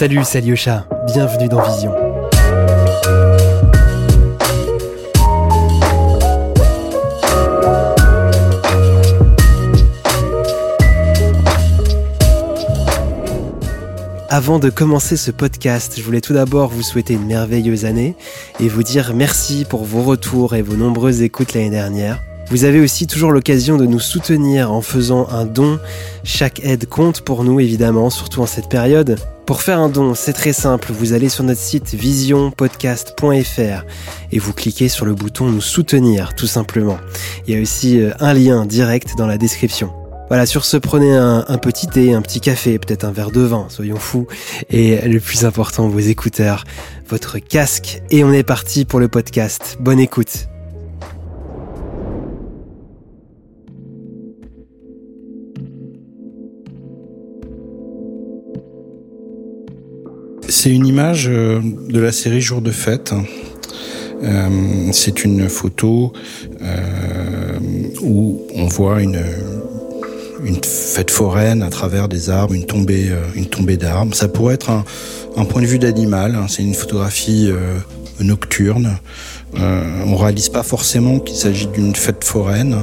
Salut, 0.00 0.20
c'est 0.24 0.38
Alyosha, 0.38 0.86
bienvenue 1.08 1.50
dans 1.50 1.60
Vision. 1.60 1.92
Avant 14.30 14.58
de 14.58 14.70
commencer 14.70 15.18
ce 15.18 15.30
podcast, 15.30 15.96
je 15.98 16.02
voulais 16.02 16.22
tout 16.22 16.32
d'abord 16.32 16.70
vous 16.70 16.80
souhaiter 16.80 17.12
une 17.12 17.26
merveilleuse 17.26 17.84
année 17.84 18.16
et 18.58 18.68
vous 18.68 18.82
dire 18.82 19.12
merci 19.14 19.66
pour 19.68 19.84
vos 19.84 20.02
retours 20.02 20.54
et 20.54 20.62
vos 20.62 20.76
nombreuses 20.76 21.20
écoutes 21.20 21.52
l'année 21.52 21.68
dernière. 21.68 22.22
Vous 22.48 22.64
avez 22.64 22.80
aussi 22.80 23.06
toujours 23.06 23.32
l'occasion 23.32 23.76
de 23.76 23.84
nous 23.84 24.00
soutenir 24.00 24.72
en 24.72 24.80
faisant 24.80 25.28
un 25.28 25.44
don. 25.44 25.78
Chaque 26.24 26.64
aide 26.64 26.88
compte 26.88 27.20
pour 27.20 27.44
nous 27.44 27.60
évidemment, 27.60 28.08
surtout 28.08 28.40
en 28.40 28.46
cette 28.46 28.70
période. 28.70 29.18
Pour 29.50 29.62
faire 29.62 29.80
un 29.80 29.88
don, 29.88 30.14
c'est 30.14 30.32
très 30.32 30.52
simple, 30.52 30.92
vous 30.92 31.12
allez 31.12 31.28
sur 31.28 31.42
notre 31.42 31.60
site 31.60 31.94
visionpodcast.fr 31.94 33.84
et 34.30 34.38
vous 34.38 34.52
cliquez 34.52 34.88
sur 34.88 35.04
le 35.04 35.12
bouton 35.12 35.46
nous 35.46 35.60
soutenir 35.60 36.36
tout 36.36 36.46
simplement. 36.46 36.98
Il 37.48 37.54
y 37.54 37.58
a 37.58 37.60
aussi 37.60 38.00
euh, 38.00 38.12
un 38.20 38.32
lien 38.32 38.64
direct 38.64 39.16
dans 39.18 39.26
la 39.26 39.38
description. 39.38 39.92
Voilà, 40.28 40.46
sur 40.46 40.64
ce, 40.64 40.76
prenez 40.76 41.12
un, 41.16 41.42
petit 41.58 41.88
thé, 41.88 42.14
un 42.14 42.22
petit 42.22 42.40
café, 42.40 42.78
peut-être 42.78 43.02
un 43.02 43.10
verre 43.10 43.32
de 43.32 43.40
vin, 43.40 43.66
soyons 43.70 43.96
fous. 43.96 44.28
Et 44.70 45.00
le 45.08 45.18
plus 45.18 45.44
important, 45.44 45.88
vos 45.88 45.98
écouteurs, 45.98 46.62
votre 47.08 47.40
casque. 47.40 48.02
Et 48.12 48.22
on 48.22 48.32
est 48.32 48.44
parti 48.44 48.84
pour 48.84 49.00
le 49.00 49.08
podcast. 49.08 49.78
Bonne 49.80 49.98
écoute. 49.98 50.49
C'est 60.50 60.70
une 60.70 60.84
image 60.84 61.28
euh, 61.28 61.60
de 61.62 62.00
la 62.00 62.10
série 62.10 62.40
Jour 62.40 62.60
de 62.60 62.72
fête. 62.72 63.14
Euh, 64.24 64.48
c'est 64.90 65.22
une 65.22 65.48
photo 65.48 66.12
euh, 66.60 67.58
où 68.02 68.42
on 68.56 68.66
voit 68.66 69.00
une, 69.00 69.22
fête 70.64 71.12
foraine 71.12 71.62
à 71.62 71.70
travers 71.70 72.08
des 72.08 72.30
arbres, 72.30 72.54
une 72.54 72.66
tombée, 72.66 73.76
d'arbres. 73.76 74.12
Ça 74.16 74.26
pourrait 74.26 74.54
être 74.54 74.70
un, 75.36 75.44
point 75.44 75.62
de 75.62 75.66
vue 75.66 75.78
d'animal. 75.78 76.34
Hein. 76.34 76.46
C'est 76.48 76.64
une 76.64 76.74
photographie 76.74 77.52
nocturne. 78.18 78.98
On 79.54 80.16
réalise 80.16 80.48
pas 80.48 80.64
forcément 80.64 81.20
qu'il 81.20 81.36
s'agit 81.36 81.68
d'une 81.68 81.94
fête 81.94 82.24
foraine 82.24 82.76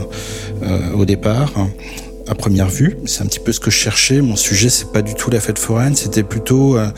au 0.96 1.04
départ. 1.04 1.52
À 2.30 2.36
première 2.36 2.68
vue, 2.68 2.98
c'est 3.06 3.24
un 3.24 3.26
petit 3.26 3.40
peu 3.40 3.52
ce 3.52 3.60
que 3.60 3.72
je 3.72 3.78
cherchais. 3.78 4.22
Mon 4.22 4.36
sujet, 4.36 4.70
c'est 4.70 4.92
pas 4.92 5.02
du 5.02 5.16
tout 5.16 5.30
la 5.32 5.40
fête 5.40 5.60
foraine, 5.60 5.96
c'était 5.96 6.24
plutôt 6.24 6.78
euh, 6.78 6.90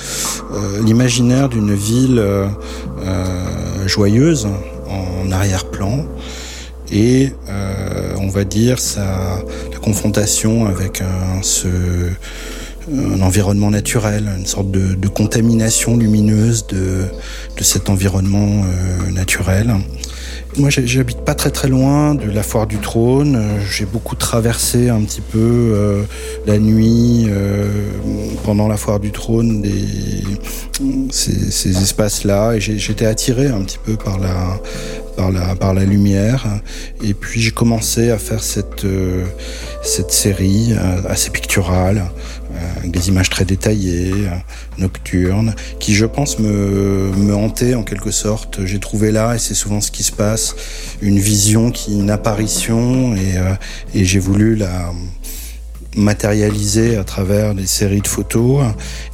l'imaginaire 0.84 1.50
d'une 1.50 1.74
ville 1.74 2.24
joyeuse 3.86 4.48
en 4.88 5.32
arrière-plan 5.32 6.06
et 6.92 7.32
euh, 7.50 8.14
on 8.20 8.28
va 8.28 8.44
dire 8.44 8.80
sa 8.80 9.44
la 9.72 9.78
confrontation 9.80 10.66
avec 10.66 11.02
un, 11.02 11.42
ce, 11.42 11.68
un 12.92 13.22
environnement 13.22 13.70
naturel, 13.70 14.30
une 14.38 14.46
sorte 14.46 14.72
de, 14.72 14.96
de 14.96 15.08
contamination 15.08 15.98
lumineuse 15.98 16.66
de, 16.68 17.06
de 17.58 17.64
cet 17.64 17.90
environnement 17.90 18.64
euh, 18.64 19.12
naturel. 19.12 19.76
Moi, 20.60 20.70
j'habite 20.70 21.22
pas 21.22 21.36
très 21.36 21.52
très 21.52 21.70
loin 21.70 22.16
de 22.16 22.30
la 22.30 22.44
foire 22.44 22.68
du 22.68 22.80
trône. 22.80 23.42
J'ai 23.72 23.86
beaucoup 23.86 24.16
traversé 24.18 24.90
un 24.90 25.02
petit 25.04 25.22
peu 25.22 25.40
euh, 25.40 26.04
la 26.46 26.60
nuit 26.60 27.28
euh, 27.30 27.66
pendant 28.44 28.68
la 28.68 28.76
foire 28.76 29.00
du 29.00 29.12
trône 29.12 29.64
ces, 31.12 31.52
ces 31.52 31.82
espaces-là 31.82 32.56
et 32.56 32.60
j'étais 32.60 33.06
attiré 33.06 33.48
un 33.48 33.62
petit 33.62 33.80
peu 33.84 33.96
par 33.96 34.20
la 34.20 34.60
par 35.20 35.32
la, 35.32 35.54
par 35.56 35.74
la 35.74 35.84
lumière. 35.84 36.46
Et 37.04 37.14
puis 37.14 37.42
j'ai 37.42 37.52
commencé 37.52 38.10
à 38.10 38.18
faire 38.18 38.42
cette, 38.42 38.86
euh, 38.86 39.26
cette 39.84 40.12
série 40.12 40.72
euh, 40.72 41.02
assez 41.10 41.30
picturale, 41.30 41.98
euh, 41.98 42.39
avec 42.78 42.92
des 42.92 43.10
images 43.10 43.30
très 43.30 43.46
détaillées, 43.46 44.14
nocturnes, 44.78 45.56
qui 45.80 45.94
je 45.94 46.06
pense 46.06 46.40
me, 46.40 47.12
me 47.16 47.36
hantait 47.36 47.76
en 47.76 47.84
quelque 47.84 48.12
sorte. 48.12 48.66
J'ai 48.66 48.80
trouvé 48.80 49.12
là, 49.12 49.36
et 49.36 49.40
c'est 49.40 49.54
souvent 49.54 49.82
ce 49.82 49.92
qui 49.92 50.04
se 50.04 50.12
passe, 50.12 50.56
une 51.02 51.20
vision, 51.20 51.72
qui, 51.72 52.00
une 52.00 52.12
apparition, 52.12 53.16
et, 53.16 53.36
et 53.94 54.06
j'ai 54.06 54.20
voulu 54.20 54.56
la 54.56 54.92
matérialisé 55.96 56.98
à 56.98 57.04
travers 57.04 57.56
des 57.56 57.68
séries 57.68 58.02
de 58.02 58.08
photos. 58.08 58.66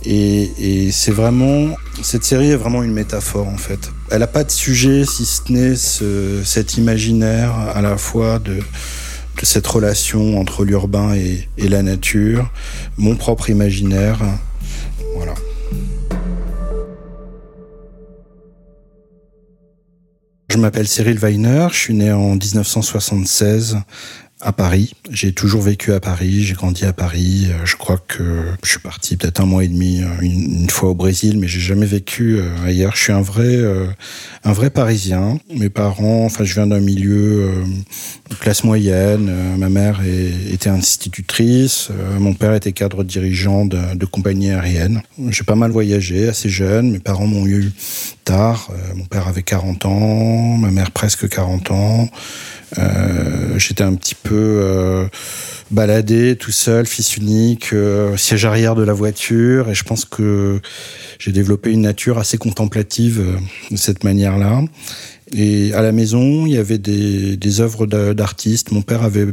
Et, 0.06 0.90
c'est 0.92 1.12
vraiment, 1.12 1.76
cette 2.02 2.24
série 2.24 2.52
est 2.52 2.56
vraiment 2.56 2.84
une 2.84 2.94
métaphore 2.94 3.48
en 3.48 3.58
fait. 3.58 3.92
Elle 4.12 4.20
n'a 4.20 4.28
pas 4.28 4.44
de 4.44 4.52
sujet 4.52 5.04
si 5.06 5.26
ce 5.26 5.52
n'est 5.52 5.76
ce, 5.76 6.42
cet 6.44 6.78
imaginaire 6.78 7.54
à 7.74 7.82
la 7.82 7.98
fois 7.98 8.40
de 8.40 8.60
cette 9.44 9.68
relation 9.68 10.40
entre 10.40 10.64
l'urbain 10.64 11.14
et, 11.16 11.48
la 11.58 11.82
nature, 11.82 12.52
mon 12.98 13.16
propre 13.16 13.50
imaginaire. 13.50 14.20
Voilà. 15.16 15.34
Je 20.50 20.58
m'appelle 20.58 20.88
Cyril 20.88 21.18
Weiner, 21.20 21.68
je 21.72 21.78
suis 21.78 21.94
né 21.94 22.12
en 22.14 22.36
1976 22.36 23.78
à 24.42 24.52
Paris. 24.52 24.94
J'ai 25.10 25.32
toujours 25.32 25.62
vécu 25.62 25.94
à 25.94 26.00
Paris, 26.00 26.44
j'ai 26.44 26.56
grandi 26.56 26.84
à 26.86 26.92
Paris. 26.92 27.48
Euh, 27.50 27.66
je 27.66 27.78
crois 27.78 27.98
que 27.98 28.44
je 28.64 28.70
suis 28.70 28.80
parti 28.80 29.16
peut-être 29.16 29.40
un 29.40 29.46
mois 29.46 29.64
et 29.64 29.70
demi 29.70 30.02
euh, 30.04 30.08
une, 30.22 30.70
fois 30.70 30.90
au 30.90 30.94
Brésil, 30.94 31.40
mais 31.40 31.48
j'ai 31.48 31.62
jamais 31.62 31.86
vécu 31.86 32.38
euh, 32.38 32.66
ailleurs. 32.66 32.96
Je 32.96 33.04
suis 33.04 33.14
un 33.14 33.22
vrai, 33.22 33.58
un 34.44 34.54
vrai 34.54 34.70
Parisien. 34.70 35.40
Mes 35.54 35.70
parents, 35.70 36.26
enfin, 36.26 36.44
je 36.44 36.54
viens 36.54 36.68
d'un 36.68 36.80
milieu 36.80 37.54
classe 38.42 38.64
moyenne. 38.64 39.32
ma 39.58 39.70
mère 39.70 40.02
était 40.52 40.70
institutrice, 40.70 41.90
mon 42.20 42.34
père 42.34 42.54
était 42.54 42.74
cadre 42.74 43.04
dirigeant 43.04 43.66
de, 43.66 43.96
de 43.96 44.06
compagnie 44.06 44.52
aérienne. 44.52 45.02
J'ai 45.30 45.44
pas 45.44 45.56
mal 45.56 45.72
voyagé, 45.72 46.28
assez 46.28 46.50
jeune. 46.50 46.92
Mes 46.92 47.00
parents 47.00 47.28
m'ont 47.28 47.46
eu 47.46 47.72
tard. 48.26 48.70
mon 48.96 49.06
père 49.06 49.28
avait 49.28 49.44
40 49.44 49.86
ans, 49.86 50.58
ma 50.58 50.72
mère 50.72 50.92
presque 50.92 51.30
40 51.30 51.72
ans. 51.72 52.10
Euh, 52.80 53.58
j'étais 53.58 53.84
un 53.84 53.96
petit 53.96 54.16
peu 54.16 54.34
euh, 54.36 55.08
baladé 55.72 56.36
tout 56.36 56.52
seul, 56.52 56.86
fils 56.86 57.18
unique, 57.18 57.74
euh, 57.74 58.18
siège 58.18 58.46
arrière 58.46 58.76
de 58.76 58.84
la 58.84 58.94
voiture, 58.94 59.70
et 59.70 59.76
je 59.76 59.84
pense 59.84 60.06
que 60.06 60.60
j'ai 61.20 61.32
développé 61.32 61.72
une 61.72 61.82
nature 61.82 62.18
assez 62.18 62.38
contemplative 62.38 63.24
de 63.72 63.78
cette 63.78 64.04
manière-là. 64.04 64.62
Et 65.34 65.74
à 65.74 65.82
la 65.82 65.92
maison, 65.92 66.46
il 66.46 66.54
y 66.54 66.58
avait 66.58 66.78
des, 66.78 67.62
œuvres 67.62 67.88
d'artistes. 67.88 68.72
Mon 68.72 68.82
père 68.82 69.04
avait 69.04 69.28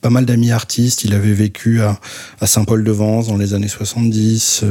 pas 0.00 0.10
mal 0.10 0.26
d'amis 0.26 0.50
artistes. 0.50 1.04
Il 1.04 1.14
avait 1.14 1.32
vécu 1.32 1.80
à 1.80 1.98
Saint-Paul-de-Vence 2.44 3.28
dans 3.28 3.36
les 3.36 3.54
années 3.54 3.68
70. 3.68 4.64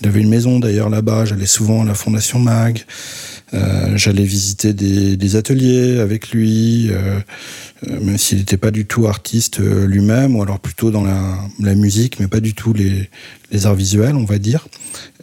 il 0.00 0.08
avait 0.08 0.20
une 0.20 0.30
maison 0.30 0.58
d'ailleurs 0.58 0.88
là-bas. 0.88 1.26
J'allais 1.26 1.46
souvent 1.46 1.82
à 1.82 1.84
la 1.84 1.94
Fondation 1.94 2.38
Mag. 2.38 2.82
Euh, 3.52 3.96
j'allais 3.96 4.24
visiter 4.24 4.72
des, 4.72 5.36
ateliers 5.36 5.98
avec 6.00 6.30
lui, 6.30 6.88
euh, 6.90 7.20
euh 7.88 8.00
même 8.00 8.18
s'il 8.18 8.38
n'était 8.38 8.56
pas 8.56 8.70
du 8.70 8.86
tout 8.86 9.06
artiste 9.06 9.60
lui-même, 9.60 10.36
ou 10.36 10.42
alors 10.42 10.60
plutôt 10.60 10.90
dans 10.90 11.04
la, 11.04 11.74
musique, 11.74 12.20
mais 12.20 12.28
pas 12.28 12.40
du 12.40 12.54
tout 12.54 12.72
les, 12.72 13.08
arts 13.66 13.74
visuels, 13.74 14.14
on 14.16 14.24
va 14.24 14.38
dire. 14.38 14.66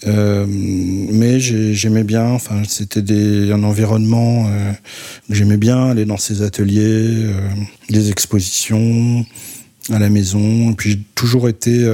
Mais 0.06 1.40
j'aimais 1.40 2.04
bien, 2.04 2.26
enfin, 2.26 2.62
c'était 2.68 3.02
un 3.52 3.64
environnement 3.64 4.50
que 5.30 5.36
j'aimais 5.36 5.58
bien 5.58 5.90
aller 5.90 6.06
dans 6.06 6.18
ces 6.18 6.42
ateliers, 6.42 7.26
des 7.90 8.12
expositions 8.12 9.26
à 9.92 10.00
la 10.00 10.10
maison. 10.10 10.72
Et 10.72 10.76
puis 10.76 10.92
j'ai 10.92 11.00
toujours 11.16 11.48
été 11.50 11.86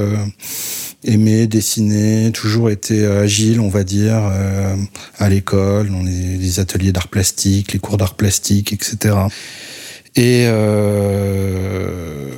aimé 1.04 1.46
dessiner, 1.46 2.32
toujours 2.32 2.70
été 2.70 3.04
euh, 3.04 3.22
agile, 3.22 3.60
on 3.60 3.68
va 3.68 3.84
dire, 3.84 4.20
euh, 4.22 4.74
à 5.18 5.28
l'école, 5.28 5.90
dans 5.90 6.02
les, 6.02 6.60
ateliers 6.60 6.92
d'art 6.92 7.08
plastique, 7.08 7.72
les 7.72 7.78
cours 7.78 7.96
d'art 7.96 8.14
plastique, 8.14 8.72
etc. 8.72 9.16
Et 10.14 10.44
euh, 10.46 12.30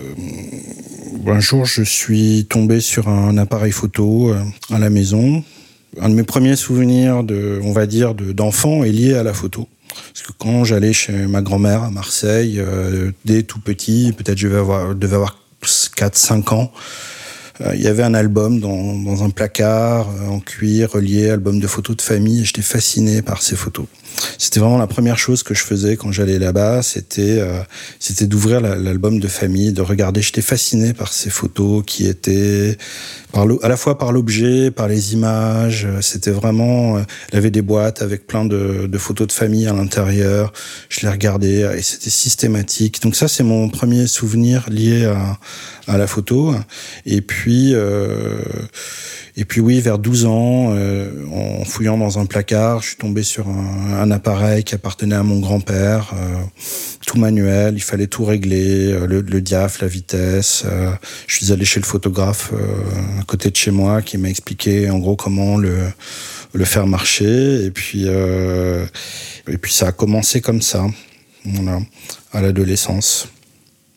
un 1.26 1.40
jour, 1.40 1.66
je 1.66 1.82
suis 1.82 2.46
tombé 2.48 2.80
sur 2.80 3.08
un 3.08 3.36
appareil 3.36 3.72
photo 3.72 4.30
euh, 4.30 4.42
à 4.70 4.78
la 4.78 4.88
maison. 4.88 5.44
Un 6.00 6.08
de 6.08 6.14
mes 6.14 6.22
premiers 6.22 6.56
souvenirs 6.56 7.24
de, 7.24 7.60
on 7.62 7.72
va 7.72 7.86
dire, 7.86 8.14
d'enfant 8.14 8.84
est 8.84 8.92
lié 8.92 9.14
à 9.14 9.22
la 9.22 9.34
photo. 9.34 9.68
Parce 9.88 10.26
que 10.26 10.32
quand 10.38 10.64
j'allais 10.64 10.92
chez 10.92 11.12
ma 11.12 11.42
grand-mère 11.42 11.82
à 11.82 11.90
Marseille, 11.90 12.62
dès 13.24 13.44
tout 13.44 13.60
petit, 13.60 14.12
peut-être 14.16 14.36
je 14.36 14.48
devais 14.48 14.58
avoir, 14.58 14.94
devais 14.94 15.14
avoir 15.14 15.38
4-5 15.62 16.54
ans, 16.54 16.70
il 17.74 17.80
y 17.80 17.86
avait 17.86 18.02
un 18.02 18.14
album 18.14 18.60
dans, 18.60 19.22
un 19.22 19.30
placard 19.30 20.08
en 20.28 20.40
cuir 20.40 20.92
relié, 20.92 21.30
album 21.30 21.60
de 21.60 21.66
photos 21.66 21.96
de 21.96 22.02
famille, 22.02 22.42
et 22.42 22.44
j'étais 22.44 22.62
fasciné 22.62 23.22
par 23.22 23.42
ces 23.42 23.56
photos. 23.56 23.86
C'était 24.38 24.60
vraiment 24.60 24.78
la 24.78 24.86
première 24.86 25.18
chose 25.18 25.42
que 25.42 25.54
je 25.54 25.62
faisais 25.62 25.96
quand 25.96 26.12
j'allais 26.12 26.38
là-bas, 26.38 26.82
c'était 26.82 27.38
euh, 27.38 27.60
c'était 27.98 28.26
d'ouvrir 28.26 28.60
l'album 28.60 29.20
de 29.20 29.28
famille, 29.28 29.72
de 29.72 29.82
regarder. 29.82 30.22
J'étais 30.22 30.42
fasciné 30.42 30.92
par 30.92 31.12
ces 31.12 31.30
photos 31.30 31.82
qui 31.86 32.06
étaient 32.06 32.76
à 33.62 33.68
la 33.68 33.76
fois 33.76 33.98
par 33.98 34.12
l'objet, 34.12 34.70
par 34.70 34.88
les 34.88 35.12
images. 35.12 35.86
C'était 36.00 36.30
vraiment, 36.30 36.96
euh, 36.96 37.02
il 37.32 37.38
avait 37.38 37.50
des 37.50 37.62
boîtes 37.62 38.02
avec 38.02 38.26
plein 38.26 38.44
de, 38.44 38.88
photos 38.98 39.26
de 39.26 39.32
famille 39.32 39.66
à 39.66 39.72
l'intérieur. 39.72 40.52
Je 40.88 41.00
les 41.02 41.08
regardais 41.08 41.78
et 41.78 41.82
c'était 41.82 42.10
systématique. 42.10 43.02
Donc 43.02 43.14
ça, 43.14 43.28
c'est 43.28 43.42
mon 43.42 43.68
premier 43.68 44.06
souvenir 44.06 44.68
lié 44.70 45.04
à, 45.04 45.38
à 45.86 45.98
la 45.98 46.06
photo. 46.06 46.54
Et 47.04 47.20
puis 47.20 47.74
euh, 47.74 48.40
et 49.38 49.44
puis 49.44 49.60
oui, 49.60 49.80
vers 49.80 49.98
12 49.98 50.24
ans, 50.24 50.68
euh, 50.70 51.10
en 51.30 51.64
fouillant 51.64 51.98
dans 51.98 52.18
un 52.18 52.24
placard, 52.24 52.80
je 52.80 52.88
suis 52.88 52.96
tombé 52.96 53.22
sur 53.22 53.46
un, 53.48 54.05
appareil 54.10 54.64
qui 54.64 54.74
appartenait 54.74 55.14
à 55.14 55.22
mon 55.22 55.40
grand-père, 55.40 56.12
euh, 56.14 56.42
tout 57.06 57.18
manuel, 57.18 57.74
il 57.76 57.82
fallait 57.82 58.06
tout 58.06 58.24
régler, 58.24 58.92
euh, 58.92 59.06
le, 59.06 59.20
le 59.20 59.40
diaph, 59.40 59.80
la 59.80 59.88
vitesse. 59.88 60.64
je 61.26 61.34
suis 61.34 61.52
allé 61.52 61.64
chez 61.64 61.80
le 61.80 61.86
photographe 61.86 62.52
à 63.20 63.24
côté 63.24 63.50
de 63.50 63.56
chez 63.56 63.70
moi 63.70 64.02
qui 64.02 64.18
m'a 64.18 64.28
expliqué 64.28 64.90
en 64.90 64.98
gros 64.98 65.16
comment 65.16 65.56
le, 65.56 65.92
faire 66.64 66.86
marcher. 66.86 67.64
Et 67.64 67.70
puis, 67.70 68.06
et 68.06 69.58
puis 69.58 69.72
ça 69.72 69.88
a 69.88 69.92
commencé 69.92 70.40
comme 70.40 70.62
ça, 70.62 70.86
à 72.32 72.40
l'adolescence. 72.40 73.28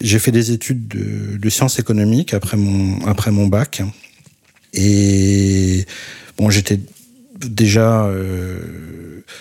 J'ai 0.02 0.20
fait 0.20 0.32
des 0.32 0.52
études 0.52 0.88
de, 0.88 1.50
sciences 1.50 1.80
économiques 1.80 2.34
après 2.34 2.58
mon, 2.58 3.06
après 3.06 3.32
mon 3.32 3.48
bac. 3.48 3.82
Et 4.74 5.86
bon, 6.38 6.50
j'étais 6.50 6.80
déjà 7.48 8.06
euh, 8.06 8.60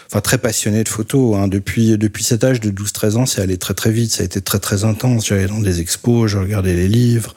enfin 0.07 0.21
très 0.21 0.39
passionné 0.39 0.85
de 0.85 0.89
photos 0.89 1.37
hein. 1.37 1.49
depuis 1.49 1.97
depuis 1.99 2.25
cet 2.25 2.45
âge 2.45 2.61
de 2.61 2.71
12 2.71 2.93
13 2.93 3.17
ans 3.17 3.27
c'est 3.27 3.41
allé 3.41 3.57
très 3.57 3.75
très 3.75 3.91
vite 3.91 4.13
ça 4.13 4.23
a 4.23 4.27
été 4.27 4.41
très 4.41 4.59
très 4.59 4.85
intense 4.85 5.27
j'allais 5.27 5.47
dans 5.47 5.61
des 5.61 5.81
expos 5.81 6.31
je 6.31 6.39
regardais 6.39 6.75
les 6.75 6.89
livres 6.89 7.35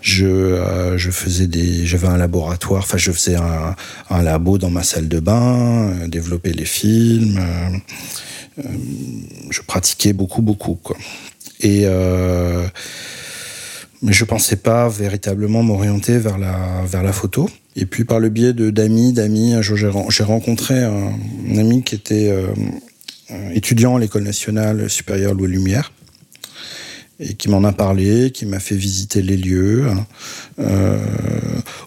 je 0.00 0.26
euh, 0.26 0.98
je 0.98 1.10
faisais 1.10 1.46
des 1.46 1.86
j'avais 1.86 2.08
un 2.08 2.16
laboratoire 2.16 2.82
enfin 2.82 2.98
je 2.98 3.12
faisais 3.12 3.36
un, 3.36 3.74
un 4.10 4.22
labo 4.22 4.58
dans 4.58 4.70
ma 4.70 4.82
salle 4.82 5.08
de 5.08 5.20
bain 5.20 5.90
euh, 5.90 6.08
développer 6.08 6.52
les 6.52 6.64
films 6.64 7.38
euh, 7.38 8.64
euh, 8.64 8.68
je 9.50 9.60
pratiquais 9.62 10.12
beaucoup 10.12 10.42
beaucoup 10.42 10.74
quoi 10.74 10.96
et 11.60 11.86
mais 14.04 14.12
je 14.12 14.24
pensais 14.24 14.56
pas 14.56 14.86
véritablement 14.88 15.62
m'orienter 15.62 16.18
vers 16.18 16.36
la, 16.36 16.82
vers 16.84 17.02
la 17.02 17.12
photo. 17.12 17.48
Et 17.76 17.86
puis 17.86 18.04
par 18.04 18.20
le 18.20 18.28
biais 18.28 18.52
de 18.52 18.70
d'amis, 18.70 19.12
d'amis, 19.12 19.54
j'ai 19.60 20.24
rencontré 20.24 20.82
un, 20.82 21.12
ami 21.56 21.82
qui 21.82 21.94
était 21.94 22.28
euh, 22.30 23.50
étudiant 23.52 23.96
à 23.96 24.00
l'école 24.00 24.22
nationale 24.22 24.88
supérieure 24.88 25.34
Louis 25.34 25.50
Lumière 25.50 25.92
et 27.20 27.34
qui 27.34 27.48
m'en 27.48 27.62
a 27.64 27.72
parlé, 27.72 28.32
qui 28.32 28.44
m'a 28.44 28.58
fait 28.58 28.74
visiter 28.76 29.22
les 29.22 29.36
lieux. 29.36 29.86
Euh, 30.58 30.98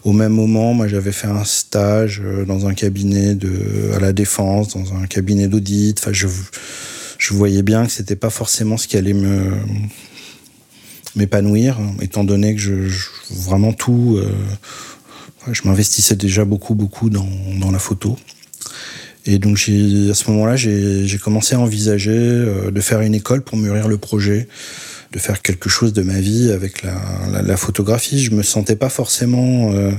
au 0.04 0.14
même 0.14 0.32
moment, 0.32 0.74
moi, 0.74 0.88
j'avais 0.88 1.12
fait 1.12 1.28
un 1.28 1.44
stage 1.44 2.22
euh, 2.24 2.46
dans 2.46 2.66
un 2.66 2.74
cabinet 2.74 3.36
de 3.36 3.92
à 3.94 4.00
la 4.00 4.14
défense, 4.14 4.70
dans 4.70 4.94
un 4.96 5.06
cabinet 5.06 5.48
d'audit. 5.48 6.00
Enfin, 6.00 6.14
je 6.14 6.28
je 7.18 7.34
voyais 7.34 7.64
bien 7.64 7.86
que 7.86 7.92
c'était 7.92 8.16
pas 8.16 8.30
forcément 8.30 8.78
ce 8.78 8.88
qui 8.88 8.96
allait 8.96 9.16
m'épanouir, 11.16 11.80
étant 12.00 12.24
donné 12.24 12.54
que 12.54 12.62
je, 12.62 12.90
vraiment 13.32 13.74
tout, 13.74 14.22
je 15.52 15.62
m'investissais 15.66 16.16
déjà 16.16 16.46
beaucoup, 16.46 16.76
beaucoup 16.76 17.10
dans, 17.10 17.72
la 17.72 17.80
photo. 17.80 18.18
Et 19.26 19.40
donc 19.40 19.58
à 19.58 20.14
ce 20.14 20.32
moment-là, 20.32 20.56
j'ai 20.56 21.18
commencé 21.22 21.56
à 21.56 21.60
envisager 21.60 22.12
euh, 22.12 22.72
de 22.72 22.82
faire 22.82 23.02
une 23.02 23.14
école 23.14 23.42
pour 23.42 23.58
mûrir 23.58 23.88
le 23.88 23.98
projet, 23.98 24.48
de 25.12 25.20
faire 25.20 25.42
quelque 25.42 25.70
chose 25.70 25.92
de 25.92 26.02
ma 26.02 26.20
vie 26.20 26.52
avec 26.52 26.84
la, 26.84 27.58
photographie. 27.58 28.24
Je 28.24 28.32
me 28.32 28.44
sentais 28.44 28.78
pas 28.78 28.90
forcément, 28.90 29.72
euh, 29.74 29.92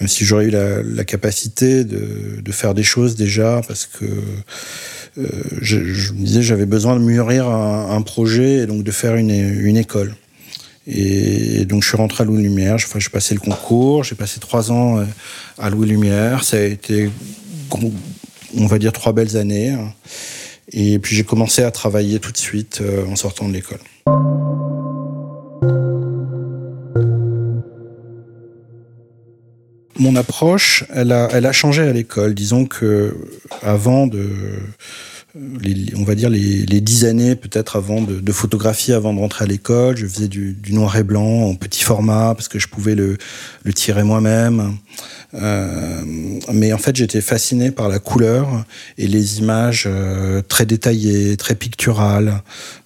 même 0.00 0.08
si 0.08 0.24
j'aurais 0.24 0.46
eu 0.46 0.50
la, 0.50 1.04
capacité 1.04 1.84
de, 1.84 2.52
faire 2.52 2.74
des 2.74 2.82
choses 2.82 3.14
déjà, 3.14 3.60
parce 3.66 3.86
que 3.86 4.04
euh, 5.16 5.28
je, 5.60 5.78
me 6.12 6.24
disais 6.24 6.42
j'avais 6.42 6.66
besoin 6.66 6.96
de 6.96 7.04
mûrir 7.04 7.48
un, 7.48 8.02
projet 8.02 8.58
et 8.58 8.66
donc 8.66 8.82
de 8.82 8.90
faire 8.90 9.14
une 9.14 9.76
école. 9.76 10.14
Et 10.86 11.64
donc 11.64 11.82
je 11.82 11.88
suis 11.88 11.96
rentré 11.96 12.24
à 12.24 12.26
Louis 12.26 12.42
Lumière, 12.42 12.74
enfin, 12.74 12.98
j'ai 12.98 13.08
passé 13.08 13.34
le 13.34 13.40
concours, 13.40 14.04
j'ai 14.04 14.14
passé 14.14 14.38
trois 14.38 14.70
ans 14.70 14.98
euh, 14.98 15.04
à 15.58 15.70
Louis 15.70 15.88
Lumière, 15.88 16.44
ça 16.44 16.58
a 16.58 16.60
été, 16.60 17.10
on 18.56 18.66
va 18.66 18.78
dire, 18.78 18.92
trois 18.92 19.12
belles 19.12 19.36
années. 19.36 19.74
Et 20.72 20.98
puis 20.98 21.16
j'ai 21.16 21.24
commencé 21.24 21.62
à 21.62 21.70
travailler 21.70 22.18
tout 22.20 22.32
de 22.32 22.36
suite 22.36 22.80
euh, 22.82 23.06
en 23.06 23.16
sortant 23.16 23.48
de 23.48 23.54
l'école. 23.54 23.78
Mon 29.96 30.16
approche, 30.16 30.84
elle 30.92 31.12
a, 31.12 31.28
elle 31.32 31.46
a 31.46 31.52
changé 31.52 31.82
à 31.82 31.92
l'école. 31.92 32.34
Disons 32.34 32.66
que 32.66 33.16
avant 33.62 34.06
de 34.06 34.28
les, 35.34 35.94
on 35.96 36.04
va 36.04 36.14
dire 36.14 36.30
les, 36.30 36.64
les 36.64 36.80
dix 36.80 37.04
années 37.04 37.34
peut-être 37.34 37.76
avant 37.76 38.00
de, 38.00 38.20
de, 38.20 38.32
photographie, 38.32 38.92
avant 38.92 39.12
de 39.12 39.18
rentrer 39.18 39.44
à 39.44 39.48
l'école. 39.48 39.96
Je 39.96 40.06
faisais 40.06 40.28
du, 40.28 40.52
du, 40.52 40.72
noir 40.72 40.96
et 40.96 41.02
blanc 41.02 41.42
en 41.42 41.54
petit 41.54 41.82
format 41.82 42.34
parce 42.34 42.48
que 42.48 42.58
je 42.58 42.68
pouvais 42.68 42.94
le, 42.94 43.18
le 43.64 43.72
tirer 43.72 44.04
moi-même. 44.04 44.76
Euh, 45.34 46.02
mais 46.52 46.72
en 46.72 46.78
fait, 46.78 46.94
j'étais 46.94 47.20
fasciné 47.20 47.70
par 47.70 47.88
la 47.88 47.98
couleur 47.98 48.64
et 48.98 49.08
les 49.08 49.38
images 49.40 49.84
euh, 49.86 50.42
très 50.42 50.64
détaillées, 50.64 51.36
très 51.36 51.54
picturales, 51.54 52.42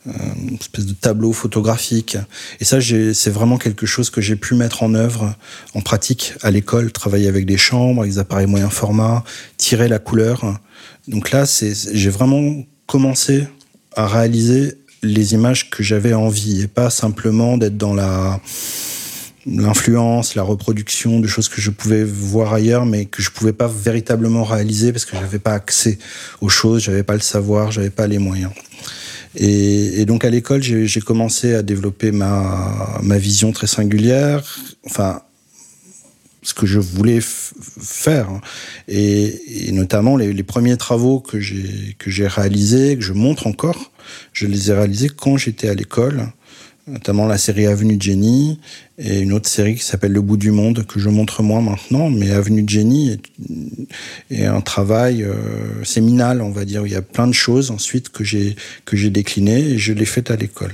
euh, 0.06 0.12
une 0.49 0.55
espèce 0.55 0.87
de 0.87 0.95
tableau 0.95 1.33
photographique. 1.33 2.17
Et 2.61 2.65
ça, 2.65 2.79
c'est 2.81 3.31
vraiment 3.31 3.59
quelque 3.59 3.85
chose 3.87 4.09
que 4.09 4.21
j'ai 4.21 4.37
pu 4.37 4.55
mettre 4.55 4.83
en 4.83 4.95
œuvre 4.95 5.35
en 5.75 5.83
pratique 5.83 6.35
à 6.43 6.50
l'école, 6.50 6.91
travailler 6.91 7.29
avec 7.29 7.45
des 7.45 7.59
chambres, 7.59 8.00
avec 8.00 8.12
des 8.12 8.19
appareils 8.19 8.47
moyen 8.47 8.71
format, 8.71 9.25
tirer 9.59 9.89
la 9.89 9.99
couleur 9.99 10.59
donc 11.09 11.31
là, 11.31 11.44
j'ai 11.93 12.11
vraiment 12.11 12.62
commencé 12.87 13.49
à 13.97 14.06
réaliser 14.06 14.75
les 15.03 15.33
images 15.33 15.71
que 15.71 15.83
j'avais 15.83 16.12
envie 16.12 16.62
et 16.62 16.69
pas 16.69 16.91
simplement 16.91 17.56
d'être 17.56 17.79
dans 17.79 17.94
la 17.94 18.41
l'influence, 19.50 20.35
la 20.35 20.43
reproduction 20.43 21.21
de 21.21 21.27
choses 21.27 21.49
que 21.49 21.61
je 21.61 21.71
pouvais 21.71 22.05
voir 22.05 22.53
ailleurs, 22.53 22.87
mais 22.87 23.06
que 23.06 23.23
je 23.23 23.31
pouvais 23.31 23.53
pas 23.53 23.69
véritablement 23.69 24.45
réaliser 24.45 24.93
parce 24.93 25.05
que 25.05 25.17
j'avais 25.17 25.39
pas 25.39 25.53
accès 25.53 25.99
aux 26.41 26.49
choses, 26.49 26.83
j'avais 26.83 27.03
pas 27.03 27.15
le 27.15 27.21
savoir, 27.21 27.71
j'avais 27.71 27.91
pas 27.91 28.06
les 28.06 28.19
moyens. 28.19 28.53
Et, 29.37 30.05
donc 30.05 30.25
à 30.25 30.31
l'école, 30.31 30.62
j'ai 30.62 31.00
commencé 31.00 31.55
à 31.55 31.62
développer 31.62 32.12
ma, 32.12 32.99
ma 33.03 33.19
vision 33.19 33.53
très 33.53 33.67
singulière, 33.67 34.43
enfin 34.84 35.22
ce 36.43 36.55
que 36.55 36.67
je 36.67 36.79
voulais 36.79 37.20
faire. 37.20 38.29
Et, 38.87 39.69
et 39.69 39.72
notamment 39.72 40.17
les, 40.17 40.32
les, 40.32 40.43
premiers 40.43 40.77
travaux 40.77 41.20
que 41.20 41.39
j'ai 41.41 42.27
réalisés, 42.27 42.96
que 42.96 43.03
je 43.03 43.13
montre 43.13 43.46
encore, 43.46 43.93
je 44.32 44.46
les 44.46 44.70
ai 44.70 44.75
réalisés 44.75 45.11
quand 45.11 45.37
j'étais 45.37 45.69
à 45.69 45.75
l'école, 45.75 46.29
notamment 46.89 47.27
la 47.27 47.39
série 47.39 47.67
Avenue 47.67 47.97
Jenny 48.01 48.59
et 48.99 49.21
une 49.21 49.33
autre 49.33 49.49
série 49.49 49.75
qui 49.75 49.85
s'appelle 49.85 50.13
Le 50.13 50.21
bout 50.21 50.37
du 50.37 50.51
monde 50.51 50.85
que 50.87 50.99
je 50.99 51.09
montre 51.09 51.43
moins 51.43 51.61
maintenant, 51.61 52.11
mais 52.11 52.31
Avenue 52.31 52.65
Jenny 52.67 53.11
est, 53.11 53.23
est 54.31 54.47
un 54.47 54.61
travail 54.61 55.23
euh, 55.23 55.35
séminal, 55.85 56.43
on 56.43 56.51
va 56.51 56.65
dire. 56.65 56.87
Il 56.87 56.93
y 56.93 56.97
a 56.97 57.03
plein 57.03 57.27
de 57.27 57.33
choses 57.33 57.71
ensuite 57.71 58.09
que 58.09 58.25
j'ai 58.25 58.57
que 58.85 58.97
j'ai 58.97 59.11
déclinées 59.11 59.61
et 59.61 59.79
je 59.79 59.93
l'ai 59.93 60.05
fait 60.05 60.31
à 60.31 60.37
l'école. 60.37 60.73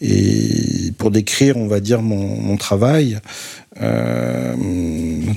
Et 0.00 0.92
pour 0.98 1.10
décrire, 1.10 1.56
on 1.56 1.66
va 1.66 1.80
dire, 1.80 2.02
mon, 2.02 2.56
travail, 2.58 3.18
euh, 3.80 4.54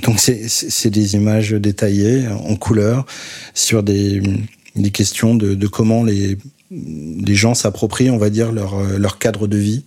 donc 0.02 0.18
c'est 0.18 0.90
des 0.90 1.14
images 1.14 1.52
détaillées 1.52 2.28
en 2.28 2.56
couleur 2.56 3.06
sur 3.54 3.82
des, 3.82 4.20
des 4.76 4.90
questions 4.90 5.34
de, 5.34 5.54
de 5.54 5.66
comment 5.66 6.04
les, 6.04 6.36
les 6.70 7.34
gens 7.34 7.54
s'approprient, 7.54 8.10
on 8.10 8.18
va 8.18 8.28
dire, 8.28 8.52
leur, 8.52 8.82
leur 8.98 9.18
cadre 9.18 9.46
de 9.46 9.56
vie. 9.56 9.84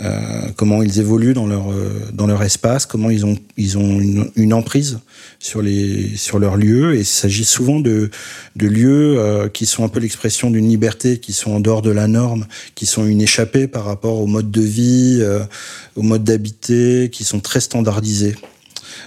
Euh, 0.00 0.48
comment 0.56 0.82
ils 0.82 1.00
évoluent 1.00 1.34
dans 1.34 1.46
leur 1.46 1.66
dans 2.12 2.26
leur 2.26 2.42
espace, 2.42 2.86
comment 2.86 3.10
ils 3.10 3.24
ont 3.24 3.36
ils 3.56 3.78
ont 3.78 4.00
une, 4.36 4.52
emprise 4.52 4.98
sur 5.38 5.62
les 5.62 6.16
sur 6.16 6.38
leurs 6.38 6.56
lieux 6.56 6.94
et 6.94 7.00
il 7.00 7.06
s'agit 7.06 7.44
souvent 7.44 7.80
de 7.80 8.10
de 8.56 8.66
lieux 8.66 9.18
euh, 9.18 9.48
qui 9.48 9.66
sont 9.66 9.84
un 9.84 9.88
peu 9.88 10.00
l'expression 10.00 10.50
d'une 10.50 10.68
liberté, 10.68 11.18
qui 11.18 11.32
sont 11.32 11.52
en 11.52 11.60
dehors 11.60 11.82
de 11.82 11.90
la 11.90 12.08
norme, 12.08 12.46
qui 12.74 12.86
sont 12.86 13.06
une 13.06 13.20
échappée 13.20 13.66
par 13.66 13.84
rapport 13.84 14.20
au 14.20 14.26
mode 14.26 14.50
de 14.50 14.62
vie, 14.62 15.18
euh, 15.20 15.40
au 15.94 16.02
mode 16.02 16.24
d'habiter, 16.24 17.10
qui 17.10 17.24
sont 17.24 17.40
très 17.40 17.60
standardisés. 17.60 18.36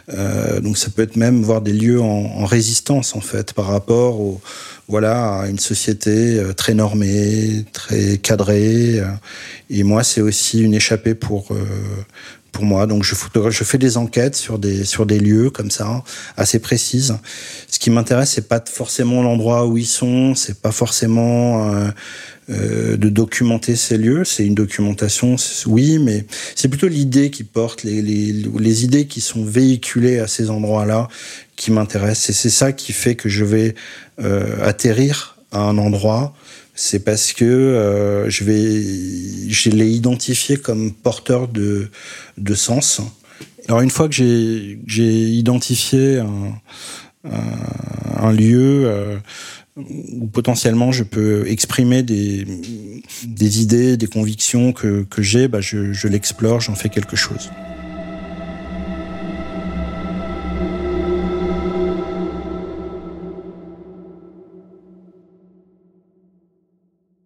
Euh, 0.10 0.60
donc 0.60 0.78
ça 0.78 0.90
peut 0.90 1.02
être 1.02 1.16
même 1.16 1.42
voir 1.42 1.62
des 1.62 1.74
lieux 1.74 2.02
en, 2.02 2.06
en 2.06 2.46
résistance 2.46 3.16
en 3.16 3.22
fait 3.22 3.54
par 3.54 3.66
rapport 3.66 4.20
au 4.20 4.42
voilà, 4.90 5.44
une 5.48 5.60
société 5.60 6.40
euh, 6.40 6.54
très 6.54 6.74
normée, 6.74 7.64
très 7.72 8.18
cadrée. 8.18 9.00
Euh, 9.00 9.06
et 9.70 9.84
moi, 9.84 10.04
c'est 10.04 10.20
aussi 10.20 10.64
une 10.64 10.74
échappée 10.74 11.14
pour, 11.14 11.54
euh, 11.54 11.64
moi. 12.64 12.88
Donc 12.88 13.04
je, 13.04 13.16
fais 13.64 13.78
des 13.78 13.98
enquêtes 13.98 14.36
sur 14.36 14.60
des 14.60 15.20
lieux 15.20 15.50
comme 15.50 15.72
ça, 15.72 16.04
assez 16.38 16.60
précises. 16.60 17.16
Ce 17.70 17.80
qui 17.80 17.90
m'intéresse, 17.90 18.32
c'est 18.32 18.48
pas 18.48 18.64
forcément 18.66 19.22
l'endroit 19.22 19.68
où 19.68 19.78
ils 19.78 19.86
sont, 19.86 20.36
c'est 20.36 20.62
pas 20.62 20.72
forcément 20.72 21.74
euh, 21.74 21.88
euh, 22.50 22.98
de 22.98 23.10
documenter 23.10 23.76
ces 23.76 23.98
lieux. 23.98 24.24
C'est 24.26 24.46
une 24.46 24.56
documentation, 24.56 25.36
oui, 25.66 26.00
mais 26.00 26.26
c'est 26.56 26.68
plutôt 26.68 26.88
l'idée 26.88 27.30
qui 27.30 27.44
porte, 27.44 27.84
les 27.84 28.84
idées 28.84 29.08
qui 29.08 29.22
sont 29.22 29.46
véhiculées 29.46 30.20
à 30.20 30.28
ces 30.28 30.50
endroits-là 30.50 31.08
qui 31.56 31.72
m'intéressent. 31.72 32.30
Et 32.30 32.34
c'est 32.34 32.50
ça 32.50 32.72
qui 32.72 32.94
fait 32.94 33.16
que 33.16 33.30
je 33.30 33.44
vais 33.44 33.76
euh, 34.22 34.66
atterrir 34.66 35.38
à 35.52 35.60
un 35.60 35.78
endroit 35.78 36.34
c'est 36.82 37.04
parce 37.04 37.34
que 37.34 37.44
euh, 37.44 38.30
je 38.30 38.46
vais, 38.46 39.52
je 39.52 39.70
l'ai 39.70 39.90
identifié 39.90 40.56
comme 40.56 40.94
porteur 40.94 41.50
de, 41.50 41.90
de 42.38 42.54
sens. 42.54 43.02
Alors 43.68 43.82
une 43.82 43.90
fois 43.90 44.08
que 44.08 44.16
j'ai, 44.16 44.80
j'ai 44.88 45.12
identifié 45.12 46.20
un, 46.20 46.54
un, 48.16 48.32
lieu 48.32 48.86
euh, 48.86 49.18
où 49.76 50.28
potentiellement 50.28 50.94
je 50.94 51.04
peux 51.04 51.46
exprimer 51.48 52.02
des, 52.02 52.48
des 53.28 53.62
idées, 53.62 53.98
des 53.98 54.08
convictions 54.08 54.72
que, 54.72 55.04
que 55.04 55.22
j'ai, 55.22 55.50
bah 55.50 55.60
je, 55.60 55.92
je 55.92 56.08
l'explore, 56.08 56.62
j'en 56.62 56.76
fais 56.76 56.88
quelque 56.88 57.18
chose. 57.18 57.50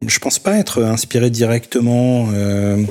Je 0.08 0.20
pense 0.20 0.40
pas 0.40 0.58
être 0.58 0.84
inspiré 0.84 1.30
directement. 1.30 2.30
Euh, 2.34 2.84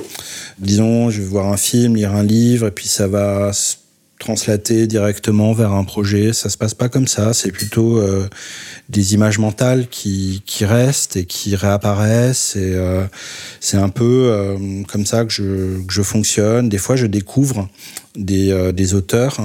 disons, 0.59 1.09
je 1.09 1.21
vais 1.21 1.27
voir 1.27 1.51
un 1.51 1.57
film, 1.57 1.95
lire 1.95 2.13
un 2.13 2.23
livre, 2.23 2.67
et 2.67 2.71
puis 2.71 2.87
ça 2.87 3.07
va 3.07 3.51
se 3.53 3.75
translater 4.19 4.87
directement 4.87 5.53
vers 5.53 5.73
un 5.73 5.83
projet. 5.83 6.33
Ça 6.33 6.49
se 6.49 6.57
passe 6.57 6.73
pas 6.73 6.89
comme 6.89 7.07
ça. 7.07 7.33
C'est 7.33 7.51
plutôt 7.51 7.97
euh, 7.97 8.29
des 8.89 9.13
images 9.13 9.37
mentales 9.37 9.87
qui, 9.89 10.43
qui 10.45 10.65
restent 10.65 11.17
et 11.17 11.25
qui 11.25 11.55
réapparaissent. 11.55 12.55
Et 12.55 12.73
euh, 12.73 13.03
c'est 13.59 13.77
un 13.77 13.89
peu 13.89 14.55
comme 14.87 15.05
ça 15.05 15.25
que 15.25 15.31
je, 15.31 15.83
que 15.85 15.93
je 15.93 16.01
fonctionne. 16.01 16.69
Des 16.69 16.77
fois, 16.77 16.95
je 16.95 17.05
découvre 17.05 17.67
des, 18.15 18.71
des 18.71 18.93
auteurs, 18.93 19.37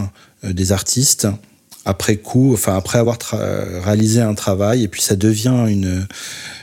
des 0.45 0.73
artistes 0.73 1.27
après 1.85 2.17
coup, 2.17 2.53
enfin 2.53 2.77
après 2.77 2.99
avoir 2.99 3.17
réalisé 3.83 4.21
un 4.21 4.35
travail, 4.35 4.85
et 4.85 4.89
puis 4.89 5.01
ça 5.01 5.17
devient 5.17 5.65
une 5.69 6.07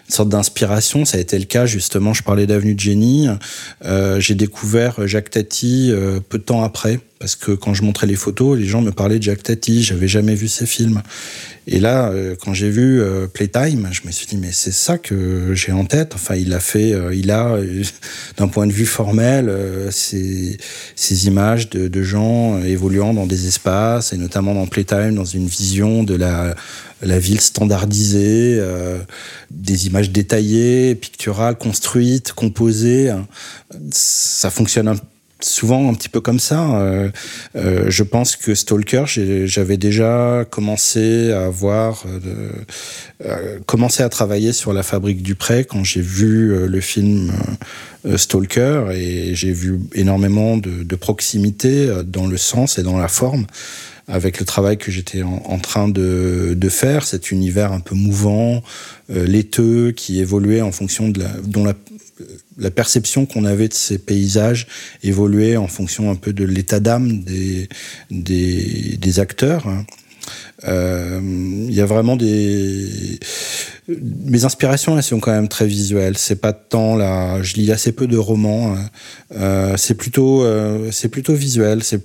une 0.07 0.13
sorte 0.13 0.29
d'inspiration. 0.29 1.05
Ça 1.05 1.17
a 1.17 1.21
été 1.21 1.37
le 1.37 1.45
cas 1.45 1.65
justement. 1.65 2.13
Je 2.13 2.23
parlais 2.23 2.45
d'Avenue 2.45 2.75
de 2.75 2.79
Génie. 2.79 3.27
Euh, 3.83 4.19
j'ai 4.19 4.35
découvert 4.35 5.07
Jacques 5.07 5.31
Tati 5.31 5.91
euh, 5.91 6.19
peu 6.27 6.37
de 6.37 6.43
temps 6.43 6.63
après 6.63 6.99
parce 7.17 7.35
que 7.35 7.51
quand 7.51 7.73
je 7.73 7.81
montrais 7.81 8.05
les 8.05 8.15
photos, 8.15 8.57
les 8.57 8.65
gens 8.65 8.81
me 8.81 8.91
parlaient 8.91 9.17
de 9.17 9.23
Jacques 9.23 9.41
Tati. 9.41 9.83
J'avais 9.83 10.07
jamais 10.07 10.35
vu 10.35 10.47
ses 10.47 10.67
films. 10.67 11.01
Et 11.65 11.79
là, 11.79 12.09
euh, 12.09 12.35
quand 12.39 12.53
j'ai 12.53 12.69
vu 12.69 13.01
Playtime, 13.33 13.89
je 13.91 14.01
me 14.05 14.11
suis 14.11 14.27
dit 14.27 14.37
mais 14.37 14.51
c'est 14.51 14.73
ça 14.73 14.99
que 14.99 15.55
j'ai 15.55 15.71
en 15.71 15.85
tête. 15.85 16.11
Enfin, 16.13 16.35
il 16.35 16.53
a 16.53 16.59
fait, 16.59 16.93
il 17.13 17.31
a 17.31 17.57
d'un 18.37 18.47
point 18.47 18.67
de 18.67 18.73
vue 18.73 18.85
formel 18.85 19.51
ces, 19.89 20.57
ces 20.95 21.25
images 21.25 21.69
de, 21.71 21.87
de 21.87 22.03
gens 22.03 22.61
évoluant 22.61 23.15
dans 23.15 23.25
des 23.25 23.47
espaces 23.47 24.13
et 24.13 24.17
notamment 24.17 24.53
dans 24.53 24.67
Playtime 24.67 25.15
dans 25.15 25.25
une 25.25 25.47
vision 25.47 26.03
de 26.03 26.15
la 26.15 26.53
la 27.01 27.19
ville 27.19 27.41
standardisée, 27.41 28.57
euh, 28.59 28.99
des 29.51 29.87
images 29.87 30.11
détaillées, 30.11 30.95
picturales, 30.95 31.57
construites, 31.57 32.33
composées. 32.33 33.13
Ça 33.91 34.49
fonctionne 34.49 34.97
souvent 35.41 35.89
un 35.89 35.93
petit 35.93 36.09
peu 36.09 36.21
comme 36.21 36.39
ça. 36.39 36.77
Euh, 36.77 37.09
euh, 37.55 37.85
je 37.89 38.03
pense 38.03 38.35
que 38.35 38.55
Stalker, 38.55 39.03
j'avais 39.45 39.77
déjà 39.77 40.45
commencé 40.49 41.31
à 41.31 41.49
voir, 41.49 42.05
commencé 43.65 44.01
à 44.01 44.09
travailler 44.09 44.53
sur 44.53 44.73
la 44.73 44.81
fabrique 44.81 45.21
du 45.21 45.35
prêt 45.35 45.65
quand 45.65 45.83
j'ai 45.83 46.01
vu 46.01 46.67
le 46.67 46.81
film 46.81 47.33
Stalker 48.15 48.85
et 48.93 49.35
j'ai 49.35 49.51
vu 49.51 49.79
énormément 49.93 50.57
de 50.57 50.95
proximité 50.95 51.89
dans 52.05 52.27
le 52.27 52.37
sens 52.37 52.79
et 52.79 52.83
dans 52.83 52.97
la 52.97 53.09
forme 53.09 53.45
avec 54.07 54.39
le 54.39 54.45
travail 54.45 54.77
que 54.77 54.91
j'étais 54.91 55.23
en, 55.23 55.41
en, 55.45 55.59
train 55.59 55.87
de, 55.87 56.57
faire, 56.69 57.05
cet 57.05 57.31
univers 57.31 57.71
un 57.71 57.79
peu 57.79 57.95
mouvant, 57.95 58.63
euh, 59.09 59.25
laiteux, 59.25 59.91
qui 59.91 60.19
évoluait 60.19 60.61
en 60.61 60.71
fonction 60.71 61.09
de 61.09 61.19
la, 61.19 61.29
dont 61.43 61.63
la, 61.63 62.71
perception 62.71 63.25
qu'on 63.25 63.45
avait 63.45 63.67
de 63.67 63.73
ces 63.73 63.97
paysages 63.97 64.67
évoluait 65.03 65.57
en 65.57 65.67
fonction 65.67 66.09
un 66.11 66.15
peu 66.15 66.33
de 66.33 66.45
l'état 66.45 66.79
d'âme 66.79 67.23
des, 68.09 69.19
acteurs. 69.19 69.67
Il 70.63 70.69
euh, 70.69 71.67
y 71.69 71.81
a 71.81 71.85
vraiment 71.85 72.15
des 72.15 73.19
mes 73.87 74.45
inspirations 74.45 74.97
elles 74.97 75.03
sont 75.03 75.19
quand 75.19 75.31
même 75.31 75.47
très 75.47 75.67
visuelles 75.67 76.17
c'est 76.17 76.37
pas 76.37 76.53
tant 76.53 76.95
là 76.95 77.41
je 77.43 77.53
lis 77.55 77.71
assez 77.71 77.91
peu 77.91 78.07
de 78.07 78.17
romans 78.17 78.73
hein. 78.73 78.89
euh, 79.35 79.77
c'est 79.77 79.93
plutôt 79.93 80.43
euh, 80.43 80.89
plutôt 81.11 81.33
visuel 81.33 81.83
c'est 81.83 82.01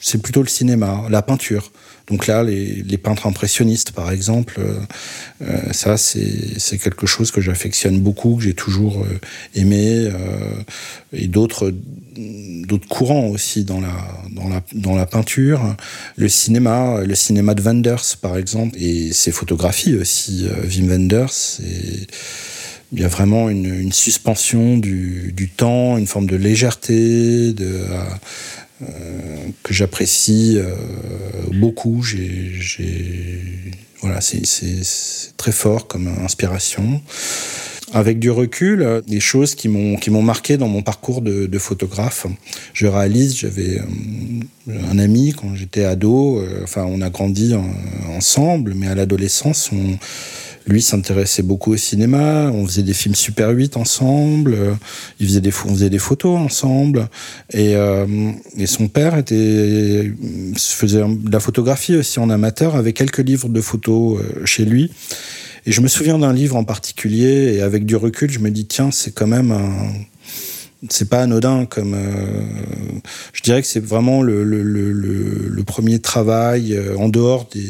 c'est 0.00 0.22
plutôt 0.22 0.42
le 0.42 0.48
cinéma 0.48 1.02
la 1.10 1.22
peinture 1.22 1.72
donc 2.10 2.26
là, 2.26 2.42
les, 2.42 2.98
peintres 2.98 3.26
impressionnistes, 3.26 3.92
par 3.92 4.10
exemple, 4.10 4.58
euh, 4.58 4.74
euh 5.42 5.72
ça, 5.72 5.96
c'est 5.96 6.78
quelque 6.78 7.06
chose 7.06 7.30
que 7.30 7.40
j'affectionne 7.40 8.00
beaucoup, 8.00 8.36
que 8.36 8.42
j'ai 8.42 8.54
toujours 8.54 9.02
euh, 9.02 9.18
aimé, 9.54 10.10
et 11.12 11.28
d'autres 11.28 11.72
courants 12.88 13.28
aussi 13.28 13.64
dans 13.64 13.80
la, 13.80 15.06
peinture. 15.06 15.76
Le 16.16 16.28
cinéma, 16.28 17.00
le 17.04 17.14
cinéma 17.14 17.54
de 17.54 17.62
Wenders, 17.62 18.16
par 18.20 18.36
exemple, 18.36 18.76
et 18.78 19.12
ses 19.12 19.30
photographies 19.30 19.94
aussi, 19.94 20.46
Wim 20.68 20.88
Wenders. 20.88 21.60
Et, 21.64 22.06
il 22.92 23.00
y 23.00 23.04
a 23.04 23.08
vraiment 23.08 23.48
une, 23.48 23.92
suspension 23.92 24.76
du, 24.76 25.50
temps, 25.56 25.96
une 25.96 26.08
forme 26.08 26.26
de 26.26 26.34
légèreté, 26.34 27.52
de, 27.52 27.82
euh, 28.82 29.48
que 29.62 29.74
j'apprécie 29.74 30.56
euh, 30.56 30.74
beaucoup. 31.52 32.02
Voilà, 34.00 34.20
c'est 34.22 34.82
très 35.36 35.52
fort 35.52 35.86
comme 35.86 36.08
inspiration. 36.24 37.02
Avec 37.92 38.20
du 38.20 38.30
recul, 38.30 39.02
des 39.06 39.18
choses 39.18 39.56
qui 39.56 39.68
m'ont 39.68 39.96
qui 39.96 40.10
m'ont 40.10 40.22
marqué 40.22 40.56
dans 40.56 40.68
mon 40.68 40.80
parcours 40.80 41.20
de, 41.20 41.58
photographe. 41.58 42.26
Je 42.72 42.86
réalise, 42.86 43.36
j'avais 43.36 43.80
euh, 43.80 44.80
un 44.90 44.98
ami 44.98 45.34
quand 45.36 45.54
j'étais 45.56 45.84
ado. 45.84 46.42
enfin, 46.62 46.84
on 46.84 47.02
a 47.02 47.10
grandi 47.10 47.54
en, 47.54 47.68
ensemble, 48.16 48.74
mais 48.74 48.86
à 48.86 48.94
l'adolescence, 48.94 49.70
on 49.72 49.98
lui 50.66 50.82
s'intéressait 50.82 51.42
beaucoup 51.42 51.72
au 51.72 51.76
cinéma. 51.76 52.50
On 52.52 52.66
faisait 52.66 52.82
des 52.82 52.94
films 52.94 53.14
Super 53.14 53.50
8 53.50 53.76
ensemble. 53.76 54.56
Il 55.18 55.26
faisait 55.26 55.40
des, 55.40 55.52
on 55.66 55.70
faisait 55.70 55.90
des 55.90 55.98
photos 55.98 56.38
ensemble. 56.38 57.08
Et, 57.52 57.74
euh, 57.76 58.32
et 58.56 58.66
son 58.66 58.88
père 58.88 59.16
était, 59.16 60.12
faisait 60.56 61.02
de 61.02 61.32
la 61.32 61.40
photographie 61.40 61.96
aussi 61.96 62.18
en 62.18 62.30
amateur 62.30 62.76
avec 62.76 62.96
quelques 62.96 63.18
livres 63.18 63.48
de 63.48 63.60
photos 63.60 64.20
euh, 64.20 64.46
chez 64.46 64.64
lui. 64.64 64.90
Et 65.66 65.72
je 65.72 65.80
me 65.80 65.88
souviens 65.88 66.18
d'un 66.18 66.32
livre 66.32 66.56
en 66.56 66.64
particulier 66.64 67.54
et 67.54 67.60
avec 67.60 67.84
du 67.84 67.96
recul, 67.96 68.30
je 68.30 68.38
me 68.38 68.50
dis 68.50 68.66
tiens, 68.66 68.90
c'est 68.90 69.12
quand 69.12 69.26
même 69.26 69.52
un 69.52 69.92
c'est 70.88 71.08
pas 71.08 71.22
anodin 71.22 71.66
comme 71.66 71.94
euh, 71.94 72.42
je 73.32 73.42
dirais 73.42 73.60
que 73.60 73.68
c'est 73.68 73.84
vraiment 73.84 74.22
le, 74.22 74.44
le, 74.44 74.62
le, 74.62 74.92
le, 74.92 75.64
premier 75.64 75.98
travail 75.98 76.74
euh, 76.74 76.96
en 76.96 77.08
dehors 77.08 77.46
des, 77.52 77.68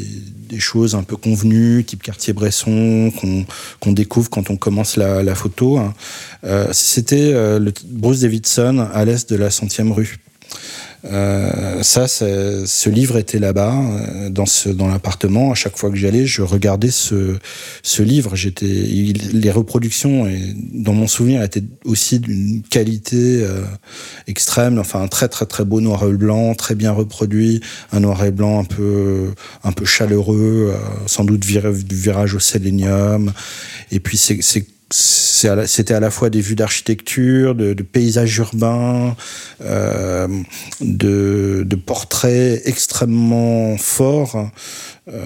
des, 0.49 0.59
choses 0.59 0.95
un 0.95 1.03
peu 1.03 1.17
convenues 1.17 1.83
type 1.83 2.03
quartier 2.03 2.31
Bresson 2.33 3.11
qu'on 3.19 3.45
qu'on 3.81 3.91
découvre 3.91 4.29
quand 4.29 4.49
on 4.49 4.55
commence 4.55 4.95
la, 4.95 5.23
la 5.23 5.35
photo 5.35 5.77
hein. 5.77 5.93
euh, 6.45 6.67
c'était 6.71 7.31
euh, 7.33 7.71
Bruce 7.85 8.21
Davidson 8.21 8.87
à 8.93 9.03
l'est 9.03 9.29
de 9.29 9.35
la 9.35 9.49
centième 9.49 9.91
rue 9.91 10.17
euh, 11.05 11.81
ça, 11.81 12.07
ce 12.07 12.89
livre 12.89 13.17
était 13.17 13.39
là-bas, 13.39 13.75
euh, 13.75 14.29
dans, 14.29 14.87
l'appartement. 14.87 15.51
À 15.51 15.55
chaque 15.55 15.77
fois 15.77 15.89
que 15.89 15.95
j'allais, 15.95 16.25
je 16.25 16.41
regardais 16.41 16.91
ce, 16.91 17.37
livre. 17.99 18.35
J'étais, 18.35 18.65
les 18.65 19.51
reproductions, 19.51 20.27
dans 20.73 20.93
mon 20.93 21.07
souvenir, 21.07 21.41
étaient 21.41 21.63
aussi 21.85 22.19
d'une 22.19 22.61
qualité 22.61 23.41
euh, 23.43 23.63
extrême. 24.27 24.77
Enfin, 24.79 25.01
un 25.01 25.07
très 25.07 25.27
très 25.27 25.45
très 25.45 25.65
beau 25.65 25.81
noir 25.81 26.03
et 26.07 26.13
blanc, 26.13 26.53
très 26.53 26.75
bien 26.75 26.91
reproduit, 26.91 27.61
un 27.91 28.01
noir 28.01 28.23
et 28.23 28.31
blanc 28.31 28.59
un 28.59 28.65
peu 28.65 29.33
un 29.63 29.71
peu 29.71 29.85
chaleureux, 29.85 30.73
sans 31.07 31.23
doute 31.23 31.41
du 31.41 31.59
virage 31.95 32.35
au 32.35 32.39
sélénium. 32.39 33.33
Et 33.91 33.99
puis 33.99 34.17
c'est 34.17 34.65
c'était 34.93 35.93
à, 35.93 35.99
la 35.99 36.11
fois 36.11 36.29
des 36.29 36.41
vues 36.41 36.55
d'architecture, 36.55 37.55
de, 37.55 37.73
de, 37.73 37.83
paysages 37.83 38.37
urbains, 38.37 39.15
euh, 39.63 40.27
de, 40.81 41.75
portraits 41.85 42.61
extrêmement 42.65 43.77
forts. 43.77 44.51
Euh, 45.07 45.17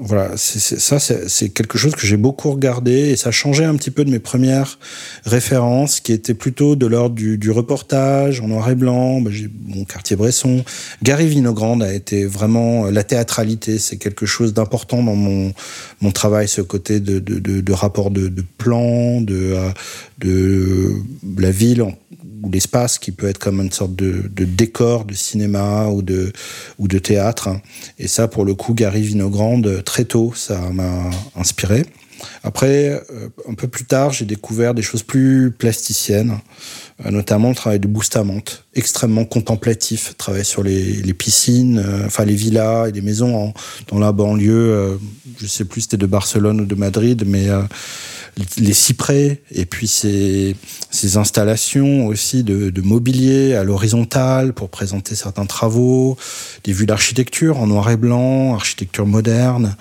voilà, 0.00 0.30
ça, 0.36 0.98
c'est 0.98 1.48
quelque 1.50 1.76
chose 1.76 1.94
que 1.94 2.06
j'ai 2.06 2.16
beaucoup 2.16 2.50
regardé 2.50 2.92
et 2.92 3.16
ça 3.16 3.30
changeait 3.30 3.64
un 3.64 3.76
petit 3.76 3.90
peu 3.90 4.04
de 4.04 4.10
mes 4.10 4.18
premières 4.18 4.78
références 5.24 6.00
qui 6.00 6.12
étaient 6.12 6.34
plutôt 6.34 6.76
de 6.76 6.86
l'ordre 6.86 7.14
du, 7.14 7.50
reportage 7.50 8.40
en 8.40 8.48
noir 8.48 8.70
et 8.70 8.74
blanc. 8.74 9.22
J'ai 9.28 9.50
mon 9.66 9.84
quartier 9.84 10.16
Bresson. 10.16 10.64
Gary 11.02 11.26
Vinogrande 11.28 11.82
a 11.82 11.92
été 11.92 12.24
vraiment 12.24 12.86
la 12.86 13.04
théâtralité. 13.04 13.78
C'est 13.78 13.98
quelque 13.98 14.24
chose 14.24 14.54
d'important 14.54 15.02
dans 15.02 15.14
mon, 15.14 15.52
mon 16.00 16.10
travail, 16.10 16.48
ce 16.48 16.62
côté 16.62 16.98
de, 16.98 17.18
de, 17.18 17.72
rapport 17.72 18.10
de 18.10 18.30
plan, 18.56 18.91
de, 19.20 19.52
euh, 19.54 19.70
de 20.18 20.94
la 21.38 21.50
ville 21.50 21.82
ou 21.82 22.50
l'espace 22.50 22.98
qui 22.98 23.12
peut 23.12 23.28
être 23.28 23.38
comme 23.38 23.60
une 23.60 23.72
sorte 23.72 23.94
de, 23.94 24.28
décor 24.44 25.04
de 25.04 25.14
cinéma 25.14 25.88
ou 25.88 26.02
de, 26.02 26.32
ou 26.78 26.88
de 26.88 26.98
théâtre. 26.98 27.50
Et 27.98 28.08
ça, 28.08 28.28
pour 28.28 28.44
le 28.44 28.54
coup, 28.54 28.74
Gary 28.74 29.02
Vinogrande, 29.02 29.82
très 29.84 30.04
tôt, 30.04 30.32
ça 30.34 30.58
m'a 30.72 31.10
inspiré. 31.36 31.84
Après, 32.44 33.02
euh, 33.10 33.28
un 33.48 33.54
peu 33.54 33.68
plus 33.68 33.84
tard, 33.84 34.12
j'ai 34.12 34.24
découvert 34.24 34.74
des 34.74 34.82
choses 34.82 35.02
plus 35.02 35.50
plasticiennes, 35.50 36.38
euh, 37.04 37.10
notamment 37.10 37.48
le 37.48 37.54
travail 37.54 37.80
de 37.80 37.88
Bustamante, 37.88 38.64
extrêmement 38.74 39.24
contemplatif, 39.24 40.16
travail 40.16 40.44
sur 40.44 40.62
les, 40.62 40.80
les 40.80 41.14
piscines, 41.14 41.78
euh, 41.78 42.06
enfin 42.06 42.24
les 42.24 42.34
villas 42.34 42.88
et 42.88 42.92
les 42.92 43.00
maisons 43.00 43.52
dans 43.88 43.98
la 43.98 44.12
banlieue, 44.12 44.98
je 45.40 45.46
sais 45.46 45.64
plus 45.64 45.82
c'était 45.82 45.96
de 45.96 46.06
Barcelone 46.06 46.60
ou 46.60 46.64
de 46.64 46.74
Madrid, 46.74 47.24
mais 47.26 47.48
les 48.56 48.72
cyprès 48.72 49.42
et 49.50 49.66
puis 49.66 49.86
ces, 49.86 50.56
installations 51.16 52.06
aussi 52.06 52.42
de, 52.44 52.80
mobilier 52.80 53.54
à 53.54 53.64
l'horizontale 53.64 54.52
pour 54.52 54.70
présenter 54.70 55.14
certains 55.14 55.46
travaux, 55.46 56.16
des 56.64 56.72
vues 56.72 56.86
d'architecture 56.86 57.58
en 57.58 57.66
noir 57.66 57.90
et 57.90 57.96
blanc, 57.96 58.54
architecture 58.54 59.06
moderne, 59.06 59.76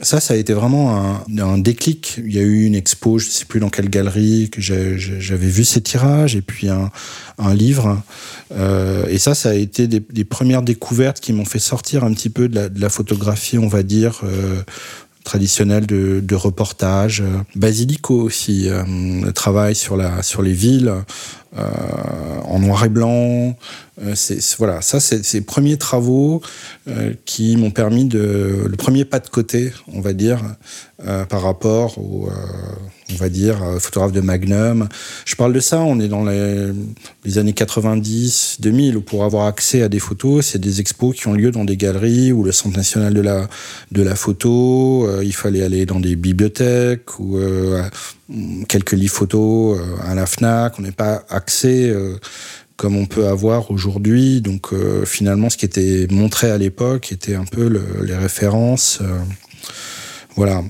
ça, 0.00 0.18
ça 0.18 0.34
a 0.34 0.36
été 0.36 0.52
vraiment 0.52 1.22
un, 1.38 1.58
déclic. 1.58 2.16
Il 2.18 2.34
y 2.34 2.38
a 2.38 2.42
eu 2.42 2.64
une 2.64 2.74
expo, 2.74 3.18
je 3.18 3.26
ne 3.26 3.30
sais 3.30 3.44
plus 3.44 3.60
dans 3.60 3.70
quelle 3.70 3.88
galerie, 3.88 4.50
que 4.50 4.60
j'avais 4.60 5.46
vu 5.46 5.64
ces 5.64 5.80
tirages, 5.80 6.34
et 6.34 6.42
puis 6.42 6.68
un, 6.68 6.90
livre. 7.54 8.02
Euh, 8.52 9.06
et 9.08 9.18
ça, 9.18 9.34
ça 9.34 9.50
a 9.50 9.54
été 9.54 9.86
des, 9.86 10.24
premières 10.24 10.62
découvertes 10.62 11.20
qui 11.20 11.32
m'ont 11.32 11.44
fait 11.44 11.60
sortir 11.60 12.02
un 12.02 12.12
petit 12.12 12.30
peu 12.30 12.48
de 12.48 12.56
la, 12.56 12.68
de 12.68 12.80
la 12.80 12.88
photographie, 12.88 13.56
on 13.56 13.68
va 13.68 13.84
dire, 13.84 14.22
euh, 14.24 14.62
traditionnelle 15.24 15.86
de, 15.86 16.34
reportage. 16.34 17.22
Basilico 17.56 18.14
aussi, 18.14 18.68
euh, 18.68 18.82
le 19.22 19.32
travail 19.32 19.74
sur, 19.74 19.96
la, 19.96 20.22
sur 20.22 20.42
les 20.42 20.52
villes, 20.52 20.92
euh, 21.56 21.62
en 22.44 22.58
noir 22.58 22.84
et 22.84 22.88
blanc. 22.88 23.56
Euh, 24.02 24.14
voilà, 24.58 24.80
ça 24.80 24.98
c'est 24.98 25.24
ces 25.24 25.40
premiers 25.40 25.76
travaux 25.76 26.40
euh, 26.88 27.14
qui 27.24 27.56
m'ont 27.56 27.70
permis 27.70 28.04
de 28.04 28.64
le 28.66 28.76
premier 28.76 29.04
pas 29.04 29.20
de 29.20 29.28
côté, 29.28 29.72
on 29.92 30.00
va 30.00 30.12
dire, 30.12 30.42
par 31.28 31.42
rapport 31.42 31.98
au 31.98 32.30
on 33.12 33.16
va 33.16 33.28
dire, 33.28 33.58
photographe 33.78 34.12
de 34.12 34.20
Magnum. 34.20 34.88
Je 35.24 35.36
parle 35.36 35.52
de 35.52 35.60
ça, 35.60 35.80
on 35.80 36.00
est 36.00 36.08
dans 36.08 36.24
les, 36.24 36.70
les, 37.24 37.38
années 37.38 37.52
90, 37.52 38.56
2000, 38.60 38.96
où 38.96 39.00
pour 39.02 39.24
avoir 39.24 39.46
accès 39.46 39.82
à 39.82 39.88
des 39.88 39.98
photos, 39.98 40.46
c'est 40.46 40.58
des 40.58 40.80
expos 40.80 41.14
qui 41.14 41.28
ont 41.28 41.34
lieu 41.34 41.50
dans 41.50 41.64
des 41.64 41.76
galeries 41.76 42.32
ou 42.32 42.42
le 42.42 42.52
Centre 42.52 42.76
national 42.76 43.12
de 43.12 43.20
la, 43.20 43.48
de 43.92 44.02
la 44.02 44.14
photo. 44.14 45.06
Euh, 45.06 45.22
il 45.22 45.34
fallait 45.34 45.62
aller 45.62 45.84
dans 45.84 46.00
des 46.00 46.16
bibliothèques 46.16 47.18
ou 47.18 47.36
euh, 47.36 47.82
quelques 48.68 48.92
livres 48.92 49.14
photos 49.14 49.78
euh, 49.78 50.10
à 50.10 50.14
la 50.14 50.26
FNAC. 50.26 50.78
On 50.78 50.82
n'est 50.82 50.92
pas 50.92 51.24
accès 51.28 51.90
euh, 51.90 52.16
comme 52.76 52.96
on 52.96 53.06
peut 53.06 53.26
avoir 53.26 53.70
aujourd'hui. 53.70 54.40
Donc 54.40 54.72
euh, 54.72 55.04
finalement, 55.04 55.50
ce 55.50 55.56
qui 55.56 55.64
était 55.64 56.06
montré 56.10 56.50
à 56.50 56.58
l'époque 56.58 57.12
était 57.12 57.34
un 57.34 57.44
peu 57.44 57.68
le, 57.68 57.82
les 58.04 58.16
références. 58.16 59.00
Voilà. 60.36 60.64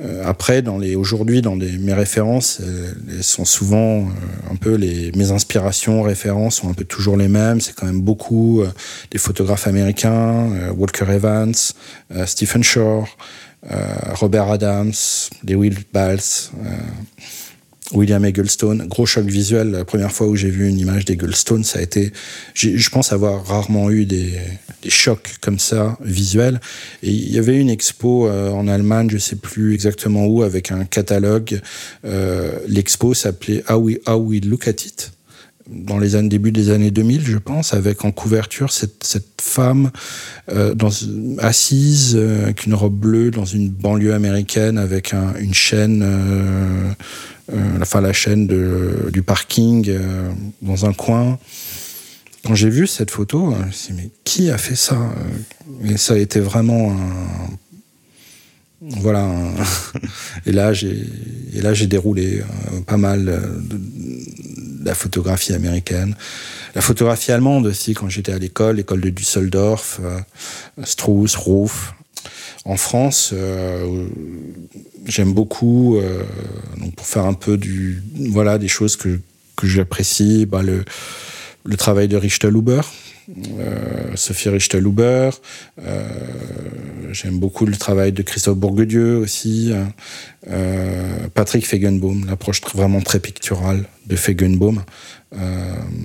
Euh, 0.00 0.22
après, 0.26 0.62
les 0.80 0.94
aujourd'hui, 0.94 1.40
dans 1.40 1.54
les, 1.54 1.78
mes 1.78 1.94
références, 1.94 2.58
euh, 2.60 2.92
elles 3.10 3.24
sont 3.24 3.46
souvent 3.46 4.00
euh, 4.00 4.52
un 4.52 4.56
peu 4.56 4.74
les 4.74 5.10
mes 5.12 5.30
inspirations, 5.30 6.02
références 6.02 6.56
sont 6.56 6.68
un 6.68 6.74
peu 6.74 6.84
toujours 6.84 7.16
les 7.16 7.28
mêmes. 7.28 7.60
C'est 7.60 7.74
quand 7.74 7.86
même 7.86 8.02
beaucoup 8.02 8.60
euh, 8.60 8.68
des 9.10 9.18
photographes 9.18 9.66
américains, 9.66 10.52
euh, 10.52 10.70
Walker 10.72 11.06
Evans, 11.10 11.54
euh, 12.14 12.26
Stephen 12.26 12.62
Shore, 12.62 13.08
Robert 14.14 14.48
Adams, 14.48 14.92
Lewis 15.42 15.74
Bals. 15.92 16.20
William 17.92 18.24
Egglestone, 18.24 18.86
gros 18.88 19.06
choc 19.06 19.26
visuel. 19.26 19.70
La 19.70 19.84
première 19.84 20.12
fois 20.12 20.26
où 20.26 20.36
j'ai 20.36 20.50
vu 20.50 20.68
une 20.68 20.78
image 20.78 21.04
d'Egglestone, 21.04 21.62
ça 21.64 21.78
a 21.78 21.82
été, 21.82 22.12
je 22.54 22.90
pense 22.90 23.12
avoir 23.12 23.46
rarement 23.46 23.90
eu 23.90 24.06
des, 24.06 24.32
des, 24.82 24.90
chocs 24.90 25.36
comme 25.40 25.58
ça 25.58 25.96
visuels. 26.00 26.60
Et 27.02 27.10
il 27.10 27.32
y 27.32 27.38
avait 27.38 27.56
une 27.56 27.70
expo 27.70 28.26
euh, 28.26 28.50
en 28.50 28.66
Allemagne, 28.66 29.08
je 29.10 29.18
sais 29.18 29.36
plus 29.36 29.74
exactement 29.74 30.26
où, 30.26 30.42
avec 30.42 30.72
un 30.72 30.84
catalogue. 30.84 31.60
Euh, 32.04 32.58
L'expo 32.66 33.14
s'appelait 33.14 33.62
How 33.68 33.78
We, 33.78 34.44
Look 34.44 34.66
at 34.66 34.84
It 34.84 35.12
dans 35.68 35.98
les 35.98 36.14
années 36.14 36.28
début 36.28 36.52
des 36.52 36.70
années 36.70 36.92
2000, 36.92 37.22
je 37.22 37.38
pense, 37.38 37.74
avec 37.74 38.04
en 38.04 38.12
couverture 38.12 38.70
cette, 38.70 39.02
cette 39.02 39.40
femme 39.42 39.90
euh, 40.48 40.76
assise 41.38 42.16
avec 42.16 42.66
une 42.66 42.74
robe 42.74 42.94
bleue 42.94 43.32
dans 43.32 43.44
une 43.44 43.68
banlieue 43.68 44.14
américaine 44.14 44.78
avec 44.78 45.12
un, 45.12 45.34
une 45.40 45.54
chaîne 45.54 46.04
enfin 47.80 48.00
la 48.00 48.12
chaîne 48.12 48.46
de, 48.46 49.10
du 49.12 49.22
parking 49.22 49.88
euh, 49.88 50.30
dans 50.62 50.86
un 50.86 50.92
coin. 50.92 51.38
Quand 52.44 52.54
j'ai 52.54 52.70
vu 52.70 52.86
cette 52.86 53.10
photo, 53.10 53.54
je 53.60 53.66
me 53.66 53.72
suis 53.72 53.92
dit, 53.92 54.02
mais 54.02 54.10
qui 54.24 54.50
a 54.50 54.58
fait 54.58 54.76
ça 54.76 54.98
Et 55.84 55.96
ça 55.96 56.14
a 56.14 56.16
été 56.16 56.38
vraiment 56.40 56.92
un, 56.92 57.56
voilà. 58.80 59.28
Et 60.46 60.52
là, 60.52 60.72
j'ai 60.72 61.02
et 61.54 61.60
là 61.60 61.72
j'ai 61.74 61.86
déroulé 61.86 62.40
euh, 62.40 62.80
pas 62.86 62.96
mal 62.96 63.24
de, 63.24 63.78
la 64.84 64.94
photographie 64.94 65.52
américaine, 65.54 66.14
la 66.74 66.80
photographie 66.80 67.32
allemande 67.32 67.66
aussi 67.66 67.94
quand 67.94 68.08
j'étais 68.08 68.32
à 68.32 68.38
l'école, 68.38 68.76
l'école 68.76 69.00
de 69.00 69.10
Düsseldorf, 69.10 69.98
euh, 70.02 70.20
Strauss, 70.84 71.34
Ruf. 71.36 71.94
En 72.64 72.76
France, 72.76 73.30
euh, 73.32 74.06
j'aime 75.06 75.32
beaucoup 75.32 75.96
euh, 75.96 76.22
donc 76.78 76.94
pour 76.94 77.06
faire 77.06 77.24
un 77.24 77.34
peu 77.34 77.56
du 77.56 78.02
voilà 78.30 78.58
des 78.58 78.68
choses 78.68 78.96
que 78.96 79.20
que 79.56 79.66
j'apprécie 79.66 80.46
bah, 80.46 80.62
le 80.62 81.76
travail 81.76 82.08
de 82.08 82.16
Richtelhuber 82.16 82.82
euh, 83.58 84.12
Sophie 84.14 84.50
Richtelhuber 84.50 85.30
euh, 85.84 86.08
j'aime 87.10 87.40
beaucoup 87.40 87.66
le 87.66 87.76
travail 87.76 88.12
de 88.12 88.22
Christophe 88.22 88.56
Bourguedieu 88.56 89.16
aussi 89.16 89.72
euh, 90.48 91.26
Patrick 91.34 91.66
Fegenbaum 91.66 92.24
l'approche 92.26 92.60
vraiment 92.72 93.00
très 93.00 93.18
picturale 93.18 93.84
de 94.06 94.14
Fegenbaum 94.14 94.84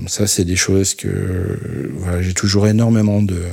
ça 0.07 0.25
c'est 0.25 0.45
des 0.45 0.55
choses 0.55 0.95
que 0.95 1.91
j'ai 2.21 2.33
toujours 2.33 2.67
énormément 2.67 3.21
de, 3.21 3.43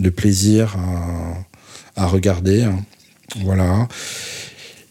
de 0.00 0.10
plaisir 0.10 0.76
à, 0.76 1.34
à 1.96 2.06
regarder 2.06 2.62
hein. 2.62 2.78
voilà 3.42 3.88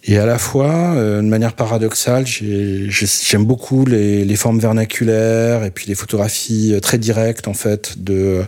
et 0.05 0.17
à 0.17 0.25
la 0.25 0.37
fois, 0.37 0.95
euh, 0.95 1.21
de 1.21 1.27
manière 1.27 1.53
paradoxale, 1.53 2.25
j'aime 2.27 3.45
beaucoup 3.45 3.85
les, 3.85 4.35
formes 4.35 4.59
vernaculaires 4.59 5.63
et 5.63 5.71
puis 5.71 5.87
les 5.87 5.95
photographies 5.95 6.73
euh, 6.73 6.81
très 6.81 6.97
directes 6.97 7.47
en 7.47 7.53
fait 7.53 8.03
de 8.03 8.43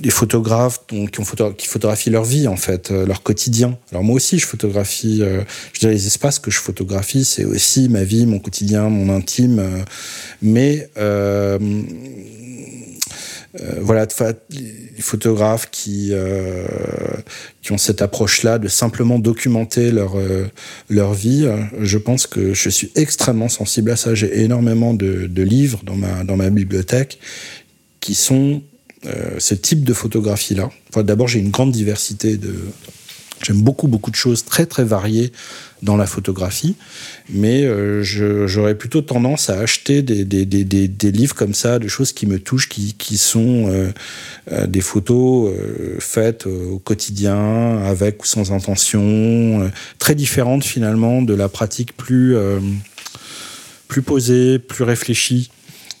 des 0.00 0.10
photographes 0.10 0.80
qui, 0.88 1.20
ont 1.20 1.24
photo, 1.24 1.54
photographient 1.62 2.10
leur 2.10 2.24
vie 2.24 2.48
en 2.48 2.56
fait, 2.56 2.90
euh, 2.90 3.06
leur 3.06 3.22
quotidien. 3.22 3.76
Alors 3.92 4.02
moi 4.02 4.16
aussi 4.16 4.38
je 4.38 4.46
photographie, 4.46 5.20
euh, 5.22 5.42
je 5.72 5.80
dirais 5.80 5.92
les 5.92 6.06
espaces 6.06 6.38
que 6.38 6.50
je 6.50 6.58
photographie, 6.58 7.24
c'est 7.24 7.44
aussi 7.44 7.88
ma 7.88 8.02
vie, 8.02 8.26
mon 8.26 8.38
quotidien, 8.38 8.88
mon 8.88 9.14
intime, 9.14 9.58
euh, 9.58 9.82
mais 10.42 10.88
euh, 10.98 11.58
euh, 11.60 11.82
voilà 13.80 14.06
les 14.50 15.00
photographes 15.00 15.68
qui 15.72 16.10
euh, 16.12 16.66
qui 17.62 17.72
ont 17.72 17.78
cette 17.78 18.00
approche 18.00 18.44
là 18.44 18.58
de 18.58 18.68
simplement 18.68 19.18
documenter 19.18 19.90
leur 19.90 20.16
euh, 20.16 20.48
leur 20.88 21.14
vie 21.14 21.48
je 21.80 21.98
pense 21.98 22.28
que 22.28 22.54
je 22.54 22.68
suis 22.68 22.92
extrêmement 22.94 23.48
sensible 23.48 23.90
à 23.90 23.96
ça. 23.96 24.14
J'ai 24.14 24.42
énormément 24.42 24.94
de, 24.94 25.26
de 25.26 25.42
livres 25.42 25.80
dans 25.84 25.96
ma 25.96 26.22
dans 26.22 26.36
ma 26.36 26.48
bibliothèque 26.50 27.18
qui 27.98 28.14
sont 28.14 28.62
euh, 29.06 29.34
ce 29.38 29.54
type 29.54 29.82
de 29.82 29.94
photographie 29.94 30.54
là 30.54 30.70
enfin, 30.90 31.02
d'abord 31.02 31.26
j'ai 31.26 31.40
une 31.40 31.50
grande 31.50 31.72
diversité 31.72 32.36
de 32.36 32.54
J'aime 33.42 33.62
beaucoup, 33.62 33.88
beaucoup 33.88 34.10
de 34.10 34.16
choses 34.16 34.44
très, 34.44 34.66
très 34.66 34.84
variées 34.84 35.32
dans 35.82 35.96
la 35.96 36.06
photographie, 36.06 36.76
mais 37.28 37.64
euh, 37.64 38.02
j'aurais 38.02 38.74
plutôt 38.74 39.00
tendance 39.00 39.50
à 39.50 39.58
acheter 39.58 40.02
des, 40.02 40.24
des, 40.24 40.44
des, 40.44 40.64
des, 40.64 41.12
livres 41.12 41.34
comme 41.34 41.54
ça, 41.54 41.78
de 41.78 41.88
choses 41.88 42.12
qui 42.12 42.26
me 42.26 42.38
touchent, 42.38 42.68
qui, 42.68 42.94
qui 42.94 43.16
sont 43.16 43.68
euh, 43.68 43.90
euh, 44.52 44.66
des 44.66 44.80
photos 44.80 45.52
faites 45.98 46.46
au 46.46 46.78
quotidien, 46.78 47.78
avec 47.78 48.22
ou 48.22 48.26
sans 48.26 48.52
intention, 48.52 49.70
très 49.98 50.14
différentes 50.14 50.64
finalement 50.64 51.22
de 51.22 51.34
la 51.34 51.48
pratique 51.48 51.96
plus, 51.96 52.36
plus 53.88 54.02
posée, 54.02 54.58
plus 54.58 54.84
réfléchie 54.84 55.50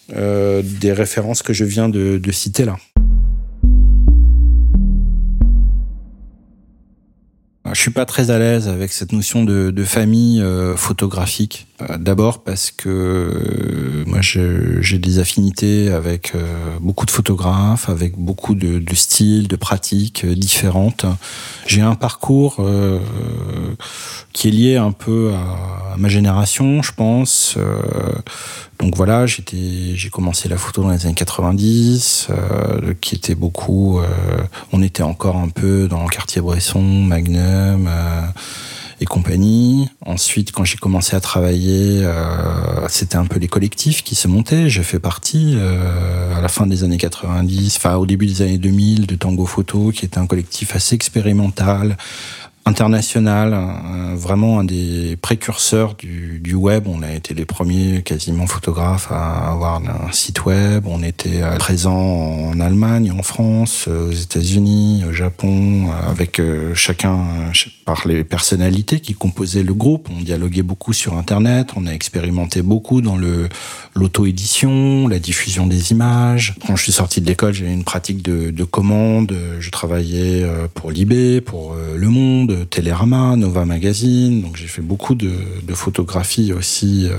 des 0.08 0.92
références 0.92 1.42
que 1.42 1.52
je 1.52 1.64
viens 1.64 1.88
de, 1.88 2.18
de 2.18 2.32
citer 2.32 2.64
là. 2.64 2.76
Je 7.72 7.80
suis 7.80 7.90
pas 7.90 8.04
très 8.04 8.30
à 8.30 8.38
l'aise 8.38 8.68
avec 8.68 8.92
cette 8.92 9.12
notion 9.12 9.44
de, 9.44 9.84
famille 9.84 10.40
euh, 10.40 10.76
photographique. 10.76 11.66
Euh, 11.82 11.96
d'abord 11.96 12.42
parce 12.42 12.70
que 12.70 12.88
euh, 12.88 14.04
moi 14.06 14.20
j'ai 14.20 14.98
des 14.98 15.18
affinités 15.18 15.90
avec 15.90 16.32
beaucoup 16.80 17.06
de 17.06 17.10
photographes, 17.10 17.88
avec 17.88 18.16
beaucoup 18.16 18.54
de, 18.54 18.82
styles, 18.94 19.48
de 19.48 19.56
pratiques 19.56 20.26
différentes. 20.26 21.06
J'ai 21.66 21.80
un 21.80 21.94
parcours 21.94 22.64
qui 24.32 24.48
est 24.48 24.50
lié 24.50 24.76
un 24.76 24.92
peu 24.92 25.32
à, 25.32 25.96
ma 25.96 26.08
génération, 26.08 26.82
je 26.82 26.92
pense. 26.92 27.56
Donc 28.80 28.96
voilà, 28.96 29.26
j'ai 29.26 30.10
commencé 30.10 30.48
la 30.48 30.56
photo 30.56 30.82
dans 30.82 30.90
les 30.90 31.04
années 31.04 31.14
90, 31.14 32.28
euh, 32.30 32.94
qui 33.00 33.14
était 33.14 33.34
beaucoup. 33.34 34.00
On 34.72 34.82
était 34.82 35.02
encore 35.02 35.36
un 35.36 35.48
peu 35.48 35.86
dans 35.86 36.02
le 36.02 36.08
quartier 36.08 36.40
Bresson, 36.40 36.82
Magnum 36.82 37.59
euh, 37.60 38.26
et 39.00 39.06
compagnie. 39.06 39.88
Ensuite, 40.04 40.52
quand 40.52 40.64
j'ai 40.64 40.76
commencé 40.76 41.16
à 41.16 41.20
travailler, 41.20 42.02
euh, 42.02 42.86
c'était 42.88 43.16
un 43.16 43.24
peu 43.24 43.38
les 43.38 43.48
collectifs 43.48 44.04
qui 44.04 44.14
se 44.14 44.28
montaient. 44.28 44.68
J'ai 44.68 44.82
fait 44.82 44.98
partie 44.98 45.54
euh, 45.56 46.36
à 46.36 46.40
la 46.40 46.48
fin 46.48 46.66
des 46.66 46.84
années 46.84 46.98
90, 46.98 47.76
enfin 47.76 47.96
au 47.96 48.06
début 48.06 48.26
des 48.26 48.42
années 48.42 48.58
2000, 48.58 49.06
de 49.06 49.14
Tango 49.14 49.46
Photo, 49.46 49.90
qui 49.90 50.04
était 50.04 50.18
un 50.18 50.26
collectif 50.26 50.76
assez 50.76 50.94
expérimental 50.94 51.96
international, 52.66 53.56
vraiment 54.14 54.60
un 54.60 54.64
des 54.64 55.16
précurseurs 55.20 55.94
du, 55.94 56.38
du, 56.40 56.54
web. 56.54 56.86
On 56.86 57.02
a 57.02 57.12
été 57.12 57.34
les 57.34 57.44
premiers 57.44 58.02
quasiment 58.02 58.46
photographes 58.46 59.10
à 59.10 59.50
avoir 59.50 59.76
un 59.76 60.12
site 60.12 60.44
web. 60.44 60.84
On 60.86 61.02
était 61.02 61.42
euh, 61.42 61.56
présent 61.56 61.96
en 62.50 62.60
Allemagne, 62.60 63.12
en 63.12 63.22
France, 63.22 63.86
euh, 63.88 64.08
aux 64.08 64.12
États-Unis, 64.12 65.04
au 65.08 65.12
Japon, 65.12 65.88
euh, 65.90 66.10
avec 66.10 66.40
chacun 66.74 67.18
par 67.84 68.06
les 68.06 68.24
personnalités 68.24 69.00
qui 69.00 69.14
composaient 69.14 69.62
le 69.62 69.74
groupe. 69.74 70.08
On 70.10 70.22
dialoguait 70.22 70.62
beaucoup 70.62 70.92
sur 70.92 71.16
Internet. 71.16 71.68
On 71.76 71.86
a 71.86 71.92
expérimenté 71.92 72.62
beaucoup 72.62 73.00
dans 73.00 73.16
le 73.16 73.48
l'auto-édition, 73.94 75.08
la 75.08 75.18
diffusion 75.18 75.66
des 75.66 75.90
images. 75.90 76.54
Quand 76.64 76.76
je 76.76 76.82
suis 76.82 76.92
sorti 76.92 77.20
de 77.20 77.26
l'école, 77.26 77.52
j'ai 77.52 77.66
une 77.66 77.82
pratique 77.82 78.22
de, 78.22 78.50
de 78.50 78.64
commande. 78.64 79.36
Je 79.58 79.70
travaillais 79.70 80.46
pour 80.74 80.92
Libé, 80.92 81.40
pour 81.40 81.74
Le 81.74 82.08
Monde 82.08 82.49
Télérama, 82.64 83.36
Nova 83.36 83.64
Magazine. 83.64 84.42
Donc 84.42 84.56
j'ai 84.56 84.66
fait 84.66 84.82
beaucoup 84.82 85.14
de, 85.14 85.32
de 85.62 85.74
photographies 85.74 86.52
aussi 86.52 87.08
euh, 87.08 87.16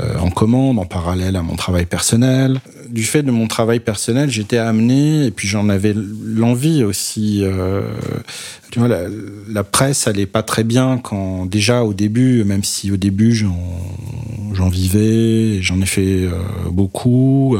euh, 0.00 0.18
en 0.18 0.30
commande, 0.30 0.78
en 0.78 0.84
parallèle 0.84 1.36
à 1.36 1.42
mon 1.42 1.56
travail 1.56 1.86
personnel. 1.86 2.60
Du 2.90 3.04
fait 3.04 3.22
de 3.22 3.30
mon 3.30 3.46
travail 3.46 3.80
personnel, 3.80 4.30
j'étais 4.30 4.58
amené, 4.58 5.26
et 5.26 5.30
puis 5.30 5.46
j'en 5.48 5.68
avais 5.68 5.94
l'envie 5.94 6.84
aussi. 6.84 7.40
Euh, 7.42 7.82
la, 8.76 9.64
presse 9.64 10.06
allait 10.06 10.26
pas 10.26 10.42
très 10.42 10.64
bien 10.64 10.98
quand 10.98 11.46
déjà 11.46 11.82
au 11.84 11.94
début, 11.94 12.44
même 12.44 12.64
si 12.64 12.90
au 12.90 12.96
début 12.96 13.34
j'en 13.34 14.68
vivais, 14.68 15.60
j'en 15.62 15.80
ai 15.80 15.86
fait 15.86 16.24
euh, 16.24 16.32
beaucoup, 16.70 17.56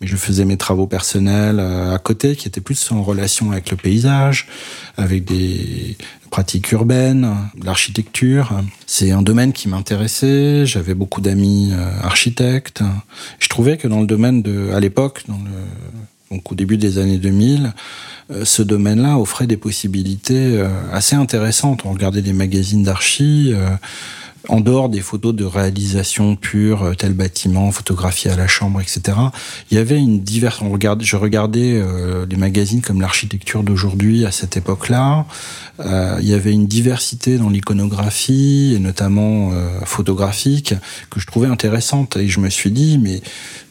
mais 0.00 0.06
je 0.06 0.16
faisais 0.16 0.44
mes 0.44 0.56
travaux 0.56 0.86
personnels 0.86 1.60
à 1.60 1.98
côté, 1.98 2.36
qui 2.36 2.48
étaient 2.48 2.60
plus 2.60 2.90
en 2.92 3.02
relation 3.02 3.52
avec 3.52 3.70
le 3.70 3.76
paysage, 3.76 4.48
avec 4.96 5.24
des 5.24 5.96
pratiques 6.32 6.72
urbaines, 6.72 7.36
l'architecture. 7.62 8.58
C'est 8.86 9.10
un 9.10 9.20
domaine 9.20 9.52
qui 9.52 9.68
m'intéressait. 9.68 10.64
J'avais 10.64 10.94
beaucoup 10.94 11.20
d'amis 11.20 11.72
euh, 11.72 11.90
architectes. 12.02 12.82
Je 13.38 13.48
trouvais 13.50 13.76
que 13.76 13.86
dans 13.86 14.00
le 14.00 14.06
domaine 14.06 14.40
de, 14.40 14.61
à 14.72 14.80
l'époque, 14.80 15.24
donc 16.32 16.50
au 16.50 16.54
début 16.54 16.76
des 16.76 16.98
années 16.98 17.18
2000, 17.18 17.74
euh, 18.30 18.44
ce 18.44 18.62
domaine-là 18.62 19.18
offrait 19.18 19.46
des 19.46 19.56
possibilités 19.56 20.56
euh, 20.56 20.68
assez 20.92 21.16
intéressantes. 21.16 21.82
On 21.84 21.92
regardait 21.92 22.22
des 22.22 22.32
magazines 22.32 22.82
d'archi 22.82 23.52
en 24.48 24.60
dehors 24.60 24.88
des 24.88 25.00
photos 25.00 25.34
de 25.34 25.44
réalisation 25.44 26.36
pure, 26.36 26.82
euh, 26.82 26.94
tel 26.94 27.12
bâtiment, 27.12 27.70
photographie 27.70 28.28
à 28.28 28.36
la 28.36 28.46
chambre, 28.46 28.80
etc., 28.80 29.16
il 29.70 29.76
y 29.76 29.80
avait 29.80 29.98
une 29.98 30.20
diverse. 30.20 30.62
Je 31.00 31.16
regardais 31.16 31.74
euh, 31.74 32.26
des 32.26 32.36
magazines 32.36 32.80
comme 32.80 33.00
l'architecture 33.00 33.62
d'aujourd'hui 33.62 34.26
à 34.26 34.30
cette 34.30 34.56
époque-là. 34.56 35.26
Euh, 35.80 36.18
il 36.20 36.28
y 36.28 36.34
avait 36.34 36.52
une 36.52 36.66
diversité 36.66 37.38
dans 37.38 37.48
l'iconographie 37.48 38.74
et 38.76 38.78
notamment 38.78 39.50
euh, 39.52 39.80
photographique 39.84 40.74
que 41.10 41.18
je 41.18 41.26
trouvais 41.26 41.48
intéressante. 41.48 42.16
Et 42.16 42.28
je 42.28 42.40
me 42.40 42.50
suis 42.50 42.70
dit, 42.70 42.98
mais 42.98 43.22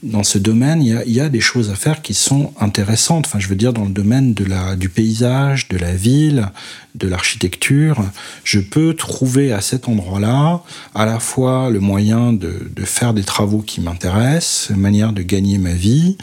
dans 0.04 0.24
ce 0.24 0.38
domaine, 0.38 0.82
il 0.82 0.90
y 0.90 0.96
a, 0.96 1.06
il 1.06 1.14
y 1.14 1.22
a 1.22 1.30
des 1.30 1.40
choses 1.40 1.70
à 1.70 1.76
faire 1.76 2.02
qui 2.02 2.14
sont 2.14 2.54
intéressantes. 2.60 3.28
Enfin, 3.28 3.40
je 3.40 3.48
veux 3.48 3.56
dire, 3.56 3.74
dans 3.74 3.86
le 3.86 3.92
domaine 3.92 4.34
de 4.34 4.46
la, 4.46 4.76
du 4.76 4.90
paysage, 4.90 5.68
de 5.68 5.78
la 5.78 5.94
ville, 5.94 6.50
de 6.96 7.08
l'architecture, 7.08 8.04
je 8.44 8.60
peux 8.60 8.94
trouver 8.94 9.54
à 9.54 9.62
cet 9.62 9.88
endroit-là 9.88 10.62
à 10.94 11.06
la 11.06 11.20
fois 11.20 11.70
le 11.70 11.80
moyen 11.80 12.34
de, 12.34 12.70
de 12.76 12.86
faire 12.86 13.14
des 13.14 13.24
travaux 13.24 13.60
qui 13.60 13.82
m'intéressent, 13.82 14.70
une 14.72 14.82
manière 14.82 15.14
de 15.14 15.22
gagner 15.22 15.58
ma 15.58 15.74
vie. 15.74 16.18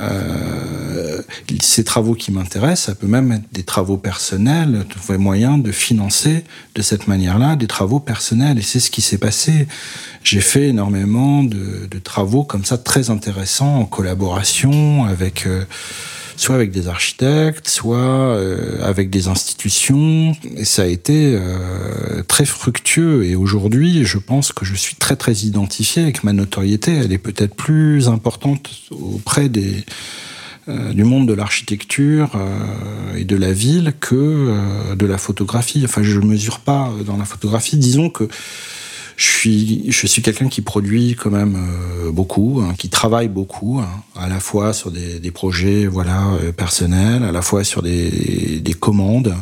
Euh, 0.00 1.22
ces 1.60 1.82
travaux 1.82 2.14
qui 2.14 2.30
m'intéressent, 2.30 2.86
ça 2.86 2.94
peut 2.94 3.06
même 3.06 3.32
être 3.32 3.52
des 3.52 3.64
travaux 3.64 3.96
personnels, 3.96 4.84
trouver 4.88 5.18
moyen 5.18 5.58
de 5.58 5.72
financer 5.72 6.44
de 6.74 6.82
cette 6.82 7.08
manière-là 7.08 7.56
des 7.56 7.66
travaux 7.66 7.98
personnels. 7.98 8.58
Et 8.58 8.62
c'est 8.62 8.80
ce 8.80 8.90
qui 8.90 9.00
s'est 9.00 9.18
passé. 9.18 9.66
J'ai 10.22 10.40
fait 10.40 10.68
énormément 10.68 11.42
de, 11.42 11.88
de, 11.90 11.98
travaux 11.98 12.44
comme 12.44 12.64
ça 12.64 12.78
très 12.78 13.10
intéressants 13.10 13.78
en 13.78 13.84
collaboration 13.84 15.04
avec 15.04 15.46
euh, 15.46 15.64
soit 16.38 16.54
avec 16.54 16.70
des 16.70 16.88
architectes, 16.88 17.68
soit 17.68 17.98
euh, 17.98 18.78
avec 18.82 19.10
des 19.10 19.28
institutions. 19.28 20.36
Et 20.56 20.64
ça 20.64 20.82
a 20.82 20.86
été 20.86 21.34
euh, 21.34 22.22
très 22.28 22.44
fructueux. 22.44 23.24
Et 23.24 23.34
aujourd'hui, 23.34 24.04
je 24.04 24.18
pense 24.18 24.52
que 24.52 24.64
je 24.64 24.74
suis 24.74 24.94
très 24.94 25.16
très 25.16 25.32
identifié 25.32 26.02
avec 26.02 26.22
ma 26.24 26.32
notoriété. 26.32 26.94
Elle 26.94 27.12
est 27.12 27.18
peut-être 27.18 27.54
plus 27.54 28.08
importante 28.08 28.70
auprès 28.90 29.48
des 29.48 29.84
euh, 30.68 30.92
du 30.92 31.02
monde 31.02 31.26
de 31.26 31.32
l'architecture 31.32 32.30
et 33.16 33.24
de 33.24 33.36
la 33.36 33.52
ville 33.52 33.94
que 33.98 34.94
de 34.94 35.06
la 35.06 35.18
photographie. 35.18 35.82
Enfin, 35.84 36.02
je 36.02 36.20
ne 36.20 36.26
mesure 36.26 36.60
pas 36.60 36.92
dans 37.04 37.16
la 37.16 37.24
photographie. 37.24 37.78
Disons 37.78 38.10
que 38.10 38.28
je 39.18 39.26
suis, 39.26 39.84
je 39.90 40.06
suis 40.06 40.22
quelqu'un 40.22 40.48
qui 40.48 40.62
produit 40.62 41.16
quand 41.16 41.30
même 41.30 41.56
euh, 41.56 42.12
beaucoup, 42.12 42.62
hein, 42.62 42.72
qui 42.78 42.88
travaille 42.88 43.26
beaucoup, 43.26 43.80
hein, 43.80 43.88
à 44.14 44.28
la 44.28 44.38
fois 44.38 44.72
sur 44.72 44.92
des, 44.92 45.18
des 45.18 45.32
projets 45.32 45.88
voilà 45.88 46.28
euh, 46.40 46.52
personnels, 46.52 47.24
à 47.24 47.32
la 47.32 47.42
fois 47.42 47.64
sur 47.64 47.82
des, 47.82 48.60
des 48.60 48.74
commandes, 48.74 49.34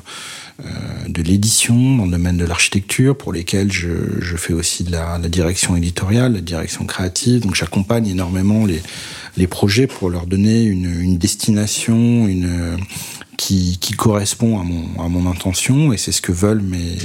euh, 0.65 0.69
de 1.09 1.23
l'édition 1.23 1.99
dans 1.99 2.07
le 2.07 2.11
domaine 2.11 2.39
de 2.39 2.47
l'architecture, 2.47 3.19
pour 3.19 3.35
lesquelles 3.35 3.71
je, 3.71 4.19
je 4.19 4.37
fais 4.39 4.55
aussi 4.55 4.83
de 4.83 4.93
la, 4.93 5.19
la, 5.19 5.29
direction 5.29 5.77
éditoriale, 5.77 6.33
la 6.33 6.41
direction 6.41 6.87
créative. 6.87 7.43
Donc 7.43 7.55
j'accompagne 7.55 8.07
énormément 8.07 8.65
les, 8.65 8.81
les 9.37 9.46
projets 9.46 9.87
pour 9.87 10.11
leur 10.11 10.27
donner 10.27 10.64
une, 10.64 11.18
destination, 11.18 12.27
une 12.27 12.79
qui, 13.37 13.79
correspond 13.96 14.59
à 14.61 15.09
mon, 15.09 15.31
intention 15.31 15.92
et 15.92 15.96
c'est 15.96 16.12
ce 16.12 16.22
que 16.22 16.33
veulent 16.33 16.62
mes, 16.62 16.96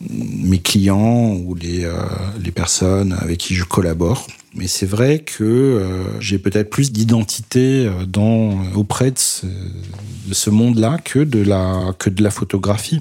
mes 0.00 0.58
clients 0.58 1.34
ou 1.34 1.54
les, 1.54 1.84
euh, 1.84 1.94
les 2.42 2.50
personnes 2.50 3.12
avec 3.20 3.38
qui 3.38 3.54
je 3.54 3.64
collabore. 3.64 4.26
Mais 4.54 4.66
c'est 4.66 4.86
vrai 4.86 5.20
que 5.20 5.44
euh, 5.44 6.20
j'ai 6.20 6.38
peut-être 6.38 6.70
plus 6.70 6.90
d'identité 6.90 7.86
euh, 7.86 8.74
auprès 8.74 9.10
de 9.10 9.18
ce, 9.18 9.46
de 9.46 10.34
ce 10.34 10.50
monde-là 10.50 10.98
que 11.04 11.20
que 11.20 12.10
de 12.10 12.22
la 12.22 12.30
photographie. 12.30 13.00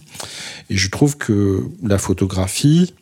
Et 0.69 0.78
je 0.78 0.89
trouve 0.89 1.17
que 1.17 1.65
la 1.84 1.97
photographie 1.97 2.93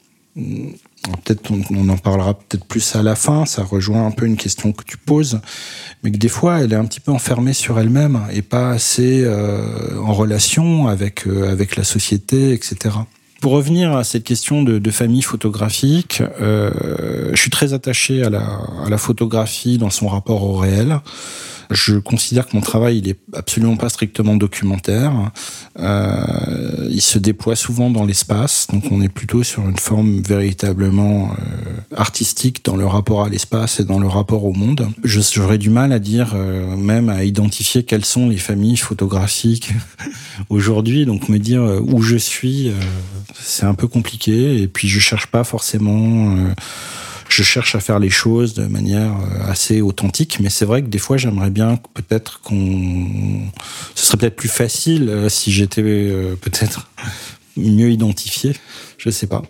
peut-être 1.23 1.51
on, 1.51 1.89
en 1.89 1.97
parlera 1.97 2.33
peut-être 2.33 2.65
plus 2.65 2.95
à 2.95 3.03
la 3.03 3.15
fin, 3.15 3.45
ça 3.45 3.63
rejoint 3.63 4.05
un 4.05 4.11
peu 4.11 4.25
une 4.25 4.37
question 4.37 4.71
que 4.71 4.83
tu 4.83 4.97
poses, 4.97 5.39
mais 6.03 6.11
que 6.11 6.17
des 6.17 6.29
fois 6.29 6.59
elle 6.61 6.73
est 6.73 6.77
un 6.77 6.85
petit 6.85 6.99
peu 6.99 7.11
enfermée 7.11 7.53
sur 7.53 7.79
elle-même 7.79 8.21
et 8.31 8.41
pas 8.41 8.71
assez 8.71 9.23
euh, 9.23 9.99
en 9.99 10.13
relation 10.13 10.87
avec, 10.87 11.27
euh, 11.27 11.51
avec 11.51 11.75
la 11.75 11.83
société, 11.83 12.53
etc. 12.53 12.95
Pour 13.41 13.51
revenir 13.51 13.95
à 13.95 14.03
cette 14.03 14.23
question 14.23 14.63
de, 14.63 14.91
famille 14.91 15.21
photographique, 15.21 16.23
euh, 16.41 16.71
je 17.33 17.39
suis 17.39 17.51
très 17.51 17.73
attaché 17.73 18.23
à 18.23 18.29
la 18.29 18.97
photographie 18.97 19.77
dans 19.77 19.91
son 19.91 20.07
rapport 20.07 20.43
au 20.43 20.55
réel. 20.55 20.99
Je 21.71 21.97
considère 21.97 22.47
que 22.47 22.55
mon 22.55 22.61
travail, 22.61 22.99
il 22.99 23.09
est 23.09 23.19
absolument 23.33 23.75
pas 23.75 23.89
strictement 23.89 24.35
documentaire. 24.35 25.31
Euh, 25.79 26.89
il 26.89 27.01
se 27.01 27.17
déploie 27.19 27.55
souvent 27.55 27.89
dans 27.89 28.05
l'espace, 28.05 28.67
donc 28.71 28.85
on 28.91 29.01
est 29.01 29.09
plutôt 29.09 29.43
sur 29.43 29.67
une 29.67 29.77
forme 29.77 30.21
véritablement 30.21 31.31
euh, 31.31 31.95
artistique 31.95 32.63
dans 32.63 32.75
le 32.75 32.85
rapport 32.85 33.23
à 33.23 33.29
l'espace 33.29 33.79
et 33.79 33.85
dans 33.85 33.99
le 33.99 34.07
rapport 34.07 34.45
au 34.45 34.53
monde. 34.53 34.87
J'aurais 35.03 35.57
du 35.57 35.69
mal 35.69 35.91
à 35.91 35.99
dire, 35.99 36.33
euh, 36.35 36.75
même 36.75 37.09
à 37.09 37.23
identifier 37.23 37.83
quelles 37.83 38.05
sont 38.05 38.29
les 38.29 38.37
familles 38.37 38.77
photographiques 38.77 39.73
aujourd'hui. 40.49 41.05
Donc 41.05 41.29
me 41.29 41.39
dire 41.39 41.61
euh, 41.61 41.79
où 41.79 42.01
je 42.01 42.17
suis, 42.17 42.71
c'est 43.39 43.65
un 43.65 43.73
peu 43.73 43.87
compliqué. 43.87 44.61
Et 44.61 44.67
puis 44.67 44.87
je 44.87 44.99
cherche 44.99 45.27
pas 45.27 45.43
forcément 45.43 46.35
je 47.29 47.43
cherche 47.43 47.75
à 47.75 47.79
faire 47.79 47.99
les 47.99 48.09
choses 48.09 48.53
de 48.53 48.65
manière 48.65 49.11
euh, 49.11 49.49
assez 49.49 49.81
authentique, 49.81 50.39
mais 50.39 50.49
c'est 50.49 50.65
vrai 50.65 50.81
que 50.81 50.87
des 50.87 50.97
fois 50.97 51.17
j'aimerais 51.17 51.49
bien 51.49 51.79
peut-être 51.93 52.41
qu'on, 52.41 53.41
ce 53.95 54.05
serait 54.05 54.17
peut-être 54.17 54.35
plus 54.35 54.49
facile 54.49 55.09
euh, 55.09 55.29
si 55.29 55.51
j'étais 55.51 55.81
euh, 55.83 56.35
peut-être 56.35 56.89
mieux 57.57 57.91
identifié. 57.91 58.53
Je 58.97 59.09
sais 59.09 59.27
pas. 59.27 59.43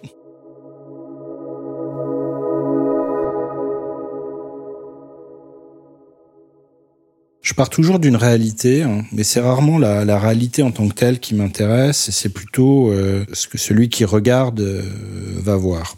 Je 7.41 7.53
pars 7.53 7.69
toujours 7.69 7.99
d'une 7.99 8.15
réalité, 8.15 8.81
hein, 8.81 9.05
mais 9.11 9.23
c'est 9.23 9.39
rarement 9.39 9.77
la, 9.77 10.19
réalité 10.19 10.63
en 10.63 10.71
tant 10.71 10.87
que 10.87 10.95
telle 10.95 11.19
qui 11.19 11.35
m'intéresse, 11.35 12.09
c'est 12.09 12.33
plutôt 12.33 12.91
ce 13.31 13.47
que 13.47 13.59
celui 13.59 13.87
qui 13.87 14.03
regarde 14.03 14.59
va 15.43 15.55
voir. 15.55 15.95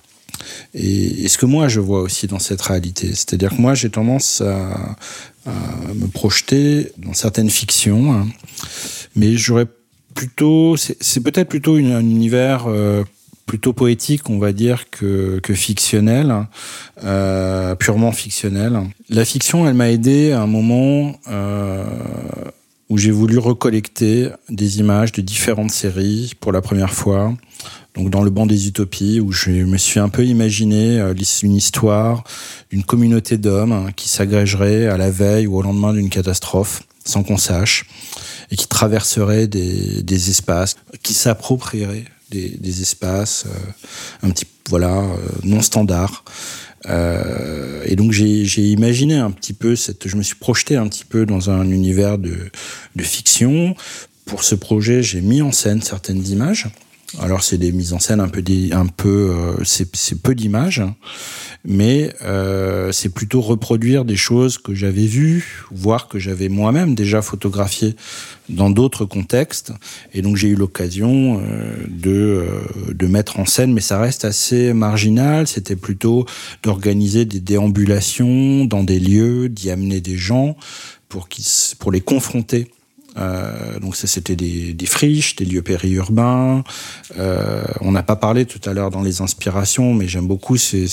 Et, 0.73 1.27
ce 1.27 1.37
que 1.37 1.45
moi 1.45 1.67
je 1.67 1.79
vois 1.79 2.01
aussi 2.01 2.27
dans 2.27 2.39
cette 2.39 2.61
réalité, 2.61 3.07
c'est-à-dire 3.09 3.51
que 3.55 3.61
moi 3.61 3.73
j'ai 3.73 3.89
tendance 3.89 4.41
à, 4.41 4.95
me 5.95 6.07
projeter 6.07 6.91
dans 6.97 7.13
certaines 7.13 7.49
fictions, 7.49 8.11
hein. 8.11 8.27
mais 9.15 9.37
j'aurais 9.37 9.67
plutôt, 10.13 10.75
c'est 10.77 11.21
peut-être 11.21 11.47
plutôt 11.47 11.75
un 11.75 12.01
univers 12.01 12.65
euh, 12.67 13.03
plutôt 13.47 13.71
poétique, 13.71 14.29
on 14.29 14.37
va 14.37 14.51
dire, 14.51 14.89
que, 14.91 15.39
fictionnel, 15.53 16.47
euh, 17.03 17.75
purement 17.75 18.11
fictionnel. 18.11 18.79
La 19.09 19.25
fiction, 19.25 19.67
elle 19.67 19.73
m'a 19.73 19.89
aidé 19.89 20.33
à 20.33 20.41
un 20.41 20.47
moment 20.47 21.15
euh, 21.29 21.85
où 22.89 22.97
j'ai 22.97 23.11
voulu 23.11 23.37
recollecter 23.37 24.29
des 24.49 24.79
images 24.79 25.13
de 25.13 25.21
différentes 25.21 25.71
séries 25.71 26.33
pour 26.39 26.51
la 26.51 26.61
première 26.61 26.93
fois 26.93 27.33
donc 27.97 28.11
dans 28.11 28.21
le 28.21 28.29
banc 28.29 28.45
des 28.45 28.67
utopies, 28.67 29.19
où 29.19 29.31
je 29.31 29.49
me 29.49 29.77
suis 29.77 29.99
un 29.99 30.09
peu 30.09 30.23
imaginé 30.23 30.99
euh, 30.99 31.13
une 31.41 31.55
histoire 31.55 32.23
d'une 32.69 32.83
communauté 32.83 33.37
d'hommes 33.37 33.71
hein, 33.71 33.87
qui 33.95 34.07
s'agrégerait 34.07 34.87
à 34.87 34.97
la 34.97 35.09
veille 35.09 35.47
ou 35.47 35.57
au 35.57 35.61
lendemain 35.61 35.93
d'une 35.93 36.09
catastrophe, 36.09 36.83
sans 37.03 37.23
qu'on 37.23 37.37
sache, 37.37 37.85
et 38.51 38.55
qui 38.55 38.67
traverserait 38.67 39.47
des, 39.47 40.29
espaces, 40.29 40.75
qui 41.01 41.13
s'approprierait 41.13 42.05
des, 42.29 42.81
espaces 42.81 43.45
euh, 43.47 44.27
un 44.27 44.29
petit 44.29 44.45
voilà 44.69 44.97
euh, 44.97 45.17
non 45.43 45.61
standards. 45.61 46.23
Euh, 46.87 47.81
et 47.85 47.95
donc 47.95 48.11
j'ai 48.11 48.69
imaginé 48.69 49.15
un 49.15 49.31
petit 49.31 49.53
peu 49.53 49.75
cette, 49.75 50.07
je 50.07 50.15
me 50.15 50.21
suis 50.21 50.35
projeté 50.35 50.75
un 50.75 50.87
petit 50.87 51.05
peu 51.05 51.25
dans 51.25 51.49
un 51.49 51.69
univers 51.69 52.19
de 52.19 52.51
fiction. 52.99 53.75
Pour 54.25 54.43
ce 54.43 54.55
projet, 54.55 55.01
j'ai 55.01 55.21
mis 55.21 55.41
en 55.41 55.51
scène 55.51 55.81
certaines 55.81 56.25
images 56.27 56.67
alors 57.21 57.41
c'est 57.41 57.57
des 57.57 57.71
mises 57.71 57.93
en 57.93 57.99
scène 57.99 58.19
un 58.19 58.27
peu, 58.27 58.43
un 58.71 58.85
peu, 58.85 59.31
euh, 59.31 59.63
c'est 59.63 60.21
peu 60.21 60.35
d'images, 60.35 60.83
mais 61.63 62.13
euh, 62.21 62.91
c'est 62.91 63.09
plutôt 63.09 63.39
reproduire 63.39 64.03
des 64.03 64.17
choses 64.17 64.57
que 64.57 64.75
j'avais 64.75 65.05
vues, 65.05 65.63
voire 65.71 66.09
que 66.09 66.19
j'avais 66.19 66.49
moi-même 66.49 66.95
déjà 66.95 67.21
photographiées 67.21 67.95
dans 68.49 68.69
d'autres 68.69 69.05
contextes. 69.05 69.71
Et 70.13 70.21
donc 70.21 70.35
j'ai 70.35 70.49
eu 70.49 70.55
l'occasion 70.55 71.41
euh, 71.41 71.75
de, 71.87 72.45
de 72.91 73.07
mettre 73.07 73.39
en 73.39 73.45
scène, 73.45 73.71
mais 73.71 73.81
ça 73.81 73.99
reste 73.99 74.25
assez 74.25 74.73
marginal. 74.73 75.47
C'était 75.47 75.77
plutôt 75.77 76.25
d'organiser 76.61 77.23
des 77.23 77.39
déambulations 77.39 78.65
dans 78.65 78.83
des 78.83 78.99
lieux, 78.99 79.47
d'y 79.47 79.71
amener 79.71 80.01
des 80.01 80.17
gens 80.17 80.57
pour, 81.07 81.29
pour 81.79 81.91
les 81.91 82.01
confronter 82.01 82.67
euh, 83.17 83.79
donc 83.79 83.95
ça, 83.95 84.07
c'était 84.07 84.35
des, 84.35 84.73
des, 84.73 84.85
friches, 84.85 85.35
des 85.35 85.45
lieux 85.45 85.61
périurbains. 85.61 86.63
Euh, 87.17 87.63
on 87.81 87.91
n'a 87.91 88.03
pas 88.03 88.15
parlé 88.15 88.45
tout 88.45 88.61
à 88.69 88.73
l'heure 88.73 88.91
dans 88.91 89.01
les 89.01 89.21
inspirations, 89.21 89.93
mais 89.93 90.07
j'aime 90.07 90.27
beaucoup 90.27 90.57
c'est, 90.57 90.87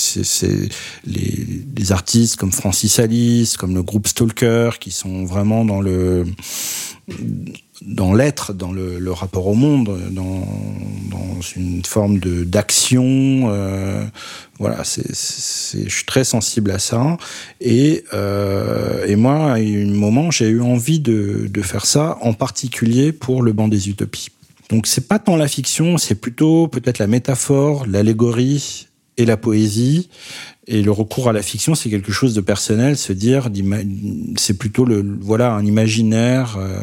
les, 1.06 1.46
les, 1.76 1.92
artistes 1.92 2.36
comme 2.36 2.52
Francis 2.52 2.98
Alice, 2.98 3.56
comme 3.56 3.74
le 3.74 3.82
groupe 3.82 4.06
Stalker, 4.06 4.70
qui 4.80 4.90
sont 4.90 5.24
vraiment 5.24 5.64
dans 5.64 5.80
le 5.80 6.24
dans 7.82 8.14
l'être, 8.14 8.52
dans 8.52 8.72
le, 8.72 9.12
rapport 9.12 9.46
au 9.46 9.54
monde, 9.54 9.98
dans, 10.10 10.46
dans 11.10 11.40
une 11.56 11.84
forme 11.84 12.18
de 12.18 12.44
d'action. 12.44 13.04
Euh, 13.48 14.04
voilà, 14.58 14.82
je 14.84 15.88
suis 15.88 16.04
très 16.06 16.24
sensible 16.24 16.70
à 16.70 16.78
ça. 16.78 17.16
Et, 17.60 18.04
euh, 18.12 19.04
et 19.06 19.16
moi, 19.16 19.52
à 19.52 19.56
un 19.56 19.86
moment, 19.86 20.30
j'ai 20.30 20.48
eu 20.48 20.60
envie 20.60 21.00
de, 21.00 21.48
de 21.48 21.62
faire 21.62 21.86
ça, 21.86 22.18
en 22.20 22.32
particulier 22.32 23.12
pour 23.12 23.42
le 23.42 23.52
banc 23.52 23.68
des 23.68 23.88
utopies. 23.88 24.28
Donc 24.70 24.86
c'est 24.86 25.08
pas 25.08 25.18
tant 25.18 25.36
la 25.36 25.48
fiction, 25.48 25.98
c'est 25.98 26.14
plutôt 26.14 26.68
peut-être 26.68 26.98
la 26.98 27.06
métaphore, 27.06 27.86
l'allégorie 27.86 28.88
et 29.16 29.24
la 29.24 29.36
poésie. 29.36 30.08
Et 30.66 30.82
le 30.82 30.90
recours 30.90 31.28
à 31.28 31.32
la 31.32 31.42
fiction, 31.42 31.74
c'est 31.74 31.90
quelque 31.90 32.12
chose 32.12 32.34
de 32.34 32.40
personnel, 32.40 32.96
se 32.96 33.12
dire, 33.12 33.50
c'est 34.36 34.56
plutôt 34.56 34.86
le, 34.86 35.04
voilà, 35.20 35.52
un 35.52 35.64
imaginaire. 35.64 36.56
Euh. 36.58 36.78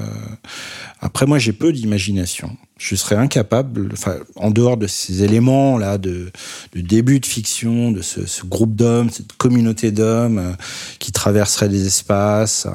Après, 1.00 1.26
moi, 1.26 1.40
j'ai 1.40 1.54
peu 1.54 1.74
d'imagination. 1.74 2.56
Je 2.78 2.96
serais 2.96 3.16
incapable, 3.16 3.90
en 4.36 4.52
dehors 4.52 4.78
de 4.78 4.86
ces 4.86 5.24
éléments 5.24 5.80
là, 5.80 5.98
de, 5.98 6.32
début 6.76 7.20
de 7.20 7.26
fiction, 7.26 7.92
de 7.92 8.04
ce, 8.04 8.46
groupe 8.46 8.76
d'hommes, 8.76 9.10
cette 9.10 9.34
communauté 9.34 9.92
d'hommes 9.92 10.38
euh, 10.38 10.52
qui 11.00 11.12
traverserait 11.12 11.70
des 11.70 11.88
espaces 11.88 12.68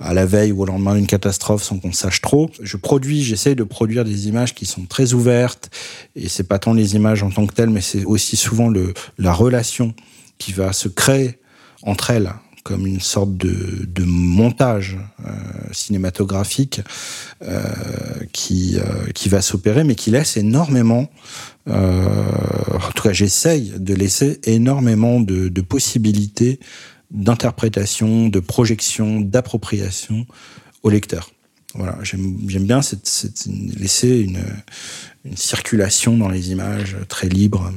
à, 0.00 0.14
la 0.14 0.26
veille 0.26 0.50
ou 0.50 0.62
au 0.62 0.66
lendemain 0.66 0.96
d'une 0.96 1.06
catastrophe 1.06 1.62
sans 1.62 1.78
qu'on 1.78 1.92
sache 1.92 2.20
trop. 2.20 2.50
Je 2.60 2.76
produis, 2.76 3.22
j'essaie 3.22 3.54
de 3.54 3.64
produire 3.64 4.04
des 4.04 4.26
images 4.28 4.54
qui 4.54 4.66
sont 4.66 4.84
très 4.84 5.14
ouvertes, 5.14 5.70
et 6.16 6.28
c'est 6.28 6.44
pas 6.44 6.58
tant 6.58 6.72
les 6.72 6.96
images 6.96 7.22
en 7.22 7.30
tant 7.30 7.46
que 7.46 7.54
telles, 7.54 7.70
mais 7.70 7.80
c'est 7.80 8.04
aussi 8.04 8.36
souvent 8.36 8.72
la 9.18 9.32
relation 9.32 9.94
qui 10.38 10.52
va 10.52 10.72
se 10.72 10.88
créer 10.88 11.38
entre 11.82 12.10
elles 12.10 12.32
comme 12.64 12.86
une 12.86 13.00
sorte 13.00 13.36
de, 13.36 14.04
montage 14.04 14.98
euh, 15.24 15.30
cinématographique 15.70 16.80
euh, 17.42 17.62
qui, 18.32 18.78
euh, 18.78 19.10
qui 19.14 19.28
va 19.28 19.42
s'opérer, 19.42 19.84
mais 19.84 19.94
qui 19.94 20.10
laisse 20.10 20.36
énormément, 20.36 21.10
en 21.66 22.92
tout 22.94 23.02
cas 23.02 23.12
j'essaye 23.12 23.72
de 23.78 23.94
laisser 23.94 24.40
énormément 24.44 25.20
de, 25.20 25.60
possibilités 25.60 26.58
d'interprétation, 27.10 28.28
de 28.28 28.40
projection, 28.40 29.20
d'appropriation 29.20 30.26
au 30.82 30.90
lecteur. 30.90 31.30
Voilà, 31.74 31.98
j'aime 32.02 32.36
bien 32.46 32.80
laisser 33.78 34.20
une 34.20 34.42
circulation 35.36 36.16
dans 36.16 36.28
les 36.28 36.50
images 36.50 36.96
très 37.08 37.28
libre. 37.28 37.72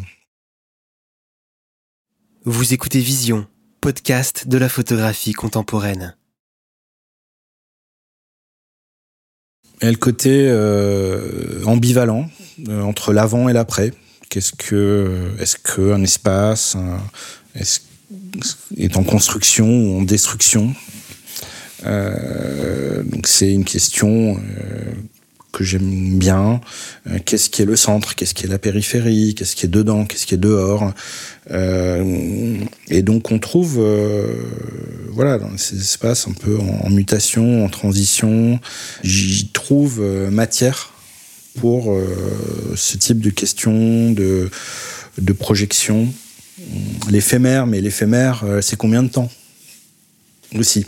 Vous 2.50 2.74
écoutez 2.74 3.02
Vision, 3.02 3.46
podcast 3.82 4.48
de 4.48 4.58
la 4.58 4.70
photographie 4.70 5.34
contemporaine. 5.34 6.16
Et 9.82 9.92
le 9.92 9.98
côté 9.98 10.48
euh, 10.48 11.62
ambivalent 11.66 12.30
euh, 12.70 12.82
entre 12.84 13.12
l'avant 13.12 13.50
et 13.50 13.54
l'après. 13.54 13.92
Qu'est-ce 14.30 14.54
que, 14.54 15.34
est-ce 15.40 15.58
qu'un 15.58 16.02
espace 16.04 16.78
est, 17.54 18.96
en 18.96 19.04
construction 19.04 19.68
ou 19.68 20.00
en 20.00 20.04
destruction? 20.04 20.74
Euh, 21.86 23.04
Donc 23.04 23.28
c'est 23.28 23.52
une 23.52 23.66
question 23.66 24.40
que 25.52 25.64
j'aime 25.64 26.18
bien. 26.20 26.62
Euh, 27.08 27.20
qu'est-ce 27.24 27.50
qui 27.50 27.62
est 27.62 27.66
le 27.66 27.76
centre? 27.76 28.16
Qu'est-ce 28.16 28.34
qui 28.34 28.46
est 28.46 28.50
la 28.50 28.60
périphérie? 28.60 29.34
Qu'est-ce 29.36 29.56
qui 29.56 29.66
est 29.66 29.70
dedans? 29.70 30.06
Qu'est-ce 30.06 30.26
qui 30.26 30.34
est 30.36 30.38
dehors? 30.38 30.94
Euh, 31.52 32.58
Et 32.90 33.02
donc 33.02 33.32
on 33.32 33.40
trouve, 33.40 33.78
euh, 33.80 34.34
voilà, 35.12 35.38
dans 35.38 35.58
ces 35.58 35.78
espaces 35.78 36.28
un 36.28 36.34
peu 36.34 36.58
en, 36.58 36.90
mutation, 36.90 37.66
en 37.66 37.70
transition, 37.70 38.60
j'y 39.04 39.48
trouve 39.50 40.02
matière 40.32 40.94
pour 41.60 41.98
ce 42.76 42.98
type 42.98 43.20
de 43.20 43.32
questions, 43.32 44.12
de, 44.12 44.52
de 45.18 45.34
projection. 45.34 46.08
L'éphémère, 47.10 47.66
mais 47.66 47.82
l'éphémère, 47.82 48.46
c'est 48.62 48.76
combien 48.76 49.02
de 49.02 49.10
temps? 49.10 49.32
Aussi. 50.56 50.86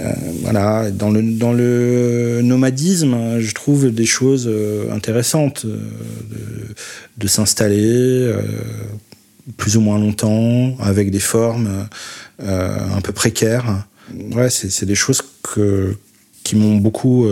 Euh, 0.00 0.12
voilà, 0.42 0.90
dans 0.90 1.10
le, 1.10 1.22
dans 1.22 1.52
le 1.52 2.40
nomadisme, 2.42 3.38
je 3.38 3.54
trouve 3.54 3.90
des 3.90 4.06
choses 4.06 4.46
euh, 4.48 4.90
intéressantes 4.92 5.66
euh, 5.66 5.78
de, 7.18 7.26
s'installer 7.26 8.32
plus 9.56 9.76
ou 9.76 9.80
moins 9.80 9.98
longtemps, 9.98 10.76
avec 10.80 11.10
des 11.10 11.20
formes 11.20 11.86
un 12.40 13.00
peu 13.02 13.12
précaires. 13.12 13.86
Ouais, 14.32 14.48
c'est 14.50 14.86
des 14.86 14.94
choses 14.94 15.22
que, 15.42 15.94
qui 16.42 16.56
m'ont 16.56 16.76
beaucoup, 16.76 17.26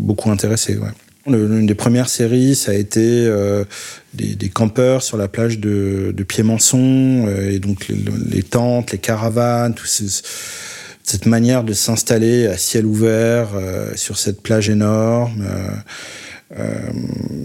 beaucoup 0.00 0.30
intéressé. 0.30 0.76
Ouais. 0.76 0.88
L'une 1.26 1.66
des 1.66 1.74
premières 1.74 2.08
séries, 2.08 2.54
ça 2.54 2.72
a 2.72 2.74
été 2.74 3.28
des, 4.14 4.48
campeurs 4.48 5.02
sur 5.02 5.16
la 5.16 5.28
plage 5.28 5.58
de, 5.58 6.12
de 6.16 6.22
Piémançon, 6.22 7.26
euh, 7.28 7.50
et 7.50 7.58
donc 7.58 7.88
les, 7.88 8.42
tentes, 8.42 8.92
les 8.92 8.98
caravanes, 8.98 9.74
tout 9.74 9.86
cette 11.08 11.24
manière 11.24 11.64
de 11.64 11.72
s'installer 11.72 12.46
à 12.48 12.58
ciel 12.58 12.84
ouvert 12.84 13.54
euh, 13.54 13.92
sur 13.96 14.18
cette 14.18 14.42
plage 14.42 14.68
énorme. 14.68 15.42
Euh, 16.56 16.90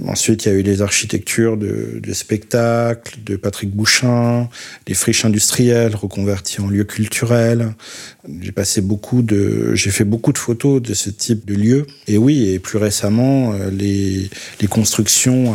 ensuite, 0.07 0.45
il 0.45 0.49
y 0.49 0.51
a 0.51 0.55
eu 0.55 0.61
les 0.61 0.81
architectures 0.81 1.57
de, 1.57 1.99
de 2.01 2.13
spectacles 2.13 3.19
de 3.25 3.35
Patrick 3.35 3.71
Bouchin, 3.71 4.47
les 4.87 4.93
friches 4.93 5.25
industrielles 5.25 5.95
reconverties 5.95 6.61
en 6.61 6.69
lieux 6.69 6.85
culturels. 6.85 7.73
J'ai 8.41 8.53
passé 8.53 8.79
beaucoup 8.79 9.21
de, 9.21 9.75
j'ai 9.75 9.91
fait 9.91 10.05
beaucoup 10.05 10.31
de 10.31 10.37
photos 10.37 10.81
de 10.81 10.93
ce 10.93 11.09
type 11.09 11.45
de 11.45 11.55
lieux. 11.55 11.85
Et 12.07 12.17
oui, 12.17 12.49
et 12.49 12.59
plus 12.59 12.77
récemment, 12.77 13.53
euh, 13.53 13.69
les, 13.69 14.29
les 14.61 14.67
constructions 14.67 15.53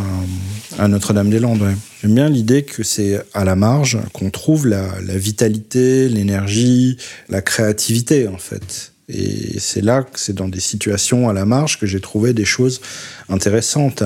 à, 0.79 0.89
Notre-Dame-des-Landes. 0.89 1.75
J'aime 2.03 2.15
bien 2.15 2.29
l'idée 2.29 2.63
que 2.65 2.83
c'est 2.83 3.21
à 3.33 3.45
la 3.45 3.57
marge 3.57 3.99
qu'on 4.13 4.31
trouve 4.31 4.67
la, 4.67 4.87
la 5.07 5.17
vitalité, 5.17 6.09
l'énergie, 6.09 6.99
la 7.31 7.41
créativité, 7.41 8.29
en 8.29 8.39
fait. 8.39 8.93
Et 9.09 9.59
c'est 9.59 9.81
là 9.81 10.05
c'est 10.15 10.35
dans 10.35 10.49
des 10.49 10.61
situations 10.61 11.29
à 11.29 11.33
la 11.33 11.47
marge 11.47 11.81
que 11.81 11.87
j'ai 11.87 12.01
trouvé 12.01 12.35
des 12.35 12.45
choses 12.45 12.81
intéressantes. 13.29 14.03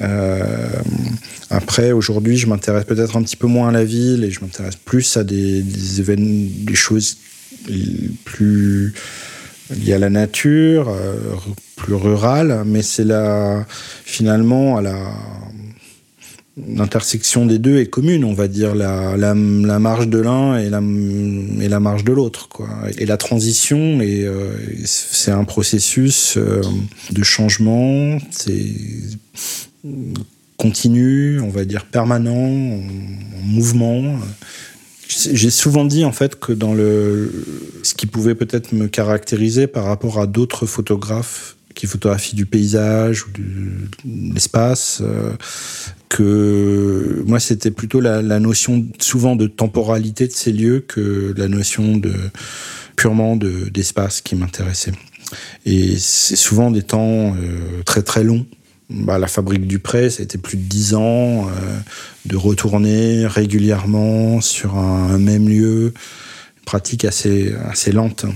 Euh, 0.00 0.68
après, 1.50 1.92
aujourd'hui, 1.92 2.36
je 2.36 2.46
m'intéresse 2.46 2.84
peut-être 2.84 3.16
un 3.16 3.22
petit 3.22 3.36
peu 3.36 3.46
moins 3.46 3.68
à 3.68 3.72
la 3.72 3.84
ville 3.84 4.24
et 4.24 4.30
je 4.30 4.40
m'intéresse 4.40 4.76
plus 4.76 5.16
à 5.16 5.24
des, 5.24 5.62
des 5.62 6.00
événements, 6.00 6.48
des 6.64 6.74
choses 6.74 7.16
plus 8.24 8.94
liées 9.70 9.94
à 9.94 9.98
la 9.98 10.10
nature, 10.10 10.88
euh, 10.88 11.16
plus 11.76 11.94
rurales, 11.94 12.62
mais 12.66 12.82
c'est 12.82 13.04
là, 13.04 13.64
finalement, 14.04 14.76
à 14.76 14.82
la 14.82 14.96
l'intersection 16.56 17.46
des 17.46 17.58
deux 17.58 17.78
est 17.78 17.86
commune, 17.86 18.24
on 18.24 18.34
va 18.34 18.48
dire, 18.48 18.74
la, 18.74 19.16
la, 19.16 19.34
marge 19.34 20.08
de 20.08 20.18
l'un 20.18 20.58
et 20.58 20.68
la, 20.68 20.82
et 21.60 21.68
la 21.68 21.80
marge 21.80 22.04
de 22.04 22.12
l'autre. 22.12 22.48
Et 22.98 23.06
la 23.06 23.16
transition, 23.16 23.98
euh, 24.02 24.52
c'est 24.84 25.30
un 25.30 25.44
processus 25.44 26.36
euh, 26.36 26.60
de 27.10 27.22
changement, 27.22 28.18
c'est 28.30 28.66
continu, 30.58 31.40
on 31.40 31.48
va 31.48 31.64
dire 31.64 31.86
permanent, 31.86 32.32
en, 32.32 32.80
en 32.80 33.42
mouvement. 33.44 34.18
J'ai 35.08 35.50
souvent 35.50 35.84
dit 35.84 36.04
en 36.04 36.12
fait 36.12 36.38
que 36.38 36.52
dans 36.52 36.72
le 36.72 37.30
ce 37.82 37.94
qui 37.94 38.06
pouvait 38.06 38.34
peut-être 38.34 38.72
me 38.72 38.86
caractériser 38.88 39.66
par 39.66 39.84
rapport 39.84 40.18
à 40.18 40.26
d'autres 40.26 40.64
photographes 40.64 41.56
qui 41.74 41.86
photographient 41.86 42.36
du 42.36 42.46
paysage 42.46 43.26
ou 43.26 43.30
de 43.30 44.32
l'espace, 44.34 45.00
euh, 45.02 45.32
que 46.08 47.22
moi 47.26 47.40
c'était 47.40 47.70
plutôt 47.70 48.00
la, 48.00 48.22
la, 48.22 48.40
notion 48.40 48.86
souvent 48.98 49.36
de 49.36 49.46
temporalité 49.46 50.26
de 50.26 50.32
ces 50.32 50.52
lieux 50.52 50.84
que 50.86 51.34
la 51.36 51.48
notion 51.48 51.96
de 51.96 52.12
purement 52.96 53.36
d'espace 53.36 54.20
qui 54.20 54.36
m'intéressait. 54.36 54.92
Et 55.64 55.96
c'est 55.98 56.36
souvent 56.36 56.70
des 56.70 56.82
temps 56.82 57.34
euh, 57.34 57.82
très 57.84 58.02
très 58.02 58.24
longs. 58.24 58.46
Bah, 58.90 59.18
la 59.18 59.26
fabrique 59.26 59.66
du 59.66 59.78
prêt, 59.78 60.10
ça 60.10 60.20
a 60.20 60.24
été 60.24 60.36
plus 60.36 60.58
de 60.58 60.62
dix 60.62 60.94
ans 60.94 61.48
euh, 61.48 61.78
de 62.26 62.36
retourner 62.36 63.26
régulièrement 63.26 64.40
sur 64.40 64.76
un, 64.76 65.18
même 65.18 65.48
lieu, 65.48 65.94
pratique 66.66 67.04
assez, 67.04 67.54
assez 67.70 67.90
lente. 67.90 68.26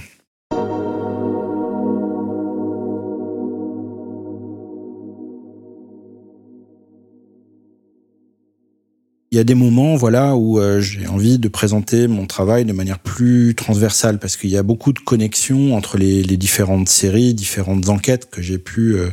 Il 9.37 9.39
y 9.39 9.41
a 9.41 9.45
des 9.45 9.55
moments 9.55 9.97
voilà 9.97 10.35
où 10.35 10.59
euh, 10.59 10.81
j'ai 10.81 11.07
envie 11.07 11.39
de 11.39 11.49
présenter 11.49 12.09
mon 12.09 12.25
travail 12.25 12.65
de 12.65 12.73
manière 12.73 12.99
plus 12.99 13.55
transversale 13.55 14.19
parce 14.19 14.35
qu'il 14.39 14.49
y 14.49 14.57
a 14.57 14.63
beaucoup 14.63 14.95
de 14.95 14.99
connexions 14.99 15.77
entre 15.77 15.99
les, 15.99 16.23
différentes 16.39 16.89
séries, 16.89 17.35
différentes 17.35 17.91
enquêtes 17.91 18.31
que 18.31 18.41
j'ai 18.41 18.57
pu 18.57 18.95
euh, 18.95 19.11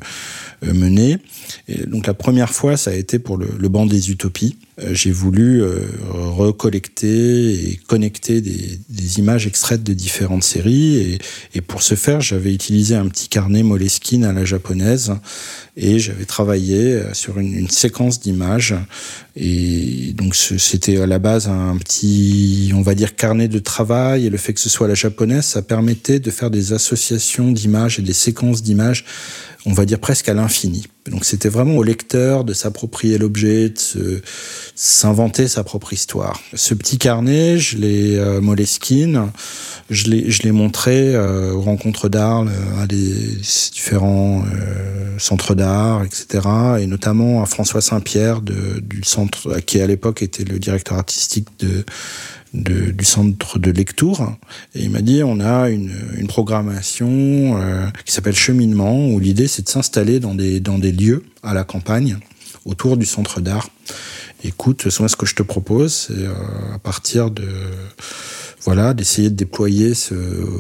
euh 0.65 0.73
mener. 0.73 1.17
Et 1.67 1.86
donc 1.88 2.07
la 2.07 2.13
première 2.13 2.51
fois, 2.51 2.77
ça 2.77 2.91
a 2.91 2.93
été 2.93 3.19
pour 3.19 3.38
le 3.38 3.67
banc 3.67 3.86
des 3.86 4.12
utopies. 4.12 4.55
Euh, 4.81 4.93
j'ai 4.93 5.12
voulu 5.12 5.62
euh, 5.62 5.81
recollecter 6.09 7.53
et 7.53 7.79
connecter 7.88 8.41
des, 8.41 8.79
des, 8.89 9.19
images 9.19 9.45
extraites 9.45 9.83
de 9.83 9.93
différentes 9.93 10.43
séries 10.43 10.97
et, 10.97 11.19
et 11.53 11.62
pour 11.62 11.83
ce 11.83 11.93
faire, 11.93 12.21
j'avais 12.21 12.53
utilisé 12.53 12.95
un 12.95 13.07
petit 13.07 13.29
carnet 13.29 13.62
Moleskine 13.62 14.23
à 14.23 14.33
la 14.33 14.45
japonaise 14.45 15.13
et 15.77 15.99
j'avais 15.99 16.25
travaillé 16.25 17.01
sur 17.13 17.38
une, 17.38 17.53
une 17.53 17.69
séquence 17.69 18.19
d'images 18.19 18.73
et 19.36 20.13
donc 20.13 20.36
c'était 20.36 20.97
à 20.97 21.07
la 21.07 21.17
base 21.19 21.47
un 21.47 21.75
petit, 21.77 22.71
on 22.75 22.81
va 22.81 22.93
dire, 22.93 23.15
carnet 23.15 23.47
de 23.47 23.59
travail. 23.59 24.27
Et 24.27 24.29
le 24.29 24.38
fait 24.38 24.53
que 24.53 24.59
ce 24.59 24.69
soit 24.69 24.86
à 24.86 24.89
la 24.89 24.95
japonaise, 24.95 25.45
ça 25.45 25.62
permettait 25.62 26.19
de 26.19 26.29
faire 26.29 26.51
des 26.51 26.73
associations 26.73 27.51
d'images 27.51 27.99
et 27.99 28.03
des 28.03 28.13
séquences 28.13 28.62
d'images, 28.62 29.05
on 29.65 29.73
va 29.73 29.86
dire 29.86 29.99
presque 29.99 30.29
à 30.29 30.33
l'infini. 30.33 30.83
Donc 31.10 31.26
c'était 31.26 31.50
vraiment 31.50 31.76
au 31.76 31.84
lecteur 31.84 32.46
de 32.46 32.54
s'approprier 32.54 33.18
l'objet, 33.18 33.70
de 33.70 34.22
s'inventer 34.76 35.48
sa 35.48 35.63
propre 35.63 35.92
histoire. 35.92 36.39
Ce 36.54 36.74
petit 36.74 36.98
carnet, 36.98 37.58
je 37.58 37.78
l'ai 37.78 38.18
euh, 38.18 38.39
Moleskine, 38.39 39.30
je 39.89 40.10
l'ai 40.10 40.32
je 40.32 40.44
l'ai 40.44 40.52
montré 40.52 41.13
euh, 41.13 41.52
aux 41.52 41.62
rencontres 41.62 42.08
d'art, 42.08 42.46
à 42.80 42.88
des 42.88 43.38
différents 43.74 44.44
euh, 44.44 45.20
centres 45.20 45.56
d'art, 45.56 46.04
etc. 46.04 46.48
Et 46.80 46.88
notamment 46.88 47.44
à 47.44 47.46
François 47.46 47.82
Saint-Pierre 47.82 48.42
du 48.42 49.04
centre 49.04 49.60
qui 49.60 49.82
à 49.82 49.88
l'époque 49.88 50.22
était 50.22 50.46
le 50.46 50.58
directeur 50.58 50.98
artistique 50.98 51.48
de 51.60 51.84
de, 52.54 52.92
du 52.92 53.06
centre 53.06 53.60
de 53.60 53.72
lecture 53.72 54.36
et 54.76 54.84
il 54.84 54.92
m'a 54.92 55.02
dit 55.02 55.24
on 55.24 55.39
a 55.39 55.70
une, 55.70 55.94
une 56.18 56.28
programmation 56.28 57.10
euh, 57.60 57.88
qui 58.06 58.13
s'appelle 58.13 58.36
cheminement 58.36 59.08
où 59.08 59.20
l'idée 59.20 59.48
c'est 59.48 59.63
de 59.63 59.70
s'installer 59.70 60.20
dans 60.20 60.36
des, 60.36 60.60
dans 60.60 60.78
des 60.78 60.92
lieux 60.92 61.24
à 61.42 61.54
la 61.54 61.63
campagne 61.63 62.18
autour 62.66 62.96
du 62.96 63.06
centre 63.06 63.42
d'art. 63.42 63.70
Écoute, 64.46 64.89
ce 64.89 65.16
que 65.16 65.26
je 65.26 65.36
te 65.36 65.44
propose 65.44 65.94
c'est 65.94 66.26
euh, 66.26 66.34
à 66.76 66.80
partir 66.80 67.32
de 67.32 67.48
voilà 68.63 68.94
d'essayer 68.94 69.30
de 69.30 69.36
déployer 69.36 69.94
ce, 69.94 70.16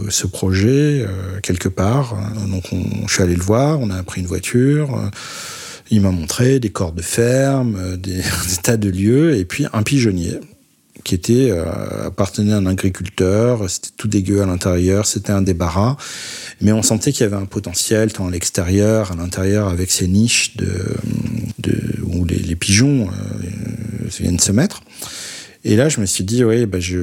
ce 0.09 0.27
projet 0.27 1.05
euh, 1.07 1.39
quelque 1.41 1.69
part. 1.69 2.15
Donc 2.49 2.63
on, 2.71 3.07
je 3.07 3.13
suis 3.13 3.23
allé 3.23 3.35
le 3.35 3.43
voir, 3.43 3.79
on 3.79 3.89
a 3.89 4.01
pris 4.03 4.21
une 4.21 4.27
voiture. 4.27 4.95
Euh, 4.95 5.09
il 5.91 6.01
m'a 6.01 6.11
montré 6.11 6.59
des 6.59 6.69
corps 6.69 6.91
de 6.91 7.01
ferme, 7.01 7.97
des, 7.97 8.15
des 8.17 8.57
tas 8.61 8.77
de 8.77 8.89
lieux, 8.89 9.37
et 9.37 9.45
puis 9.45 9.67
un 9.73 9.83
pigeonnier 9.83 10.39
qui 11.03 11.15
était 11.15 11.51
euh, 11.51 11.65
appartenait 12.07 12.53
à 12.53 12.57
un 12.57 12.65
agriculteur, 12.65 13.69
c'était 13.69 13.89
tout 13.97 14.07
dégueu 14.07 14.41
à 14.41 14.45
l'intérieur, 14.45 15.05
c'était 15.05 15.31
un 15.31 15.41
débarras, 15.41 15.97
mais 16.61 16.71
on 16.71 16.81
sentait 16.81 17.11
qu'il 17.11 17.21
y 17.21 17.25
avait 17.25 17.41
un 17.41 17.45
potentiel 17.45 18.13
tant 18.13 18.27
à 18.27 18.31
l'extérieur, 18.31 19.11
à 19.11 19.15
l'intérieur, 19.15 19.67
avec 19.67 19.91
ces 19.91 20.07
niches 20.07 20.55
de, 20.57 20.71
de 21.59 22.01
où 22.03 22.25
les, 22.25 22.55
pigeons 22.55 23.07
euh, 23.07 24.07
viennent 24.19 24.39
se 24.39 24.51
mettre. 24.51 24.81
Et 25.65 25.77
là, 25.77 25.87
je 25.87 26.01
me 26.01 26.05
suis 26.05 26.25
dit, 26.25 26.43
oui, 26.43 26.65
bah, 26.65 26.79
je, 26.81 26.97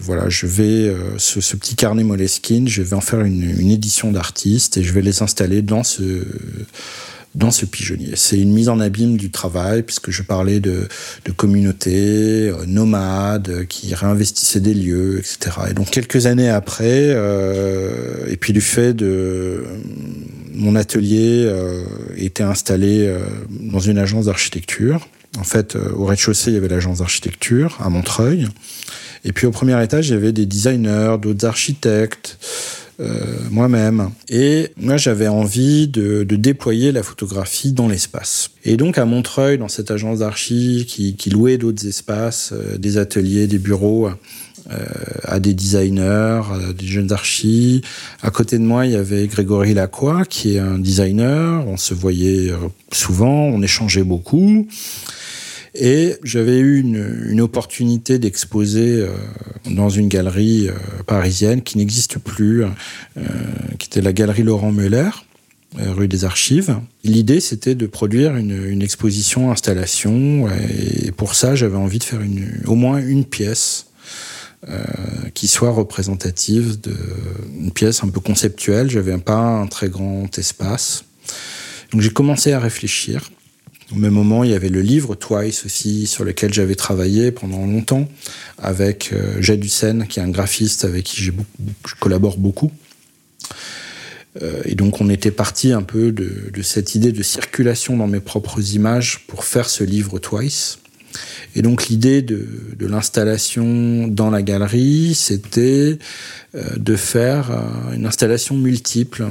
voilà, 0.00 0.28
je 0.28 0.46
vais, 0.46 0.88
euh, 0.88 1.16
ce, 1.18 1.40
ce, 1.40 1.56
petit 1.56 1.76
carnet 1.76 2.02
Moleskine, 2.02 2.66
je 2.66 2.82
vais 2.82 2.94
en 2.94 3.00
faire 3.00 3.20
une, 3.20 3.42
une 3.42 3.70
édition 3.70 4.10
d'artiste 4.10 4.76
et 4.78 4.82
je 4.82 4.92
vais 4.92 5.02
les 5.02 5.22
installer 5.22 5.62
dans 5.62 5.84
ce, 5.84 6.24
dans 7.34 7.50
ce 7.50 7.64
pigeonnier. 7.64 8.12
C'est 8.14 8.38
une 8.38 8.52
mise 8.52 8.68
en 8.68 8.78
abîme 8.78 9.16
du 9.16 9.30
travail, 9.30 9.82
puisque 9.82 10.10
je 10.10 10.22
parlais 10.22 10.60
de, 10.60 10.86
de 11.24 11.32
communautés 11.32 12.50
euh, 12.50 12.66
nomades 12.66 13.48
euh, 13.48 13.64
qui 13.64 13.94
réinvestissaient 13.94 14.60
des 14.60 14.74
lieux, 14.74 15.18
etc. 15.18 15.56
Et 15.70 15.74
donc 15.74 15.90
quelques 15.90 16.26
années 16.26 16.50
après, 16.50 17.10
euh, 17.10 18.26
et 18.28 18.36
puis 18.36 18.52
du 18.52 18.60
fait 18.60 18.92
de 18.92 19.64
mon 20.54 20.76
atelier 20.76 21.44
euh, 21.46 21.84
était 22.16 22.42
installé 22.42 23.06
euh, 23.06 23.18
dans 23.50 23.80
une 23.80 23.98
agence 23.98 24.26
d'architecture. 24.26 25.08
En 25.38 25.44
fait, 25.44 25.76
au 25.76 26.04
rez-de-chaussée, 26.04 26.50
il 26.50 26.54
y 26.54 26.56
avait 26.58 26.68
l'agence 26.68 26.98
d'architecture 26.98 27.78
à 27.82 27.88
Montreuil. 27.88 28.48
Et 29.24 29.32
puis 29.32 29.46
au 29.46 29.50
premier 29.50 29.82
étage, 29.82 30.08
il 30.08 30.12
y 30.12 30.16
avait 30.16 30.32
des 30.32 30.44
designers, 30.44 31.16
d'autres 31.20 31.46
architectes, 31.46 32.38
moi-même. 33.50 34.10
Et 34.28 34.70
moi, 34.76 34.96
j'avais 34.96 35.28
envie 35.28 35.88
de, 35.88 36.24
déployer 36.24 36.92
la 36.92 37.02
photographie 37.02 37.72
dans 37.72 37.88
l'espace. 37.88 38.50
Et 38.64 38.76
donc, 38.76 38.98
à 38.98 39.04
Montreuil, 39.04 39.58
dans 39.58 39.68
cette 39.68 39.90
agence 39.90 40.20
d'archi 40.20 40.86
qui, 40.86 41.30
louait 41.30 41.58
d'autres 41.58 41.86
espaces, 41.86 42.52
euh, 42.52 42.76
des 42.76 42.98
ateliers, 42.98 43.46
des 43.46 43.58
bureaux, 43.58 44.08
euh, 44.70 44.76
à 45.24 45.40
des 45.40 45.54
designers, 45.54 46.42
à 46.52 46.72
des 46.72 46.86
jeunes 46.86 47.12
archis. 47.12 47.82
À 48.22 48.30
côté 48.30 48.58
de 48.58 48.62
moi, 48.62 48.86
il 48.86 48.92
y 48.92 48.96
avait 48.96 49.26
Grégory 49.26 49.74
Lacroix, 49.74 50.24
qui 50.24 50.54
est 50.54 50.58
un 50.60 50.78
designer. 50.78 51.66
On 51.66 51.76
se 51.76 51.94
voyait 51.94 52.50
euh, 52.50 52.56
souvent, 52.92 53.46
on 53.46 53.60
échangeait 53.60 54.04
beaucoup. 54.04 54.68
Et 55.74 56.16
j'avais 56.22 56.58
eu 56.58 56.80
une, 56.80 57.40
opportunité 57.40 58.18
d'exposer 58.18 59.00
euh, 59.00 59.08
dans 59.70 59.88
une 59.88 60.08
galerie 60.08 60.68
euh, 60.68 60.74
parisienne 61.06 61.62
qui 61.62 61.78
n'existe 61.78 62.18
plus, 62.18 62.64
euh, 62.64 62.68
qui 63.78 63.88
était 63.88 64.02
la 64.02 64.12
galerie 64.12 64.42
Laurent 64.42 64.72
Muller 64.72 65.10
rue 65.74 66.06
des 66.06 66.26
Archives. 66.26 66.76
L'idée, 67.02 67.40
c'était 67.40 67.74
de 67.74 67.86
produire 67.86 68.36
une, 68.36 68.66
une, 68.66 68.82
exposition 68.82 69.50
installation, 69.50 70.46
et 70.50 71.12
pour 71.12 71.34
ça, 71.34 71.54
j'avais 71.54 71.78
envie 71.78 71.98
de 71.98 72.04
faire 72.04 72.20
au 72.66 72.74
moins 72.74 72.98
une 72.98 73.24
pièce 73.24 73.86
qui 75.32 75.48
soit 75.48 75.70
représentative 75.70 76.76
d'une 76.82 77.70
pièce 77.70 78.04
un 78.04 78.08
peu 78.08 78.20
conceptuelle. 78.20 78.90
J'avais 78.90 79.16
pas 79.16 79.38
un 79.38 79.66
très 79.66 79.88
grand 79.88 80.38
espace, 80.38 81.04
donc 81.90 82.02
j'ai 82.02 82.10
commencé 82.10 82.52
à 82.52 82.60
réfléchir. 82.60 83.30
Au 83.92 83.98
même 83.98 84.14
moment, 84.14 84.42
il 84.42 84.50
y 84.50 84.54
avait 84.54 84.70
le 84.70 84.80
livre 84.80 85.14
Twice 85.14 85.66
aussi, 85.66 86.06
sur 86.06 86.24
lequel 86.24 86.52
j'avais 86.52 86.74
travaillé 86.74 87.30
pendant 87.30 87.66
longtemps, 87.66 88.08
avec 88.58 89.10
euh, 89.12 89.40
Hussein, 89.40 90.06
qui 90.06 90.18
est 90.18 90.22
un 90.22 90.30
graphiste 90.30 90.84
avec 90.84 91.04
qui 91.04 91.22
je 91.22 91.32
collabore 92.00 92.38
beaucoup. 92.38 92.72
Euh, 94.40 94.62
et 94.64 94.74
donc 94.74 95.00
on 95.00 95.10
était 95.10 95.30
parti 95.30 95.72
un 95.72 95.82
peu 95.82 96.12
de, 96.12 96.62
cette 96.62 96.94
idée 96.94 97.12
de 97.12 97.22
circulation 97.22 97.96
dans 97.96 98.06
mes 98.06 98.20
propres 98.20 98.74
images 98.74 99.24
pour 99.26 99.44
faire 99.44 99.68
ce 99.68 99.84
livre 99.84 100.18
Twice. 100.18 100.78
Et 101.54 101.60
donc 101.60 101.88
l'idée 101.88 102.22
de, 102.22 102.48
de 102.78 102.86
l'installation 102.86 104.08
dans 104.08 104.30
la 104.30 104.40
galerie, 104.40 105.14
c'était 105.14 105.98
euh, 106.54 106.62
de 106.76 106.96
faire 106.96 107.50
euh, 107.50 107.94
une 107.94 108.06
installation 108.06 108.56
multiple 108.56 109.26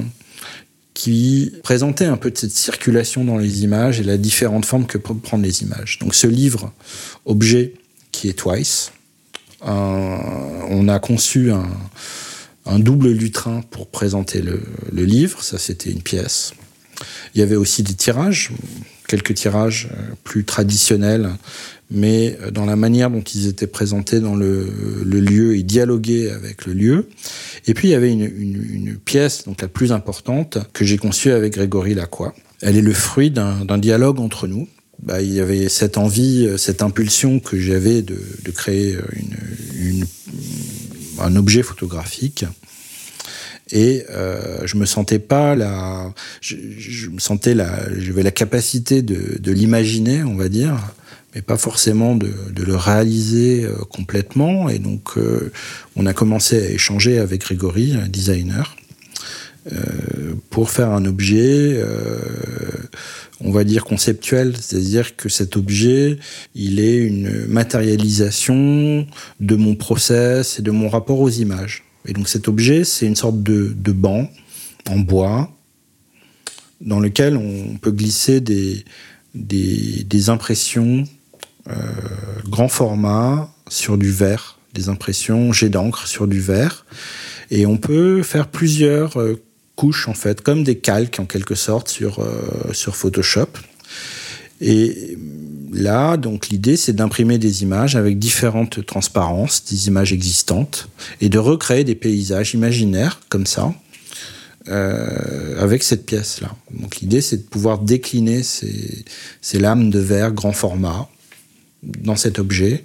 qui 1.02 1.52
présentait 1.64 2.04
un 2.04 2.16
peu 2.16 2.30
de 2.30 2.38
cette 2.38 2.52
circulation 2.52 3.24
dans 3.24 3.36
les 3.36 3.64
images 3.64 3.98
et 3.98 4.04
la 4.04 4.16
différente 4.16 4.64
forme 4.64 4.86
que 4.86 4.98
peuvent 4.98 5.16
prendre 5.16 5.42
les 5.42 5.64
images. 5.64 5.98
Donc 5.98 6.14
ce 6.14 6.28
livre, 6.28 6.72
objet, 7.24 7.74
qui 8.12 8.28
est 8.28 8.34
Twice, 8.34 8.92
euh, 9.66 10.16
on 10.68 10.86
a 10.86 11.00
conçu 11.00 11.50
un, 11.50 12.78
double 12.78 13.10
lutrin 13.10 13.62
pour 13.72 13.88
présenter 13.88 14.42
le, 14.42 14.62
le 14.92 15.04
livre, 15.04 15.42
ça 15.42 15.58
c'était 15.58 15.90
une 15.90 16.02
pièce. 16.02 16.52
Il 17.34 17.40
y 17.40 17.42
avait 17.42 17.56
aussi 17.56 17.82
des 17.82 17.94
tirages, 17.94 18.52
quelques 19.08 19.34
tirages 19.34 19.88
plus 20.22 20.44
traditionnels, 20.44 21.30
mais 21.92 22.38
dans 22.52 22.64
la 22.64 22.74
manière 22.74 23.10
dont 23.10 23.20
ils 23.20 23.46
étaient 23.46 23.66
présentés 23.66 24.20
dans 24.20 24.34
le, 24.34 24.64
lieu 25.04 25.56
et 25.56 25.62
dialoguaient 25.62 26.30
avec 26.30 26.64
le 26.64 26.72
lieu. 26.72 27.08
Et 27.66 27.74
puis 27.74 27.88
il 27.88 27.90
y 27.90 27.94
avait 27.94 28.12
une, 28.12 28.96
pièce, 29.04 29.44
donc 29.44 29.60
la 29.60 29.68
plus 29.68 29.92
importante, 29.92 30.58
que 30.72 30.84
j'ai 30.84 30.96
conçue 30.96 31.30
avec 31.30 31.54
Grégory 31.54 31.94
Lacroix. 31.94 32.34
Elle 32.62 32.76
est 32.76 32.82
le 32.82 32.92
fruit 32.92 33.30
d'un 33.30 33.78
dialogue 33.78 34.20
entre 34.20 34.46
nous. 34.46 34.68
Bah, 35.02 35.20
il 35.20 35.32
y 35.32 35.40
avait 35.40 35.68
cette 35.68 35.98
envie, 35.98 36.48
cette 36.56 36.80
impulsion 36.80 37.40
que 37.40 37.58
j'avais 37.58 38.02
de, 38.02 38.16
créer 38.54 38.96
une, 39.76 40.06
un 41.20 41.36
objet 41.36 41.62
photographique. 41.62 42.44
Et 43.70 44.04
euh, 44.10 44.66
je 44.66 44.76
me 44.76 44.84
sentais 44.84 45.18
pas 45.18 45.54
la, 45.54 46.12
je, 46.40 47.08
me 47.08 47.18
sentais 47.18 47.54
la, 47.54 47.88
j'avais 47.98 48.22
la 48.22 48.30
capacité 48.30 49.02
de 49.02 49.52
l'imaginer, 49.52 50.22
on 50.22 50.36
va 50.36 50.48
dire, 50.48 50.78
mais 51.34 51.42
pas 51.42 51.56
forcément 51.56 52.14
de, 52.14 52.32
le 52.54 52.76
réaliser 52.76 53.64
euh, 53.64 53.74
complètement. 53.88 54.68
Et 54.68 54.78
donc, 54.78 55.16
euh, 55.16 55.50
on 55.96 56.06
a 56.06 56.12
commencé 56.12 56.62
à 56.62 56.70
échanger 56.70 57.18
avec 57.18 57.42
Grégory, 57.42 57.94
un 57.94 58.08
designer, 58.08 58.76
euh, 59.72 60.34
pour 60.50 60.70
faire 60.70 60.90
un 60.90 61.04
objet, 61.04 61.80
on 63.40 63.50
va 63.50 63.64
dire 63.64 63.84
conceptuel, 63.84 64.54
c'est-à-dire 64.56 65.16
que 65.16 65.28
cet 65.28 65.56
objet, 65.56 66.18
il 66.54 66.80
est 66.80 66.98
une 66.98 67.46
matérialisation 67.46 69.06
de 69.40 69.56
mon 69.56 69.74
process 69.74 70.58
et 70.58 70.62
de 70.62 70.70
mon 70.70 70.88
rapport 70.88 71.20
aux 71.20 71.30
images. 71.30 71.84
Et 72.06 72.12
donc, 72.12 72.28
cet 72.28 72.48
objet, 72.48 72.84
c'est 72.84 73.06
une 73.06 73.16
sorte 73.16 73.42
de, 73.42 73.92
banc 73.92 74.28
en 74.88 74.98
bois 74.98 75.50
dans 76.80 76.98
lequel 76.98 77.36
on 77.36 77.76
peut 77.78 77.92
glisser 77.92 78.40
des, 78.40 78.84
impressions 80.28 81.04
grand 82.48 82.68
format 82.68 83.52
sur 83.68 83.96
du 83.98 84.10
verre, 84.10 84.58
des 84.74 84.88
impressions 84.88 85.52
jet 85.52 85.68
d'encre 85.68 86.06
sur 86.06 86.26
du 86.26 86.40
verre. 86.40 86.84
Et 87.50 87.66
on 87.66 87.76
peut 87.76 88.22
faire 88.22 88.48
plusieurs 88.48 89.20
euh, 89.20 89.42
couches, 89.76 90.08
en 90.08 90.14
fait, 90.14 90.40
comme 90.40 90.64
des 90.64 90.78
calques, 90.78 91.18
en 91.20 91.26
quelque 91.26 91.54
sorte, 91.54 91.88
sur, 91.88 92.20
euh, 92.20 92.72
sur 92.72 92.96
Photoshop. 92.96 93.48
Et 94.60 95.18
là, 95.72 96.16
donc 96.16 96.48
l'idée, 96.48 96.76
c'est 96.76 96.92
d'imprimer 96.92 97.38
des 97.38 97.62
images 97.62 97.96
avec 97.96 98.18
différentes 98.18 98.86
transparences, 98.86 99.64
des 99.64 99.88
images 99.88 100.12
existantes, 100.12 100.88
et 101.20 101.28
de 101.28 101.38
recréer 101.38 101.84
des 101.84 101.94
paysages 101.96 102.54
imaginaires 102.54 103.20
comme 103.28 103.46
ça, 103.46 103.74
euh, 104.68 105.60
avec 105.60 105.82
cette 105.82 106.06
pièce-là. 106.06 106.54
Donc 106.70 107.00
l'idée, 107.00 107.20
c'est 107.20 107.38
de 107.38 107.42
pouvoir 107.42 107.78
décliner 107.78 108.42
ces, 108.42 109.04
ces 109.40 109.58
lames 109.58 109.90
de 109.90 109.98
verre 109.98 110.32
grand 110.32 110.52
format 110.52 111.08
dans 111.82 112.16
cet 112.16 112.38
objet. 112.38 112.84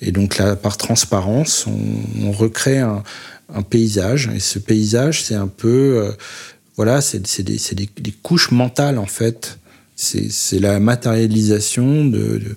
Et 0.00 0.12
donc 0.12 0.38
là, 0.38 0.56
par 0.56 0.76
transparence, 0.76 1.66
on, 1.66 2.26
on 2.26 2.32
recrée 2.32 2.78
un, 2.78 3.02
un, 3.52 3.62
paysage. 3.62 4.30
Et 4.34 4.40
ce 4.40 4.58
paysage, 4.58 5.24
c'est 5.24 5.34
un 5.34 5.48
peu, 5.48 6.02
euh, 6.04 6.12
voilà, 6.76 7.00
c'est 7.00 7.42
des, 7.42 7.58
des, 7.74 8.12
couches 8.22 8.50
mentales 8.50 8.98
en 8.98 9.06
fait. 9.06 9.58
C'est 9.96 10.60
la 10.60 10.78
matérialisation 10.78 12.04
d'une 12.04 12.10
de, 12.12 12.56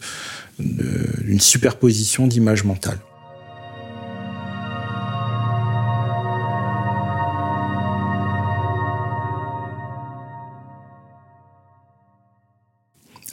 de, 0.59 1.39
superposition 1.39 2.27
d'images 2.27 2.63
mentales. 2.63 2.99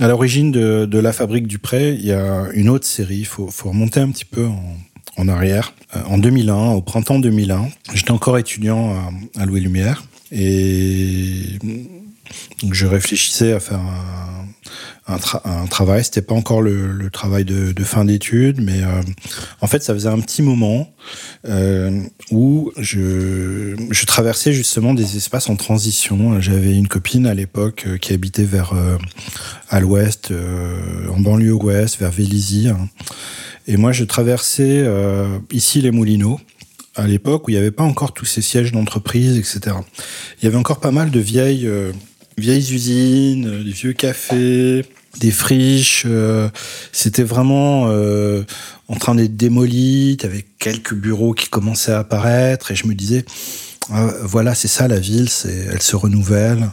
À 0.01 0.07
l'origine 0.07 0.53
de, 0.53 0.99
La 0.99 1.13
Fabrique 1.13 1.49
du 1.49 1.59
Pré, 1.59 1.95
il 1.95 2.05
y 2.05 2.13
a 2.13 2.47
une 2.53 2.69
autre 2.69 2.87
série, 2.87 3.19
il 3.19 3.27
faut, 3.27 3.51
remonter 3.65 4.01
un 4.01 4.11
petit 4.11 4.25
peu 4.25 4.47
en, 4.47 4.77
en 5.17 5.29
arrière. 5.29 5.75
Euh, 5.97 6.01
en 6.07 6.19
2001, 6.19 6.73
au 6.73 6.83
printemps 6.83 7.19
2001, 7.19 7.69
j'étais 7.95 8.13
encore 8.13 8.39
étudiant 8.39 8.95
à, 9.37 9.45
Louis 9.45 9.61
Lumière 9.61 10.05
et 10.31 11.59
je 12.71 12.87
réfléchissais 12.87 13.53
à 13.53 13.61
faire 13.61 13.81
un, 13.81 14.47
un, 15.09 15.19
tra 15.19 15.43
un 15.45 15.67
travail. 15.67 16.05
C'était 16.05 16.23
pas 16.23 16.35
encore 16.35 16.63
le, 16.63 17.09
travail 17.11 17.45
de, 17.45 17.85
fin 17.85 18.05
d'études, 18.05 18.61
mais 18.61 18.83
euh, 18.83 19.03
en 19.61 19.67
fait, 19.67 19.83
ça 19.83 19.95
faisait 19.95 20.09
un 20.09 20.21
petit 20.21 20.43
moment 20.43 20.93
euh, 21.49 22.03
où 22.31 22.71
je, 22.77 24.05
traversais 24.05 24.53
justement 24.53 24.95
des 24.95 25.17
espaces 25.17 25.49
en 25.49 25.57
transition. 25.57 26.41
J'avais 26.41 26.77
une 26.77 26.89
copine 26.89 27.27
à 27.27 27.35
l'époque 27.35 27.85
euh, 27.87 27.97
qui 27.99 28.13
habitait 28.13 28.45
vers 28.45 28.75
à 29.71 29.81
l'ouest, 29.81 30.33
en 31.11 31.21
banlieue 31.21 31.53
ouest, 31.53 31.99
vers 31.99 32.11
Vélizy. 32.11 32.69
Hein. 32.69 32.89
Et 33.67 33.77
moi, 33.77 33.93
je 33.93 34.05
traversais 34.05 34.87
ici 35.53 35.81
les 35.81 35.91
Moulineaux 35.91 36.41
à 36.95 37.07
l'époque 37.07 37.47
où 37.47 37.51
il 37.51 37.55
n'y 37.55 37.61
avait 37.61 37.71
pas 37.71 37.85
encore 37.85 38.13
tous 38.13 38.25
ces 38.25 38.43
sièges 38.43 38.73
d'entreprise, 38.73 39.37
etc. 39.37 39.77
Il 40.41 40.45
y 40.45 40.49
avait 40.49 40.57
encore 40.57 40.81
pas 40.81 40.91
mal 40.91 41.11
de 41.11 41.21
vieilles, 41.21 41.69
vieilles 42.39 42.73
usines, 42.73 43.63
des 43.65 43.71
vieux 43.71 43.93
cafés, 43.93 44.85
des 45.21 45.31
friches. 45.31 46.05
Euh, 46.07 46.49
C'était 46.93 47.23
vraiment 47.23 47.87
euh, 47.89 48.43
en 48.89 48.97
train 48.97 49.15
d'être 49.15 49.37
démoli. 49.37 50.17
avec 50.23 50.47
quelques 50.59 50.95
bureaux 50.95 51.33
qui 51.33 51.49
commençaient 51.49 51.93
à 51.93 52.01
apparaître. 52.01 52.71
Et 52.71 52.77
je 52.77 52.87
me 52.87 52.95
disais, 52.95 53.25
euh, 53.93 54.11
voilà, 54.23 54.55
c'est 54.55 54.69
ça 54.69 54.89
la 54.89 55.01
ville. 55.01 55.29
Elle 55.71 55.83
se 55.83 55.97
renouvelle, 55.97 56.71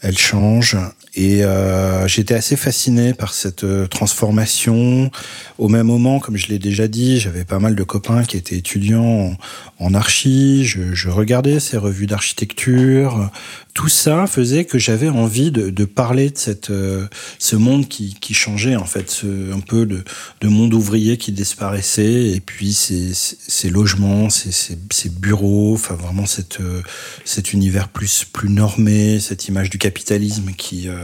elle 0.00 0.18
change. 0.18 0.76
Et 1.14 1.44
euh, 1.44 2.06
j'étais 2.06 2.34
assez 2.34 2.56
fasciné 2.56 3.14
par 3.14 3.34
cette 3.34 3.64
euh, 3.64 3.86
transformation. 3.86 5.10
Au 5.58 5.68
même 5.68 5.86
moment, 5.86 6.20
comme 6.20 6.36
je 6.36 6.46
l'ai 6.46 6.58
déjà 6.60 6.86
dit, 6.86 7.18
j'avais 7.18 7.44
pas 7.44 7.58
mal 7.58 7.74
de 7.74 7.82
copains 7.82 8.22
qui 8.22 8.36
étaient 8.36 8.56
étudiants 8.56 9.36
en, 9.80 9.84
en 9.86 9.94
archi. 9.94 10.64
Je, 10.64 10.94
je, 10.94 11.08
regardais 11.08 11.58
ces 11.58 11.76
revues 11.76 12.06
d'architecture. 12.06 13.30
Tout 13.74 13.88
ça 13.88 14.26
faisait 14.26 14.64
que 14.64 14.78
j'avais 14.78 15.08
envie 15.08 15.50
de, 15.50 15.70
de, 15.70 15.84
parler 15.84 16.30
de 16.30 16.38
cette, 16.38 16.70
euh, 16.70 17.06
ce 17.38 17.56
monde 17.56 17.88
qui, 17.88 18.16
qui, 18.20 18.34
changeait, 18.34 18.76
en 18.76 18.84
fait, 18.84 19.10
ce, 19.10 19.52
un 19.52 19.60
peu 19.60 19.86
de, 19.86 20.04
de, 20.40 20.48
monde 20.48 20.74
ouvrier 20.74 21.16
qui 21.16 21.32
disparaissait. 21.32 22.30
Et 22.30 22.40
puis 22.40 22.72
ces, 22.72 23.12
ces 23.14 23.70
logements, 23.70 24.28
ces, 24.28 24.52
ces, 24.52 24.78
ces, 24.90 25.08
bureaux, 25.08 25.74
enfin 25.74 25.94
vraiment 25.94 26.26
cette, 26.26 26.60
euh, 26.60 26.82
cet 27.24 27.52
univers 27.52 27.88
plus, 27.88 28.24
plus 28.24 28.48
normé, 28.48 29.20
cette 29.20 29.48
image 29.48 29.70
du 29.70 29.78
capitalisme 29.78 30.52
qui... 30.56 30.88
Euh, 30.88 30.99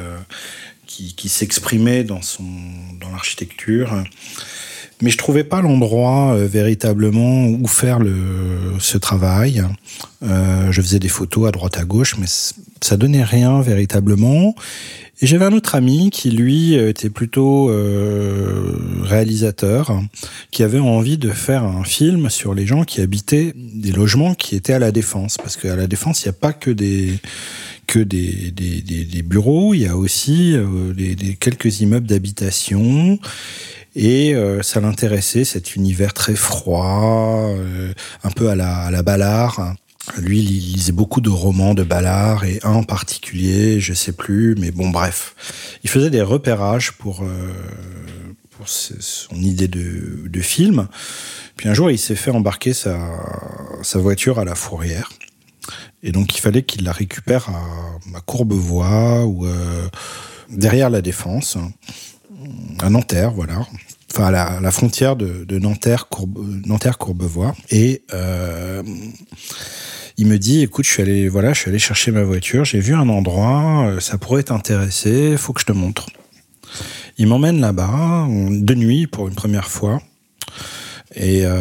qui, 0.86 1.14
qui 1.14 1.28
s'exprimait 1.28 2.05
dans 2.05 2.20
dans 3.01 3.11
l'architecture. 3.11 3.92
Mais 5.03 5.11
je 5.11 5.18
trouvais 5.18 5.44
pas 5.44 5.61
l'endroit 5.61 6.34
euh, 6.34 6.47
véritablement 6.47 7.47
où 7.49 7.66
faire 7.66 7.99
le, 7.99 8.14
ce 8.78 8.97
travail. 8.97 9.62
Euh, 10.22 10.72
je 10.72 10.80
faisais 10.80 10.99
des 10.99 11.09
photos 11.09 11.49
à 11.49 11.51
droite 11.51 11.76
à 11.76 11.84
gauche, 11.84 12.16
mais 12.18 12.26
ça 12.80 12.97
donnait 12.97 13.24
rien 13.24 13.61
véritablement. 13.61 14.55
Et 15.20 15.26
j'avais 15.26 15.44
un 15.44 15.53
autre 15.53 15.74
ami 15.74 16.11
qui, 16.11 16.30
lui, 16.30 16.74
était 16.74 17.11
plutôt 17.11 17.70
euh, 17.70 18.74
réalisateur, 19.03 19.99
qui 20.51 20.62
avait 20.62 20.78
envie 20.78 21.18
de 21.18 21.30
faire 21.30 21.64
un 21.64 21.84
film 21.84 22.28
sur 22.30 22.55
les 22.55 22.66
gens 22.66 22.84
qui 22.84 23.01
habitaient 23.01 23.53
des 23.55 23.92
logements 23.92 24.34
qui 24.34 24.57
étaient 24.57 24.74
à 24.74 24.78
la 24.78 24.92
Défense. 24.92 25.36
Parce 25.36 25.57
qu'à 25.57 25.76
la 25.76 25.86
Défense, 25.86 26.22
il 26.22 26.28
n'y 26.28 26.30
a 26.30 26.38
pas 26.38 26.53
que 26.53 26.70
des 26.70 27.18
que 27.87 27.99
des, 27.99 28.51
des, 28.51 28.80
des, 28.82 29.22
bureaux, 29.22 29.74
il 29.74 29.82
y 29.82 29.87
a 29.87 29.97
aussi 29.97 30.55
euh, 30.55 30.93
des, 30.93 31.37
quelques 31.37 31.80
immeubles 31.80 32.07
d'habitation. 32.07 33.18
Et 33.97 34.34
euh, 34.34 34.62
ça 34.62 34.80
l'intéressait, 34.80 35.45
cet 35.45 35.74
univers 35.74 36.12
très 36.12 36.37
froid, 36.37 37.49
euh, 37.49 37.95
un 38.24 38.30
peu 38.30 38.51
à 38.51 38.55
la, 38.55 38.82
à 38.82 38.91
la 38.91 39.03
Ballard. 39.03 39.74
Lui, 40.18 40.41
il 40.41 40.74
lisait 40.74 40.93
beaucoup 40.93 41.22
de 41.22 41.30
romans 41.30 41.72
de 41.72 41.82
Ballard 41.82 42.45
et 42.45 42.61
un 42.62 42.74
en 42.74 42.82
particulier, 42.84 43.80
je 43.80 43.95
sais 43.95 44.12
plus, 44.12 44.55
mais 44.59 44.70
bon, 44.70 44.91
bref. 44.91 45.34
Il 45.82 45.89
faisait 45.89 46.11
des 46.11 46.20
repérages 46.20 46.93
pour, 46.93 47.24
euh, 47.24 47.53
pour 48.51 48.68
son 48.68 49.37
idée 49.37 49.66
de, 49.66 50.28
de 50.28 50.41
film. 50.41 50.89
Puis 51.57 51.70
un 51.70 51.74
jour, 51.74 51.91
il 51.91 51.99
s'est 51.99 52.16
fait 52.16 52.30
embarquer 52.30 52.74
sa, 52.74 52.99
sa 53.82 53.99
voiture 53.99 54.39
à 54.39 54.45
la 54.45 54.55
fourrière. 54.55 55.11
Et 56.07 56.12
donc, 56.12 56.36
il 56.36 56.40
fallait 56.40 56.62
qu'il 56.62 56.84
la 56.84 56.92
récupère 56.92 57.48
à, 57.48 58.20
Courbevoie 58.20 59.24
ou 59.26 59.44
euh, 59.44 59.88
derrière 60.48 60.88
la 60.88 61.02
Défense, 61.02 61.59
à 62.78 62.88
Nanterre, 62.88 63.32
voilà. 63.32 63.66
Enfin 64.12 64.26
à 64.26 64.61
la, 64.61 64.70
frontière 64.70 65.16
de, 65.16 65.44
de 65.44 65.59
Nanterre, 65.59 66.09
Courbe, 66.09 66.38
Nanterre 66.64 66.96
Courbevoie. 66.96 67.57
Et 67.70 68.02
euh, 68.14 68.84
il 70.16 70.28
me 70.28 70.38
dit 70.38 70.62
écoute 70.62 70.84
je 70.86 70.90
suis 70.90 71.02
allé 71.02 71.28
voilà 71.28 71.52
je 71.52 71.61
suis 71.61 71.68
allé 71.68 71.78
chercher 71.78 72.11
ma 72.11 72.22
voiture 72.22 72.64
j'ai 72.64 72.80
vu 72.80 72.94
un 72.94 73.07
endroit 73.11 73.88
euh, 73.88 74.00
ça 74.00 74.16
pourrait 74.16 74.44
t'intéresser 74.44 75.36
faut 75.36 75.52
que 75.52 75.61
je 75.61 75.66
te 75.66 75.72
montre. 75.72 76.07
Il 77.18 77.26
m'emmène 77.26 77.61
là-bas 77.61 78.28
de 78.28 78.74
nuit 78.74 79.07
pour 79.07 79.26
une 79.28 79.34
première 79.34 79.68
fois 79.68 80.00
et 81.16 81.42
euh, 81.44 81.58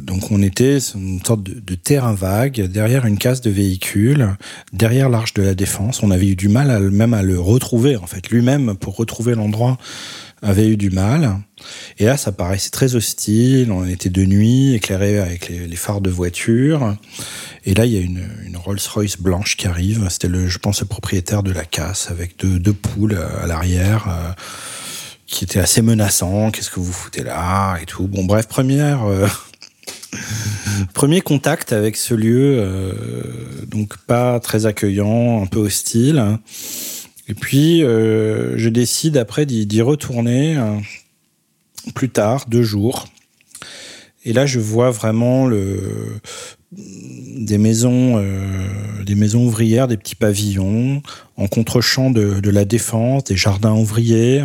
donc 0.00 0.30
on 0.30 0.40
était 0.40 0.78
une 0.78 1.20
sorte 1.24 1.42
de, 1.42 1.58
de, 1.58 1.74
terrain 1.74 2.14
vague 2.14 2.62
derrière 2.62 3.06
une 3.06 3.18
case 3.18 3.40
de 3.40 3.50
véhicule, 3.50 4.36
derrière 4.72 5.08
l'arche 5.08 5.34
de 5.34 5.42
la 5.42 5.54
défense. 5.54 6.02
On 6.02 6.10
avait 6.10 6.28
eu 6.28 6.36
du 6.36 6.48
mal 6.48 6.70
à, 6.70 6.78
même 6.78 7.12
à 7.12 7.22
le 7.22 7.40
retrouver 7.40 7.96
en 7.96 8.06
fait. 8.06 8.30
Lui-même 8.30 8.76
pour 8.76 8.96
retrouver 8.96 9.34
l'endroit 9.34 9.78
avait 10.42 10.68
eu 10.68 10.76
du 10.76 10.90
mal. 10.90 11.40
Et 11.98 12.04
là, 12.04 12.16
ça 12.16 12.32
paraissait 12.32 12.70
très 12.70 12.94
hostile. 12.94 13.72
On 13.72 13.86
était 13.86 14.10
de 14.10 14.24
nuit, 14.24 14.74
éclairé 14.74 15.18
avec 15.18 15.48
les, 15.48 15.76
phares 15.76 16.00
de 16.00 16.10
voiture. 16.10 16.96
Et 17.64 17.74
là, 17.74 17.84
il 17.86 17.92
y 17.92 17.98
a 17.98 18.00
une, 18.00 18.56
Rolls-Royce 18.56 19.18
blanche 19.18 19.56
qui 19.56 19.66
arrive. 19.66 20.06
C'était, 20.08 20.28
je 20.46 20.58
pense, 20.58 20.80
le 20.80 20.86
propriétaire 20.86 21.42
de 21.42 21.52
la 21.52 21.64
casse 21.64 22.10
avec 22.10 22.36
deux, 22.38 22.72
poules 22.72 23.18
à 23.42 23.46
l'arrière. 23.46 24.06
Euh, 24.08 24.32
qui 25.28 25.44
était 25.44 25.60
assez 25.60 25.82
menaçant. 25.82 26.50
Qu'est-ce 26.50 26.70
que 26.70 26.80
vous 26.80 26.92
foutez 26.92 27.22
là 27.22 27.76
et 27.80 27.86
tout. 27.86 28.08
Bon, 28.08 28.24
bref, 28.24 28.48
première. 28.48 29.04
Euh, 29.04 29.28
premier 30.94 31.20
contact 31.20 31.72
avec 31.72 31.96
ce 31.96 32.14
lieu, 32.14 32.56
euh, 32.58 32.92
donc 33.66 33.96
pas 33.98 34.40
très 34.40 34.66
accueillant, 34.66 35.42
un 35.42 35.46
peu 35.46 35.60
hostile. 35.60 36.38
Et 37.28 37.34
puis, 37.34 37.84
euh, 37.84 38.56
je 38.56 38.68
décide 38.70 39.16
après 39.18 39.44
d'y 39.44 39.82
retourner 39.82 40.56
euh, 40.56 40.78
plus 41.94 42.08
tard, 42.08 42.46
deux 42.48 42.62
jours. 42.62 43.06
Et 44.24 44.32
là, 44.32 44.46
je 44.46 44.58
vois 44.58 44.90
vraiment 44.90 45.46
le, 45.46 45.80
des 46.72 47.56
maisons, 47.56 48.18
euh, 48.18 49.04
des 49.04 49.14
maisons 49.14 49.46
ouvrières, 49.46 49.88
des 49.88 49.96
petits 49.96 50.14
pavillons 50.14 51.02
en 51.36 51.46
contre-champ 51.46 52.10
de, 52.10 52.40
de, 52.40 52.50
la 52.50 52.64
défense, 52.64 53.24
des 53.24 53.36
jardins 53.36 53.74
ouvriers 53.74 54.44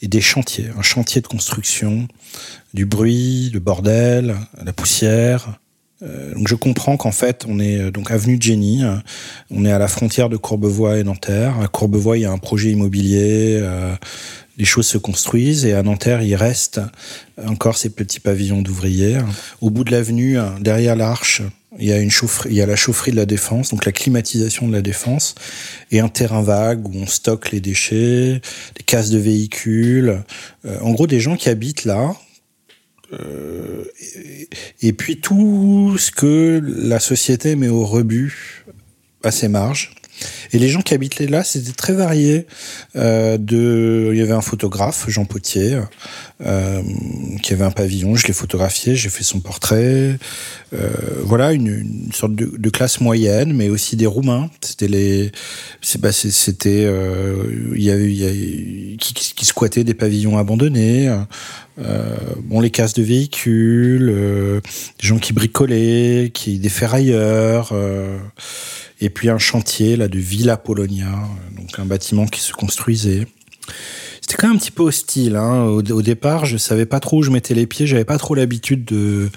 et 0.00 0.08
des 0.08 0.20
chantiers, 0.20 0.68
un 0.78 0.82
chantier 0.82 1.20
de 1.20 1.26
construction, 1.26 2.08
du 2.72 2.86
bruit, 2.86 3.50
le 3.52 3.60
bordel, 3.60 4.36
la 4.64 4.72
poussière, 4.72 5.58
euh, 6.00 6.32
donc 6.34 6.46
je 6.46 6.54
comprends 6.54 6.96
qu'en 6.96 7.10
fait, 7.10 7.44
on 7.48 7.58
est 7.58 7.78
euh, 7.78 7.90
donc 7.90 8.12
avenue 8.12 8.38
de 8.38 8.42
Génie, 8.42 8.82
on 9.50 9.64
est 9.64 9.72
à 9.72 9.78
la 9.78 9.88
frontière 9.88 10.28
de 10.28 10.36
Courbevoie 10.36 10.98
et 10.98 11.04
Nanterre. 11.04 11.60
À 11.60 11.68
Courbevoie, 11.68 12.16
il 12.16 12.22
y 12.22 12.24
a 12.24 12.30
un 12.30 12.38
projet 12.38 12.70
immobilier, 12.70 13.62
les 14.56 14.64
choses 14.64 14.86
se 14.86 14.96
construisent, 14.96 15.66
et 15.66 15.74
à 15.74 15.82
Nanterre, 15.82 16.22
il 16.22 16.34
reste 16.34 16.80
encore 17.46 17.76
ces 17.76 17.90
petits 17.90 18.20
pavillons 18.20 18.62
d'ouvriers. 18.62 19.18
Au 19.60 19.70
bout 19.70 19.84
de 19.84 19.90
l'avenue, 19.90 20.38
derrière 20.60 20.96
l'arche, 20.96 21.42
il 21.78 21.86
y 21.86 21.92
a 21.92 21.98
une 21.98 22.10
chaufferie, 22.10 22.50
il 22.50 22.56
y 22.56 22.62
a 22.62 22.66
la 22.66 22.76
chaufferie 22.76 23.10
de 23.10 23.16
la 23.16 23.26
défense, 23.26 23.70
donc 23.70 23.84
la 23.84 23.92
climatisation 23.92 24.68
de 24.68 24.72
la 24.72 24.82
défense, 24.82 25.34
et 25.90 26.00
un 26.00 26.08
terrain 26.08 26.42
vague 26.42 26.86
où 26.88 26.92
on 26.94 27.06
stocke 27.06 27.50
les 27.50 27.60
déchets, 27.60 28.40
des 28.76 28.84
cases 28.86 29.10
de 29.10 29.18
véhicules. 29.18 30.22
en 30.80 30.92
gros, 30.92 31.06
des 31.06 31.20
gens 31.20 31.36
qui 31.36 31.48
habitent 31.48 31.84
là, 31.84 32.14
euh, 33.12 33.84
et, 34.82 34.92
puis 34.92 35.20
tout 35.20 35.96
ce 35.98 36.10
que 36.10 36.60
la 36.62 37.00
société 37.00 37.56
met 37.56 37.68
au 37.68 37.84
rebut 37.84 38.64
à 39.24 39.30
ses 39.30 39.48
marges. 39.48 39.94
Et 40.52 40.58
les 40.58 40.68
gens 40.68 40.80
qui 40.80 40.94
habitaient 40.94 41.26
là, 41.26 41.44
c'était 41.44 41.72
très 41.72 41.92
varié. 41.92 42.46
Euh, 42.96 43.38
il 44.12 44.18
y 44.18 44.22
avait 44.22 44.32
un 44.32 44.40
photographe, 44.40 45.06
Jean 45.08 45.24
Potier, 45.24 45.78
euh, 46.44 46.82
qui 47.42 47.52
avait 47.52 47.64
un 47.64 47.70
pavillon. 47.70 48.16
Je 48.16 48.26
l'ai 48.26 48.32
photographié, 48.32 48.96
j'ai 48.96 49.10
fait 49.10 49.24
son 49.24 49.40
portrait. 49.40 50.18
Euh, 50.74 50.90
voilà, 51.22 51.52
une, 51.52 52.10
sorte 52.12 52.34
de, 52.34 52.70
classe 52.70 53.00
moyenne, 53.00 53.52
mais 53.52 53.68
aussi 53.68 53.96
des 53.96 54.06
Roumains. 54.06 54.50
C'était 54.60 54.88
les, 54.88 55.32
bah, 55.98 56.12
c'était, 56.12 56.82
il 57.74 57.82
y 57.82 57.90
avait, 57.90 58.12
y 58.12 58.26
a, 58.26 58.96
qui, 58.98 59.14
qui 59.14 59.44
squattaient 59.44 59.84
des 59.84 59.94
pavillons 59.94 60.38
abandonnés. 60.38 61.14
Euh, 61.78 62.16
bon, 62.42 62.60
les 62.60 62.70
cases 62.70 62.94
de 62.94 63.02
véhicules, 63.02 64.10
euh, 64.10 64.60
des 65.00 65.06
gens 65.06 65.18
qui 65.18 65.32
bricolaient, 65.32 66.30
qui 66.32 66.58
des 66.58 66.68
ferrailleurs. 66.68 67.70
Euh, 67.72 68.18
et 69.00 69.10
puis 69.10 69.28
un 69.28 69.38
chantier 69.38 69.96
là 69.96 70.08
de 70.08 70.18
Villa 70.18 70.56
Polonia, 70.56 71.12
donc 71.56 71.78
un 71.78 71.84
bâtiment 71.84 72.26
qui 72.26 72.40
se 72.40 72.52
construisait. 72.52 73.26
C'était 74.28 74.42
quand 74.42 74.48
même 74.48 74.56
un 74.56 74.60
petit 74.60 74.70
peu 74.70 74.82
hostile. 74.82 75.36
Hein. 75.36 75.62
Au, 75.62 76.02
départ, 76.02 76.44
je 76.44 76.58
savais 76.58 76.84
pas 76.84 77.00
trop 77.00 77.20
où 77.20 77.22
je 77.22 77.30
mettais 77.30 77.54
les 77.54 77.66
pieds. 77.66 77.86
J'avais 77.86 78.04
pas 78.04 78.18
trop 78.18 78.34
l'habitude 78.34 78.84
de, 78.84 79.30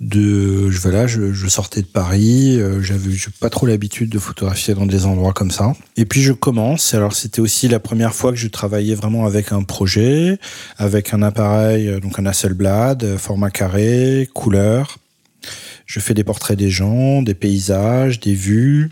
de, 0.00 0.68
je, 0.68 0.80
voilà, 0.80 1.06
je, 1.06 1.32
je 1.32 1.46
sortais 1.46 1.80
de 1.80 1.86
Paris. 1.86 2.58
Euh, 2.58 2.82
j'avais 2.82 3.14
pas 3.38 3.50
trop 3.50 3.66
l'habitude 3.66 4.08
de 4.08 4.18
photographier 4.18 4.74
dans 4.74 4.84
des 4.84 5.06
endroits 5.06 5.32
comme 5.32 5.52
ça. 5.52 5.74
Et 5.96 6.06
puis 6.06 6.22
je 6.22 6.32
commence. 6.32 6.92
Alors 6.92 7.12
c'était 7.12 7.38
aussi 7.38 7.68
la 7.68 7.78
première 7.78 8.16
fois 8.16 8.32
que 8.32 8.36
je 8.36 8.48
travaillais 8.48 8.96
vraiment 8.96 9.26
avec 9.26 9.52
un 9.52 9.62
projet, 9.62 10.40
avec 10.76 11.14
un 11.14 11.22
appareil, 11.22 11.88
euh, 11.88 12.00
donc 12.00 12.18
un 12.18 12.26
Hasselblad, 12.26 13.04
euh, 13.04 13.18
format 13.18 13.50
carré, 13.50 14.28
couleur. 14.34 14.98
Je 15.86 16.00
fais 16.00 16.14
des 16.14 16.24
portraits 16.24 16.58
des 16.58 16.70
gens, 16.70 17.22
des 17.22 17.34
paysages, 17.34 18.18
des 18.18 18.34
vues. 18.34 18.90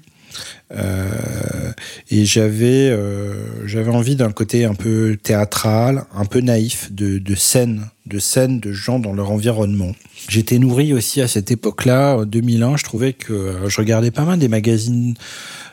Euh, 0.72 1.72
et 2.10 2.24
j'avais 2.24 2.90
euh, 2.90 3.66
j'avais 3.66 3.90
envie 3.90 4.14
d'un 4.14 4.30
côté 4.30 4.64
un 4.64 4.74
peu 4.74 5.16
théâtral, 5.20 6.04
un 6.14 6.24
peu 6.24 6.40
naïf 6.40 6.92
de, 6.92 7.18
de 7.18 7.34
scènes, 7.34 7.86
de 8.06 8.18
scènes 8.18 8.60
de 8.60 8.72
gens 8.72 9.00
dans 9.00 9.12
leur 9.12 9.30
environnement. 9.32 9.92
J'étais 10.28 10.58
nourri 10.58 10.92
aussi 10.92 11.20
à 11.20 11.28
cette 11.28 11.50
époque-là, 11.50 12.18
en 12.18 12.24
2001, 12.24 12.76
je 12.76 12.84
trouvais 12.84 13.12
que 13.14 13.32
euh, 13.32 13.68
je 13.68 13.76
regardais 13.78 14.12
pas 14.12 14.24
mal 14.24 14.38
des 14.38 14.48
magazines 14.48 15.14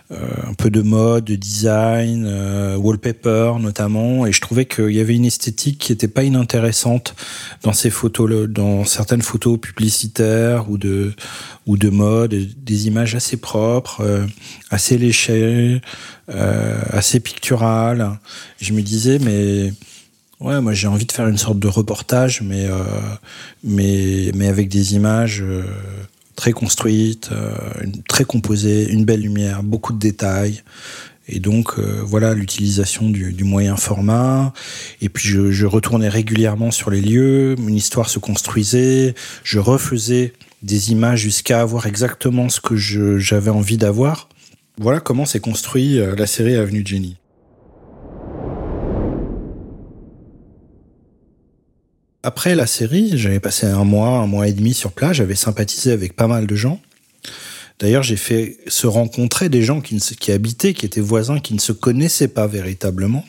un 0.10 0.54
peu 0.54 0.70
de 0.70 0.82
mode, 0.82 1.26
de 1.26 1.36
design, 1.36 2.26
euh, 2.26 2.78
wallpaper 2.78 3.54
notamment, 3.60 4.26
et 4.26 4.32
je 4.32 4.40
trouvais 4.40 4.66
qu'il 4.66 4.92
y 4.92 5.00
avait 5.00 5.16
une 5.16 5.26
esthétique 5.26 5.80
qui 5.80 5.92
était 5.92 6.08
pas 6.08 6.24
inintéressante 6.24 7.16
dans 7.64 7.74
ces 7.74 7.90
photos, 7.90 8.48
dans 8.48 8.86
certaines 8.86 9.22
photos 9.22 9.60
publicitaires 9.60 10.70
ou 10.70 10.78
de 10.78 11.14
ou 11.66 11.76
de 11.76 11.90
mode, 11.90 12.34
des 12.34 12.88
images 12.88 13.16
assez 13.16 13.38
propres, 13.38 14.02
euh, 14.02 14.26
assez 14.70 14.98
léchées, 14.98 15.82
assez 16.30 17.20
picturales. 17.20 18.18
Je 18.60 18.74
me 18.74 18.82
disais 18.82 19.20
mais 19.20 19.74
Ouais, 20.40 20.62
moi 20.62 20.74
j'ai 20.74 20.88
envie 20.88 21.06
de 21.06 21.12
faire 21.12 21.28
une 21.28 21.38
sorte 21.38 21.58
de 21.58 21.68
reportage, 21.68 22.42
mais 22.44 22.68
euh, 22.68 22.84
mais 23.64 24.32
mais 24.36 24.48
avec 24.48 24.70
des 24.70 24.94
images 24.94 25.42
euh, 25.42 25.64
très 26.38 26.54
construite, 26.54 27.32
euh, 27.34 27.52
très 28.08 28.24
composée, 28.24 28.90
une 28.90 29.04
belle 29.04 29.22
lumière, 29.22 29.64
beaucoup 29.64 29.92
de 29.92 30.00
détails. 30.00 30.64
Et 31.28 31.42
donc 31.42 31.74
euh, 31.78 32.02
voilà 32.06 32.34
l'utilisation 32.34 33.10
du, 33.10 33.34
du, 33.34 33.44
moyen 33.44 33.76
format. 33.76 34.54
Et 35.02 35.10
puis 35.10 35.28
je, 35.28 35.52
je, 35.52 35.66
retournais 35.66 36.08
régulièrement 36.08 36.72
sur 36.72 36.90
les 36.90 37.02
lieux, 37.02 37.56
une 37.60 37.76
histoire 37.76 38.08
se 38.08 38.20
construisait, 38.20 39.14
je 39.44 39.60
refaisais 39.60 40.34
des 40.64 40.92
images 40.92 41.20
jusqu'à 41.20 41.60
avoir 41.60 41.86
exactement 41.86 42.48
ce 42.48 42.62
que 42.62 42.78
j'avais 42.78 43.52
envie 43.52 43.78
d'avoir. 43.78 44.30
Voilà 44.80 45.02
comment 45.02 45.26
s'est 45.26 45.40
construit 45.40 46.00
euh, 46.00 46.16
la 46.16 46.28
série 46.28 46.56
Avenue 46.56 46.84
Jenny. 46.86 47.18
Après 52.28 52.56
la 52.56 52.68
série, 52.68 53.18
j'avais 53.18 53.40
passé 53.40 53.68
un 53.68 53.86
mois, 53.86 54.10
un 54.10 54.28
mois 54.28 54.50
et 54.50 54.52
demi 54.52 54.74
sur 54.74 54.92
place, 54.92 55.16
j'avais 55.16 55.34
sympathisé 55.34 55.94
avec 55.94 56.14
pas 56.14 56.28
mal 56.28 56.46
de 56.46 56.56
gens. 56.56 56.82
D'ailleurs, 57.80 58.04
j'ai 58.04 58.18
fait 58.18 58.58
se 58.68 58.86
rencontrer 58.86 59.48
des 59.48 59.62
gens 59.62 59.80
qui, 59.80 59.96
habitaient, 60.34 60.74
qui 60.74 60.86
étaient 60.86 61.00
voisins, 61.00 61.40
qui 61.40 61.54
ne 61.54 61.60
se 61.60 61.72
connaissaient 61.72 62.28
pas 62.28 62.46
véritablement. 62.46 63.24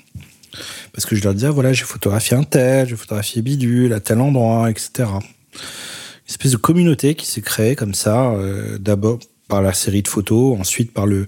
Parce 0.92 1.07
que 1.07 1.14
je 1.14 1.22
leur 1.22 1.32
disais, 1.32 1.49
voilà, 1.49 1.72
j'ai 1.72 1.84
photographié 1.84 2.36
un 2.36 2.42
tel, 2.42 2.88
j'ai 2.88 2.96
photographié 2.96 3.40
bidule 3.40 3.92
à 3.92 4.01
tel 4.01 4.20
endroit, 4.20 4.68
etc. 4.68 4.90
Une 5.05 5.20
espèce 6.28 6.51
de 6.51 6.57
communauté 6.57 7.14
qui 7.14 7.26
s'est 7.26 7.40
créée 7.40 7.76
comme 7.76 7.94
ça, 7.94 8.32
euh, 8.32 8.78
d'abord 8.78 9.20
par 9.46 9.62
la 9.62 9.74
série 9.74 10.03
de 10.03 10.09
photos, 10.09 10.59
ensuite 10.59 10.92
par 10.92 11.07
le, 11.07 11.24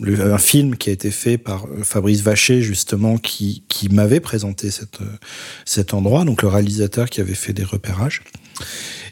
le, 0.00 0.32
un 0.32 0.38
film 0.38 0.76
qui 0.76 0.90
a 0.90 0.92
été 0.92 1.10
fait 1.10 1.38
par 1.38 1.66
euh, 1.66 1.82
Fabrice 1.82 2.22
Vacher, 2.22 2.62
justement, 2.62 3.18
qui, 3.18 3.62
qui 3.68 3.88
m'avait 3.88 4.20
présenté 4.20 4.68
euh, 4.68 5.04
cet 5.64 5.94
endroit, 5.94 6.24
donc 6.24 6.42
le 6.42 6.48
réalisateur 6.48 7.08
qui 7.10 7.20
avait 7.20 7.34
fait 7.34 7.52
des 7.52 7.64
repérages. 7.64 8.22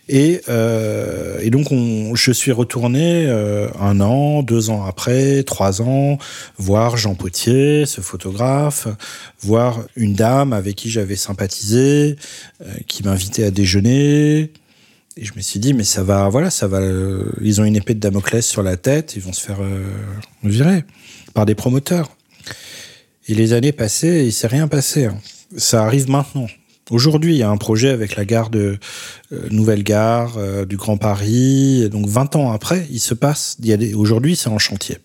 Et, 0.08 0.40
euh, 0.48 1.38
et 1.40 1.50
donc, 1.50 1.72
on, 1.72 2.14
je 2.14 2.30
suis 2.30 2.52
retourné 2.52 3.26
euh, 3.26 3.68
un 3.80 4.00
an, 4.00 4.42
deux 4.42 4.70
ans 4.70 4.84
après, 4.84 5.42
trois 5.42 5.82
ans, 5.82 6.18
voir 6.58 6.96
Jean 6.96 7.14
Potier, 7.14 7.86
ce 7.86 8.00
photographe, 8.00 8.86
voir 9.40 9.80
une 9.96 10.14
dame 10.14 10.52
avec 10.52 10.76
qui 10.76 10.90
j'avais 10.90 11.16
sympathisé, 11.16 12.16
euh, 12.60 12.72
qui 12.86 13.02
m'invitait 13.02 13.44
à 13.44 13.50
déjeuner. 13.50 14.52
Et 15.18 15.24
je 15.24 15.32
me 15.34 15.40
suis 15.40 15.58
dit, 15.60 15.72
mais 15.72 15.84
ça 15.84 16.02
va, 16.02 16.28
voilà, 16.28 16.50
ça 16.50 16.68
va. 16.68 16.78
euh, 16.78 17.32
ils 17.40 17.60
ont 17.60 17.64
une 17.64 17.76
épée 17.76 17.94
de 17.94 18.00
Damoclès 18.00 18.46
sur 18.46 18.62
la 18.62 18.76
tête, 18.76 19.14
ils 19.16 19.22
vont 19.22 19.32
se 19.32 19.40
faire 19.40 19.62
euh, 19.62 19.82
virer 20.44 20.84
par 21.32 21.46
des 21.46 21.54
promoteurs. 21.54 22.10
Et 23.28 23.34
les 23.34 23.54
années 23.54 23.72
passées, 23.72 24.24
il 24.26 24.32
s'est 24.32 24.46
rien 24.46 24.68
passé. 24.68 25.06
hein. 25.06 25.16
Ça 25.56 25.84
arrive 25.84 26.10
maintenant. 26.10 26.46
Aujourd'hui, 26.90 27.34
il 27.34 27.38
y 27.38 27.42
a 27.42 27.48
un 27.50 27.56
projet 27.56 27.88
avec 27.88 28.14
la 28.14 28.24
gare 28.24 28.50
de 28.50 28.78
euh, 29.32 29.48
Nouvelle 29.50 29.82
Gare 29.82 30.38
du 30.66 30.76
Grand 30.76 30.98
Paris. 30.98 31.88
Donc 31.88 32.06
20 32.06 32.36
ans 32.36 32.52
après, 32.52 32.86
il 32.90 33.00
se 33.00 33.14
passe. 33.14 33.56
Aujourd'hui, 33.94 34.36
c'est 34.36 34.50
en 34.50 34.58
chantier. 34.58 34.98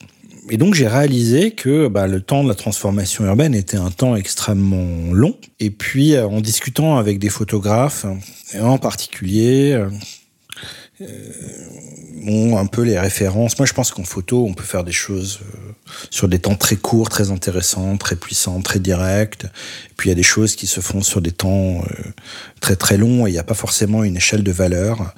Et 0.53 0.57
donc 0.57 0.73
j'ai 0.73 0.87
réalisé 0.87 1.51
que 1.51 1.87
bah, 1.87 2.07
le 2.07 2.19
temps 2.19 2.43
de 2.43 2.49
la 2.49 2.55
transformation 2.55 3.25
urbaine 3.25 3.55
était 3.55 3.77
un 3.77 3.89
temps 3.89 4.17
extrêmement 4.17 5.13
long. 5.13 5.37
Et 5.61 5.69
puis 5.69 6.13
euh, 6.13 6.27
en 6.27 6.41
discutant 6.41 6.97
avec 6.97 7.19
des 7.19 7.29
photographes, 7.29 8.05
et 8.53 8.59
en 8.59 8.77
particulier, 8.77 9.71
euh, 9.71 9.89
euh, 11.01 12.55
un 12.55 12.65
peu 12.67 12.83
les 12.83 12.99
références. 12.99 13.57
Moi, 13.57 13.65
je 13.65 13.73
pense 13.73 13.91
qu'en 13.91 14.03
photo, 14.03 14.45
on 14.45 14.53
peut 14.53 14.63
faire 14.63 14.83
des 14.83 14.91
choses 14.91 15.39
euh, 15.41 15.71
sur 16.11 16.27
des 16.27 16.37
temps 16.37 16.55
très 16.55 16.75
courts, 16.75 17.09
très 17.09 17.31
intéressants, 17.31 17.97
très 17.97 18.15
puissants, 18.15 18.61
très 18.61 18.79
directs. 18.79 19.45
Et 19.45 19.93
puis 19.97 20.09
il 20.09 20.11
y 20.11 20.13
a 20.13 20.15
des 20.15 20.23
choses 20.23 20.55
qui 20.55 20.67
se 20.67 20.81
font 20.81 21.01
sur 21.01 21.21
des 21.21 21.31
temps 21.31 21.81
euh, 21.81 22.11
très 22.59 22.75
très 22.75 22.97
longs 22.97 23.25
et 23.25 23.31
il 23.31 23.33
n'y 23.33 23.39
a 23.39 23.43
pas 23.43 23.55
forcément 23.55 24.03
une 24.03 24.17
échelle 24.17 24.43
de 24.43 24.51
valeur. 24.51 25.15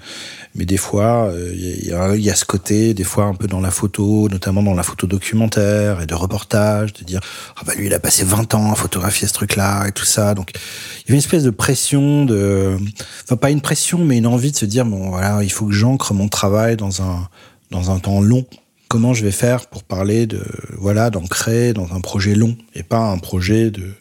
Mais 0.55 0.65
des 0.65 0.77
fois, 0.77 1.29
euh, 1.29 1.51
il 1.55 1.93
il 2.15 2.23
y 2.23 2.29
a 2.29 2.35
ce 2.35 2.45
côté, 2.45 2.93
des 2.93 3.03
fois 3.03 3.25
un 3.25 3.33
peu 3.33 3.47
dans 3.47 3.59
la 3.59 3.71
photo, 3.71 4.29
notamment 4.29 4.61
dans 4.61 4.75
la 4.75 4.83
photo 4.83 5.07
documentaire 5.07 6.01
et 6.01 6.05
de 6.05 6.13
reportage, 6.13 6.93
de 6.93 7.03
dire 7.03 7.21
ah 7.57 7.61
bah 7.65 7.73
lui 7.75 7.87
il 7.87 7.93
a 7.93 7.99
passé 7.99 8.23
20 8.23 8.53
ans 8.53 8.71
à 8.71 8.75
photographier 8.75 9.27
ce 9.27 9.33
truc-là 9.33 9.87
et 9.87 9.91
tout 9.91 10.05
ça. 10.05 10.35
Donc 10.35 10.51
il 10.53 10.59
y 10.59 11.11
avait 11.11 11.13
une 11.13 11.19
espèce 11.19 11.43
de 11.43 11.49
pression, 11.49 12.25
de, 12.25 12.77
enfin 13.23 13.35
pas 13.35 13.49
une 13.49 13.61
pression, 13.61 13.99
mais 13.99 14.17
une 14.17 14.27
envie 14.27 14.51
de 14.51 14.57
se 14.57 14.65
dire 14.65 14.85
bon 14.85 15.09
voilà, 15.09 15.43
il 15.43 15.51
faut 15.51 15.65
que 15.65 15.73
j'ancre 15.73 16.13
mon 16.13 16.27
travail 16.27 16.77
dans 16.77 17.01
un 17.01 17.27
dans 17.71 17.89
un 17.89 17.99
temps 17.99 18.21
long. 18.21 18.45
Comment 18.89 19.15
je 19.15 19.23
vais 19.23 19.31
faire 19.31 19.65
pour 19.65 19.83
parler 19.83 20.27
de 20.27 20.43
voilà 20.77 21.09
d'ancrer 21.09 21.73
dans 21.73 21.93
un 21.93 22.01
projet 22.01 22.35
long 22.35 22.55
et 22.75 22.83
pas 22.83 22.99
un 22.99 23.17
projet 23.17 23.71
de 23.71 23.93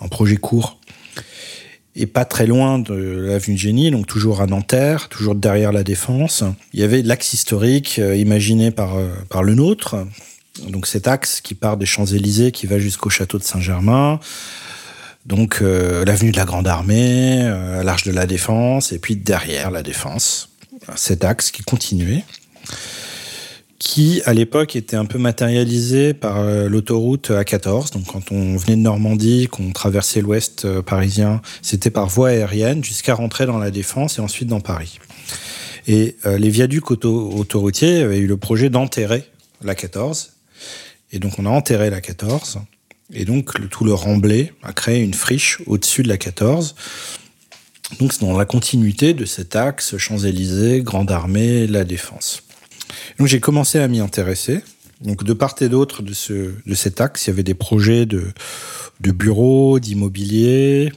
un 0.00 0.08
projet 0.08 0.36
court? 0.36 0.78
Et 1.94 2.06
pas 2.06 2.24
très 2.24 2.46
loin 2.46 2.78
de 2.78 2.94
l'avenue 2.94 3.56
Génie, 3.56 3.90
donc 3.90 4.06
toujours 4.06 4.40
à 4.40 4.46
Nanterre, 4.46 5.08
toujours 5.08 5.34
derrière 5.34 5.72
la 5.72 5.84
Défense. 5.84 6.42
Il 6.72 6.80
y 6.80 6.82
avait 6.82 7.02
l'axe 7.02 7.32
historique 7.32 7.98
euh, 7.98 8.16
imaginé 8.16 8.70
par, 8.70 8.96
euh, 8.96 9.08
par 9.28 9.42
le 9.42 9.54
nôtre, 9.54 10.06
donc 10.68 10.86
cet 10.86 11.06
axe 11.06 11.40
qui 11.40 11.54
part 11.54 11.76
des 11.76 11.86
Champs-Élysées, 11.86 12.52
qui 12.52 12.66
va 12.66 12.78
jusqu'au 12.78 13.10
château 13.10 13.38
de 13.38 13.44
Saint-Germain, 13.44 14.20
donc 15.26 15.58
euh, 15.60 16.04
l'avenue 16.04 16.32
de 16.32 16.36
la 16.36 16.44
Grande 16.44 16.66
Armée, 16.66 17.42
l'Arche 17.84 18.04
de 18.04 18.12
la 18.12 18.26
Défense, 18.26 18.92
et 18.92 18.98
puis 18.98 19.16
derrière 19.16 19.70
la 19.70 19.82
Défense, 19.82 20.48
cet 20.96 21.24
axe 21.24 21.50
qui 21.50 21.62
continuait 21.62 22.24
qui 23.82 24.22
à 24.26 24.32
l'époque 24.32 24.76
était 24.76 24.94
un 24.94 25.06
peu 25.06 25.18
matérialisé 25.18 26.14
par 26.14 26.38
euh, 26.38 26.68
l'autoroute 26.68 27.30
A14. 27.30 27.92
Donc 27.92 28.06
quand 28.06 28.30
on 28.30 28.56
venait 28.56 28.76
de 28.76 28.82
Normandie, 28.82 29.48
qu'on 29.48 29.72
traversait 29.72 30.20
l'ouest 30.20 30.64
euh, 30.64 30.82
parisien, 30.82 31.42
c'était 31.62 31.90
par 31.90 32.08
voie 32.08 32.28
aérienne 32.28 32.84
jusqu'à 32.84 33.14
rentrer 33.14 33.44
dans 33.44 33.58
la 33.58 33.72
Défense 33.72 34.18
et 34.18 34.20
ensuite 34.20 34.46
dans 34.46 34.60
Paris. 34.60 35.00
Et 35.88 36.16
euh, 36.26 36.38
les 36.38 36.48
viaducs 36.48 36.92
auto 36.92 37.32
autoroutiers 37.32 38.02
avaient 38.02 38.18
eu 38.18 38.28
le 38.28 38.36
projet 38.36 38.70
d'enterrer 38.70 39.24
la 39.64 39.74
14. 39.74 40.34
Et 41.10 41.18
donc 41.18 41.40
on 41.40 41.46
a 41.46 41.50
enterré 41.50 41.90
la 41.90 42.00
14. 42.00 42.60
Et 43.12 43.24
donc 43.24 43.58
le, 43.58 43.66
tout 43.66 43.84
le 43.84 43.94
remblai 43.94 44.52
a 44.62 44.72
créé 44.72 45.02
une 45.02 45.14
friche 45.14 45.60
au-dessus 45.66 46.04
de 46.04 46.08
la 46.08 46.18
14. 46.18 46.76
Donc 47.98 48.12
c'est 48.12 48.20
dans 48.20 48.38
la 48.38 48.44
continuité 48.44 49.12
de 49.12 49.24
cet 49.24 49.56
axe 49.56 49.96
Champs-Élysées, 49.96 50.82
Grande 50.82 51.10
Armée, 51.10 51.66
la 51.66 51.82
Défense. 51.82 52.44
Donc 53.18 53.26
j'ai 53.26 53.40
commencé 53.40 53.78
à 53.78 53.88
m'y 53.88 54.00
intéresser. 54.00 54.62
Donc 55.00 55.24
de 55.24 55.32
part 55.32 55.54
et 55.60 55.68
d'autre 55.68 56.02
de, 56.02 56.12
ce, 56.12 56.52
de 56.64 56.74
cet 56.74 57.00
axe, 57.00 57.26
il 57.26 57.30
y 57.30 57.32
avait 57.32 57.42
des 57.42 57.54
projets 57.54 58.06
de, 58.06 58.24
de 59.00 59.10
bureaux, 59.10 59.80
d'immobilier 59.80 60.92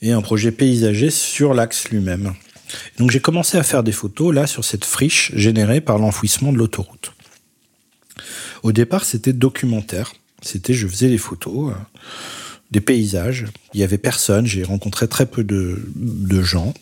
et 0.00 0.12
un 0.12 0.22
projet 0.22 0.52
paysager 0.52 1.10
sur 1.10 1.54
l'axe 1.54 1.88
lui-même. 1.88 2.34
Donc 2.98 3.10
j'ai 3.10 3.20
commencé 3.20 3.58
à 3.58 3.62
faire 3.62 3.82
des 3.82 3.92
photos 3.92 4.34
là 4.34 4.46
sur 4.46 4.64
cette 4.64 4.84
friche 4.84 5.32
générée 5.34 5.80
par 5.80 5.98
l'enfouissement 5.98 6.52
de 6.52 6.58
l'autoroute. 6.58 7.12
Au 8.62 8.72
départ, 8.72 9.04
c'était 9.04 9.32
documentaire. 9.32 10.12
C'était, 10.42 10.74
je 10.74 10.86
faisais 10.86 11.08
des 11.08 11.18
photos, 11.18 11.72
euh, 11.72 11.74
des 12.70 12.80
paysages. 12.80 13.46
Il 13.74 13.80
y 13.80 13.82
avait 13.82 13.98
personne. 13.98 14.46
J'ai 14.46 14.64
rencontré 14.64 15.08
très 15.08 15.26
peu 15.26 15.44
de, 15.44 15.82
de 15.94 16.42
gens. 16.42 16.74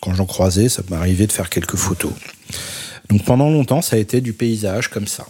Quand 0.00 0.14
j'en 0.14 0.26
croisais, 0.26 0.68
ça 0.68 0.82
m'arrivait 0.90 1.26
de 1.26 1.32
faire 1.32 1.50
quelques 1.50 1.76
photos. 1.76 2.12
Donc 3.08 3.24
pendant 3.24 3.50
longtemps, 3.50 3.82
ça 3.82 3.96
a 3.96 3.98
été 3.98 4.20
du 4.20 4.32
paysage 4.32 4.88
comme 4.88 5.06
ça. 5.06 5.24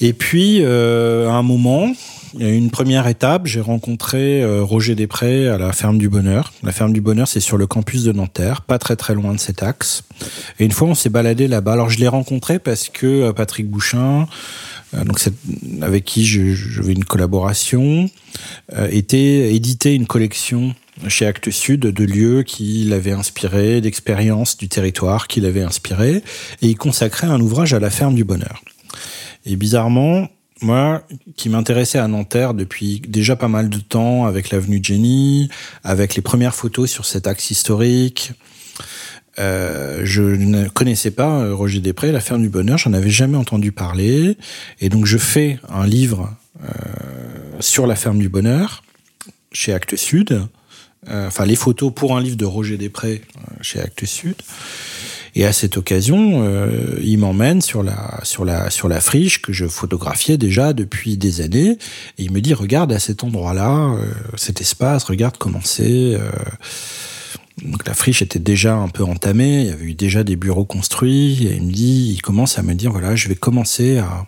Et 0.00 0.12
puis, 0.12 0.58
euh, 0.62 1.28
à 1.28 1.34
un 1.34 1.42
moment, 1.42 1.92
une 2.38 2.70
première 2.70 3.06
étape, 3.08 3.46
j'ai 3.46 3.60
rencontré 3.60 4.42
euh, 4.42 4.62
Roger 4.62 4.94
Després 4.94 5.48
à 5.48 5.58
la 5.58 5.72
Ferme 5.72 5.98
du 5.98 6.08
Bonheur. 6.08 6.52
La 6.62 6.72
Ferme 6.72 6.92
du 6.92 7.00
Bonheur, 7.00 7.28
c'est 7.28 7.40
sur 7.40 7.58
le 7.58 7.66
campus 7.66 8.04
de 8.04 8.12
Nanterre, 8.12 8.62
pas 8.62 8.78
très 8.78 8.96
très 8.96 9.14
loin 9.14 9.34
de 9.34 9.38
cet 9.38 9.62
axe. 9.62 10.02
Et 10.58 10.64
une 10.64 10.70
fois, 10.70 10.88
on 10.88 10.94
s'est 10.94 11.10
baladé 11.10 11.46
là-bas. 11.46 11.74
Alors, 11.74 11.90
je 11.90 11.98
l'ai 11.98 12.08
rencontré 12.08 12.58
parce 12.58 12.88
que 12.88 13.06
euh, 13.06 13.32
Patrick 13.32 13.68
Bouchin, 13.68 14.26
euh, 14.94 15.04
donc 15.04 15.20
avec 15.82 16.04
qui 16.04 16.24
j'avais 16.24 16.92
une 16.92 17.04
collaboration, 17.04 18.08
était 18.90 19.54
édité 19.54 19.94
une 19.94 20.06
collection 20.06 20.74
chez 21.08 21.26
Actes 21.26 21.50
Sud 21.50 21.80
de 21.80 22.04
lieux 22.04 22.42
qui 22.42 22.84
l'avaient 22.84 23.12
inspiré, 23.12 23.80
d'expériences 23.80 24.56
du 24.56 24.68
territoire 24.68 25.26
qui 25.26 25.40
l'avaient 25.40 25.62
inspiré, 25.62 26.16
et 26.62 26.68
il 26.68 26.76
consacrait 26.76 27.26
un 27.26 27.40
ouvrage 27.40 27.74
à 27.74 27.80
la 27.80 27.90
Ferme 27.90 28.14
du 28.14 28.24
Bonheur. 28.24 28.62
Et 29.46 29.56
bizarrement, 29.56 30.28
moi, 30.60 31.02
qui 31.36 31.48
m'intéressais 31.48 31.98
à 31.98 32.06
Nanterre 32.06 32.54
depuis 32.54 33.02
déjà 33.06 33.36
pas 33.36 33.48
mal 33.48 33.68
de 33.68 33.78
temps, 33.78 34.26
avec 34.26 34.50
l'avenue 34.50 34.80
Jenny, 34.82 35.48
avec 35.82 36.14
les 36.14 36.22
premières 36.22 36.54
photos 36.54 36.90
sur 36.90 37.04
cet 37.04 37.26
axe 37.26 37.50
historique, 37.50 38.32
euh, 39.38 40.02
je 40.04 40.22
ne 40.22 40.68
connaissais 40.68 41.10
pas 41.10 41.40
euh, 41.40 41.54
Roger 41.54 41.80
Després, 41.80 42.12
la 42.12 42.20
ferme 42.20 42.42
du 42.42 42.50
bonheur, 42.50 42.76
j'en 42.76 42.92
avais 42.92 43.10
jamais 43.10 43.38
entendu 43.38 43.72
parler, 43.72 44.36
et 44.80 44.88
donc 44.88 45.06
je 45.06 45.16
fais 45.16 45.58
un 45.70 45.86
livre 45.86 46.30
euh, 46.62 46.68
sur 47.60 47.86
la 47.86 47.96
ferme 47.96 48.18
du 48.18 48.28
bonheur 48.28 48.84
chez 49.52 49.72
Actes 49.72 49.96
Sud, 49.96 50.46
enfin 51.08 51.44
les 51.44 51.56
photos 51.56 51.92
pour 51.94 52.16
un 52.16 52.20
livre 52.20 52.36
de 52.36 52.44
Roger 52.44 52.76
Després 52.76 53.22
euh, 53.36 53.54
chez 53.60 53.80
Actes 53.80 54.04
Sud. 54.04 54.36
Et 55.34 55.46
à 55.46 55.52
cette 55.52 55.78
occasion, 55.78 56.42
euh, 56.44 56.98
il 57.02 57.18
m'emmène 57.18 57.62
sur 57.62 57.82
la, 57.82 58.20
sur, 58.22 58.44
la, 58.44 58.68
sur 58.68 58.88
la 58.88 59.00
friche 59.00 59.40
que 59.40 59.52
je 59.52 59.66
photographiais 59.66 60.36
déjà 60.36 60.74
depuis 60.74 61.16
des 61.16 61.40
années. 61.40 61.78
Et 62.18 62.24
il 62.24 62.32
me 62.32 62.40
dit, 62.40 62.52
regarde 62.52 62.92
à 62.92 62.98
cet 62.98 63.24
endroit-là, 63.24 63.94
euh, 63.94 64.04
cet 64.36 64.60
espace, 64.60 65.04
regarde 65.04 65.36
comment 65.38 65.62
c'est. 65.64 66.14
euh. 66.14 66.30
donc 67.64 67.86
la 67.86 67.94
friche 67.94 68.20
était 68.20 68.38
déjà 68.38 68.74
un 68.74 68.88
peu 68.88 69.04
entamée, 69.04 69.62
il 69.62 69.66
y 69.68 69.70
avait 69.70 69.84
eu 69.86 69.94
déjà 69.94 70.22
des 70.22 70.36
bureaux 70.36 70.66
construits. 70.66 71.46
Et 71.46 71.54
il 71.54 71.62
me 71.62 71.72
dit, 71.72 72.12
il 72.14 72.20
commence 72.20 72.58
à 72.58 72.62
me 72.62 72.74
dire, 72.74 72.92
voilà, 72.92 73.16
je 73.16 73.28
vais 73.28 73.34
commencer 73.34 73.98
à, 73.98 74.26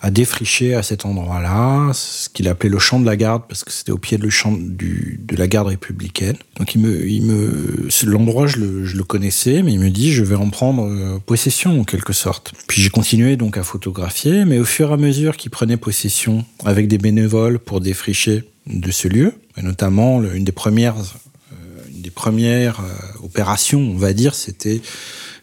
à 0.00 0.10
défricher 0.10 0.74
à 0.74 0.82
cet 0.82 1.04
endroit-là, 1.04 1.90
ce 1.92 2.28
qu'il 2.28 2.46
appelait 2.48 2.70
le 2.70 2.78
champ 2.78 3.00
de 3.00 3.06
la 3.06 3.16
garde, 3.16 3.42
parce 3.48 3.64
que 3.64 3.72
c'était 3.72 3.90
au 3.90 3.98
pied 3.98 4.16
de, 4.16 4.30
champ 4.30 4.52
de 4.52 5.36
la 5.36 5.48
garde 5.48 5.68
républicaine. 5.68 6.36
Donc 6.56 6.74
l'endroit 8.04 8.46
je 8.46 8.58
le, 8.58 9.04
connaissais, 9.04 9.62
mais 9.62 9.72
il 9.72 9.80
me 9.80 9.90
dit 9.90 10.12
je 10.12 10.22
vais 10.22 10.36
en 10.36 10.50
prendre 10.50 10.84
euh, 10.84 11.18
possession 11.18 11.80
en 11.80 11.84
quelque 11.84 12.12
sorte. 12.12 12.52
Puis 12.68 12.80
j'ai 12.80 12.90
continué 12.90 13.36
donc 13.36 13.56
à 13.56 13.64
photographier, 13.64 14.44
mais 14.44 14.58
au 14.58 14.64
fur 14.64 14.90
et 14.90 14.94
à 14.94 14.96
mesure 14.96 15.36
qu'il 15.36 15.50
prenait 15.50 15.76
possession 15.76 16.44
avec 16.64 16.86
des 16.86 16.98
bénévoles 16.98 17.58
pour 17.58 17.80
défricher 17.80 18.44
de 18.66 18.90
ce 18.92 19.08
lieu, 19.08 19.34
et 19.56 19.62
notamment 19.62 20.22
une 20.22 20.44
des 20.44 20.52
premières, 20.52 20.96
une 21.92 22.02
des 22.02 22.10
premières 22.10 22.82
opérations, 23.24 23.80
on 23.80 23.96
va 23.96 24.12
dire, 24.12 24.34
c'était 24.34 24.80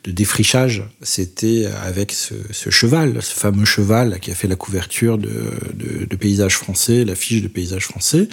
de 0.05 0.11
défrichage, 0.11 0.83
c'était 1.01 1.65
avec 1.83 2.11
ce, 2.11 2.35
cheval, 2.69 3.21
ce 3.21 3.33
fameux 3.33 3.65
cheval 3.65 4.19
qui 4.19 4.29
a 4.29 4.35
fait 4.35 4.47
la 4.47 4.55
couverture 4.55 5.17
de, 5.17 5.51
de, 5.73 6.15
Paysages 6.15 6.57
français, 6.57 7.03
l'affiche 7.05 7.41
de 7.41 7.47
Paysages 7.47 7.85
français. 7.85 8.29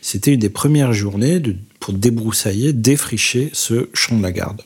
C'était 0.00 0.34
une 0.34 0.40
des 0.40 0.48
premières 0.50 0.92
journées 0.92 1.42
pour 1.80 1.94
débroussailler, 1.94 2.72
défricher 2.72 3.50
ce 3.52 3.88
champ 3.92 4.16
de 4.16 4.22
la 4.22 4.30
garde. 4.30 4.62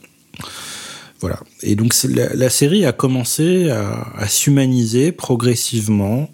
Voilà. 1.20 1.40
Et 1.62 1.76
donc 1.76 1.94
la, 2.04 2.50
série 2.50 2.84
a 2.84 2.92
commencé 2.92 3.70
à, 3.70 4.28
s'humaniser 4.28 5.12
progressivement. 5.12 6.30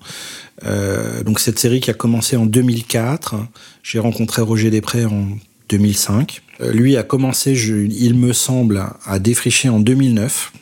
Euh, 0.65 1.23
donc 1.23 1.39
cette 1.39 1.59
série 1.59 1.81
qui 1.81 1.91
a 1.91 1.95
commencé 1.95 2.37
en 2.37 2.47
2004, 2.47 3.37
j'ai 3.83 3.99
rencontré 4.01 4.43
Roger 4.43 4.71
Després 4.71 5.05
en 5.05 5.29
2005. 5.69 6.43
Euh, 6.61 6.73
lui 6.73 6.97
a 6.97 7.03
commencé, 7.03 7.53
il 7.53 8.15
me 8.15 8.33
semble, 8.33 8.85
à 9.05 9.19
défricher 9.19 9.69
en 9.69 9.81
2009, 9.81 10.53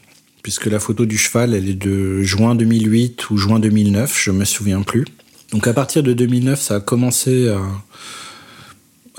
puisque 0.43 0.67
la 0.67 0.81
photo 0.81 1.07
du 1.07 1.17
cheval, 1.17 1.55
elle 1.55 1.69
est 1.69 1.75
de 1.75 2.23
juin 2.23 2.55
2008 2.55 3.31
ou 3.31 3.37
juin 3.37 3.59
2009, 3.61 4.21
je 4.23 4.31
me 4.31 4.45
souviens 4.45 4.83
plus. 4.83 5.05
Donc 5.53 5.67
à 5.67 5.73
partir 5.73 6.03
de 6.03 6.13
2009, 6.13 6.61
ça 6.61 6.77
a 6.77 6.81
commencé 6.81 7.53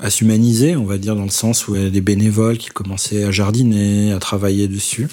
à, 0.00 0.10
s'humaniser, 0.10 0.76
on 0.76 0.84
va 0.84 0.98
dire, 0.98 1.16
dans 1.16 1.24
le 1.24 1.30
sens 1.30 1.66
où 1.66 1.74
il 1.74 1.82
y 1.82 1.86
a 1.86 1.90
des 1.90 2.02
bénévoles 2.02 2.58
qui 2.58 2.68
commençaient 2.68 3.24
à 3.24 3.30
jardiner, 3.30 4.12
à 4.12 4.18
travailler 4.18 4.68
dessus. 4.68 5.08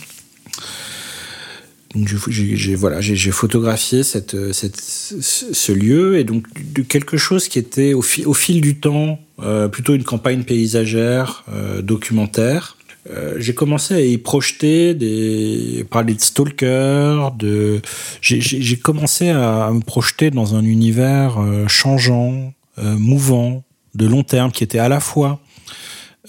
J'ai 2.27 2.75
voilà, 2.75 3.01
j'ai 3.01 3.31
photographié 3.31 4.03
cette, 4.03 4.51
cette, 4.51 4.77
ce 4.79 5.71
lieu 5.71 6.17
et 6.17 6.23
donc 6.23 6.47
quelque 6.87 7.17
chose 7.17 7.47
qui 7.47 7.59
était 7.59 7.93
au, 7.93 7.99
au 7.99 8.33
fil 8.33 8.61
du 8.61 8.79
temps 8.79 9.19
euh, 9.41 9.67
plutôt 9.67 9.95
une 9.95 10.03
campagne 10.03 10.43
paysagère, 10.43 11.43
euh, 11.51 11.81
documentaire. 11.81 12.77
Euh, 13.09 13.35
j'ai 13.37 13.53
commencé 13.53 13.93
à 13.95 13.99
y 13.99 14.17
projeter 14.17 14.93
des 14.93 15.85
parler 15.89 16.13
de 16.13 16.21
stalker, 16.21 17.31
de 17.37 17.81
j'ai 18.21 18.77
commencé 18.77 19.29
à, 19.29 19.69
me 19.73 19.81
projeter 19.81 20.29
dans 20.29 20.55
un 20.55 20.63
univers 20.63 21.39
changeant, 21.67 22.53
mouvant, 22.81 23.63
de 23.95 24.05
long 24.07 24.23
terme, 24.23 24.51
qui 24.51 24.63
était 24.63 24.79
à 24.79 24.87
la 24.87 24.99
fois 24.99 25.41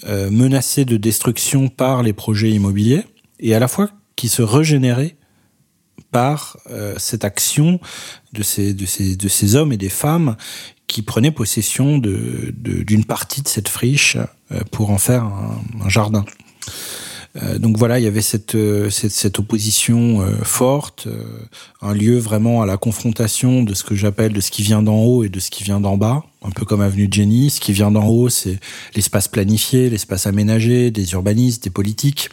menacé 0.05 0.83
de 0.83 0.97
destruction 0.97 1.69
par 1.69 2.03
les 2.03 2.11
projets 2.11 2.51
immobiliers 2.51 3.03
et 3.39 3.55
à 3.55 3.59
la 3.59 3.69
fois 3.69 3.89
qui 4.17 4.27
se 4.27 4.41
régénérait 4.41 5.15
par 6.15 6.55
cette 6.95 7.25
action 7.25 7.81
de 8.31 8.41
ces, 8.41 9.55
hommes 9.55 9.73
et 9.73 9.77
des 9.77 9.89
femmes 9.89 10.37
qui 10.87 11.01
prenait 11.01 11.31
possession 11.31 11.97
d'une 11.97 13.03
partie 13.03 13.41
de 13.41 13.49
cette 13.49 13.67
friche 13.67 14.15
euh, 14.53 14.61
pour 14.71 14.91
en 14.91 14.97
faire 14.97 15.25
un, 15.25 15.89
jardin. 15.89 16.23
Euh, 17.35 17.59
donc 17.59 17.77
voilà, 17.77 17.99
il 17.99 18.03
y 18.03 18.07
avait 18.07 18.21
cette, 18.21 18.55
euh, 18.55 18.89
opposition 19.37 20.25
forte, 20.43 21.09
un 21.81 21.93
lieu 21.93 22.17
vraiment 22.17 22.61
à 22.61 22.65
la 22.65 22.77
confrontation 22.77 23.63
de 23.63 23.73
ce 23.73 23.83
que 23.83 23.95
j'appelle 23.95 24.31
de 24.31 24.39
ce 24.39 24.51
qui 24.51 24.63
vient 24.63 24.81
d'en 24.81 25.03
haut 25.03 25.25
et 25.25 25.29
de 25.29 25.41
ce 25.41 25.51
qui 25.51 25.65
vient 25.65 25.81
d'en 25.81 25.97
bas, 25.97 26.23
un 26.43 26.51
peu 26.51 26.63
comme 26.63 26.79
Avenue 26.79 27.09
de 27.09 27.13
Jenny. 27.13 27.49
Ce 27.49 27.59
qui 27.59 27.73
vient 27.73 27.91
d'en 27.91 28.07
haut, 28.07 28.29
c'est 28.29 28.57
l'espace 28.95 29.27
planifié, 29.27 29.89
l'espace 29.89 30.27
aménagé, 30.27 30.91
des 30.91 31.11
urbanistes, 31.11 31.65
des 31.65 31.71
politiques 31.71 32.29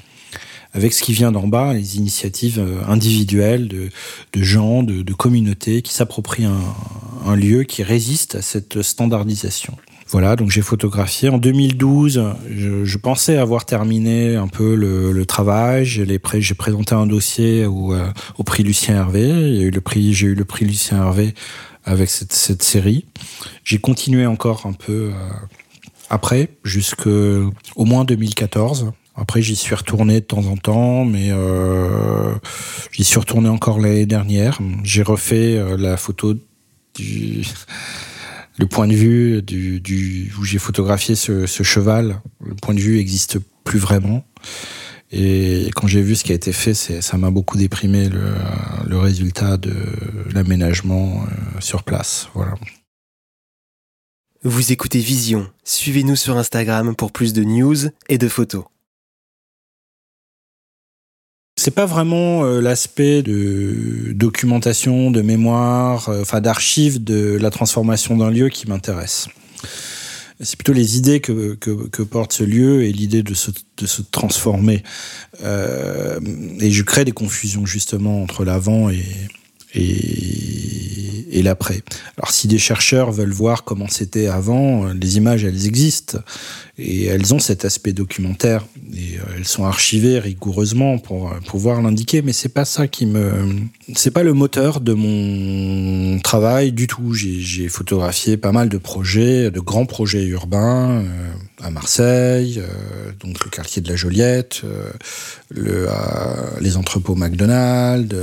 avec 0.73 0.93
ce 0.93 1.03
qui 1.03 1.13
vient 1.13 1.33
d'en 1.33 1.47
bas, 1.47 1.75
les 1.75 1.97
initiatives 1.97 2.59
euh, 2.59 2.83
individuelles 2.87 3.69
de, 3.69 3.91
de 4.33 4.43
gens, 4.43 4.83
de, 4.83 5.03
de, 5.03 5.13
communautés 5.13 5.83
qui 5.83 5.93
s'approprient 5.93 6.47
un, 6.47 6.61
un, 7.27 7.37
lieu 7.37 7.65
qui 7.65 7.83
résiste 7.83 8.37
à 8.37 8.43
cette 8.43 8.83
standardisation. 8.83 9.77
Voilà, 10.09 10.37
donc 10.37 10.51
j'ai 10.51 10.63
photographié. 10.63 11.31
En 11.31 11.39
2012, 11.39 12.23
je, 12.51 12.85
je, 12.85 12.99
pensais 12.99 13.39
avoir 13.39 13.65
terminé 13.65 14.37
un 14.37 14.49
peu 14.49 14.75
le, 14.75 15.13
le 15.13 15.27
travail. 15.27 15.87
J'ai 15.87 16.55
présenté 16.55 16.95
un 16.95 17.07
dossier 17.07 17.65
au, 17.65 17.95
euh, 17.95 18.07
au 18.37 18.43
prix 18.43 18.63
Lucien 18.63 18.97
Hervé. 18.97 19.31
A 19.31 19.63
eu 19.63 19.71
le 19.71 19.81
prix, 19.81 20.13
j'ai 20.13 20.27
eu 20.27 20.35
le 20.35 20.45
prix 20.45 20.67
Lucien 20.67 20.99
Hervé 20.99 21.35
avec 21.85 22.11
cette, 22.11 22.33
cette 22.33 22.63
série. 22.63 23.07
J'ai 23.65 23.79
continué 23.79 24.27
encore 24.27 24.67
un 24.67 24.75
peu 24.75 25.13
euh, 25.13 25.31
après, 26.11 26.51
jusqu'au 26.63 27.51
moins 27.77 28.05
2014. 28.05 28.93
Après, 29.15 29.43
j'y 29.43 29.57
suis 29.57 29.75
retourné 29.75 30.21
de 30.21 30.25
temps 30.25 30.47
en 30.47 30.57
temps, 30.57 31.05
mais 31.05 31.29
euh, 31.31 32.35
j'y 32.93 33.05
suis 33.05 33.19
retourné 33.19 33.49
encore 33.49 33.79
l'année 33.79 34.07
dernière. 34.07 34.59
J'ai 34.85 35.03
refait 35.03 35.57
euh, 35.57 35.77
la 35.77 35.97
photo 35.97 36.35
du 36.95 37.43
le 38.59 38.67
point 38.67 38.87
de 38.87 38.95
vue 38.95 39.43
du, 39.43 40.33
où 40.39 40.45
j'ai 40.45 40.59
photographié 40.59 41.15
ce, 41.15 41.47
cheval. 41.47 42.21
Le 42.45 42.55
point 42.55 42.75
de 42.75 42.81
vue 42.81 42.99
existe 42.99 43.39
plus 43.65 43.79
vraiment. 43.79 44.25
Et 45.11 45.71
quand 45.75 45.87
j'ai 45.87 46.01
vu 46.01 46.17
ce 46.17 46.25
qui 46.25 46.33
a 46.33 46.35
été 46.35 46.53
fait, 46.53 46.73
ça 46.73 47.19
m'a 47.19 47.31
beaucoup 47.31 47.59
déprimé 47.59 48.09
le, 48.09 48.99
résultat 48.99 49.57
de 49.57 49.75
l'aménagement 50.33 51.25
euh, 51.25 51.61
sur 51.61 51.83
place. 51.83 52.29
Vous 54.43 54.73
écoutez 54.73 55.01
Vision. 55.01 55.51
Suivez-nous 55.65 56.17
sur 56.17 56.37
Instagram 56.37 56.95
pour 56.97 57.13
plus 57.13 57.33
de 57.33 57.45
news 57.45 57.77
et 58.09 58.17
de 58.17 58.29
photos. 58.29 58.65
C'est 61.65 61.71
pas 61.71 61.87
vraiment 61.87 62.45
euh, 62.45 62.61
l'aspect 62.61 63.23
de 63.23 64.11
documentation, 64.15 65.13
de 65.13 65.23
mémoire, 65.23 66.09
euh, 66.09 66.23
enfin 66.23 66.41
d'archives 66.41 67.05
de 67.05 67.39
la 67.41 67.51
transformation 67.51 68.17
d'un 68.17 68.31
lieu 68.31 68.49
qui 68.49 68.69
m'intéresse. 68.69 69.29
C'est 70.41 70.57
plutôt 70.57 70.73
les 70.73 70.97
idées 70.97 71.21
que, 71.21 71.55
que, 71.55 71.87
que, 71.87 72.03
porte 72.03 72.33
ce 72.33 72.43
lieu 72.43 72.83
et 72.83 72.93
l'idée 72.93 73.23
de 73.23 73.33
se, 73.33 73.53
de 73.77 73.87
se 73.87 74.03
transformer. 74.03 74.83
Euh, 75.45 76.19
et 76.59 76.73
je 76.73 76.83
crée 76.83 77.05
des 77.05 77.13
confusions 77.13 77.65
justement 77.65 78.25
entre 78.25 78.45
l'avant 78.45 78.91
et, 78.91 79.05
et, 79.75 81.39
et 81.39 81.43
l'après. 81.43 81.83
Alors 82.19 82.31
si 82.31 82.49
des 82.49 82.59
chercheurs 82.59 83.11
veulent 83.11 83.33
voir 83.33 83.65
comment 83.65 83.89
c'était 83.89 84.27
avant, 84.27 84.93
les 84.93 85.17
images 85.17 85.45
elles 85.45 85.67
existent 85.67 86.19
et 86.79 87.07
elles 87.07 87.35
ont 87.35 87.39
cet 87.39 87.65
aspect 87.65 87.93
documentaire 87.93 88.67
et 88.95 89.19
euh, 89.19 89.23
elles 89.37 89.47
sont 89.47 89.65
archivées 89.65 90.19
rigoureusement 90.19 90.99
pour 90.99 91.29
euh, 91.29 91.37
pouvoir 91.47 91.83
l'indiquer. 91.83 92.23
Mais 92.23 92.33
c'est 92.33 92.49
pas 92.49 92.65
ça 92.65 92.89
qui 92.89 93.07
me, 93.07 93.33
c'est 93.95 94.11
pas 94.11 94.23
le 94.23 94.33
moteur 94.33 94.81
de 94.81 94.93
mon 94.93 96.19
travail 96.21 96.73
du 96.73 96.87
tout. 96.87 97.15
J'ai 97.15 97.69
photographié 97.69 98.37
pas 98.37 98.53
mal 98.53 98.69
de 98.69 98.79
projets, 98.79 99.51
de 99.51 99.61
grands 99.61 99.87
projets 99.87 100.25
urbains 100.25 101.03
euh, 101.03 101.33
à 101.63 101.71
Marseille, 101.71 102.63
donc 103.21 103.45
le 103.45 103.51
quartier 103.51 103.81
de 103.83 103.89
la 103.89 103.97
Joliette, 103.97 104.63
le, 105.51 105.89
les 106.61 106.77
entrepôts 106.77 107.15
McDonald's 107.15 108.15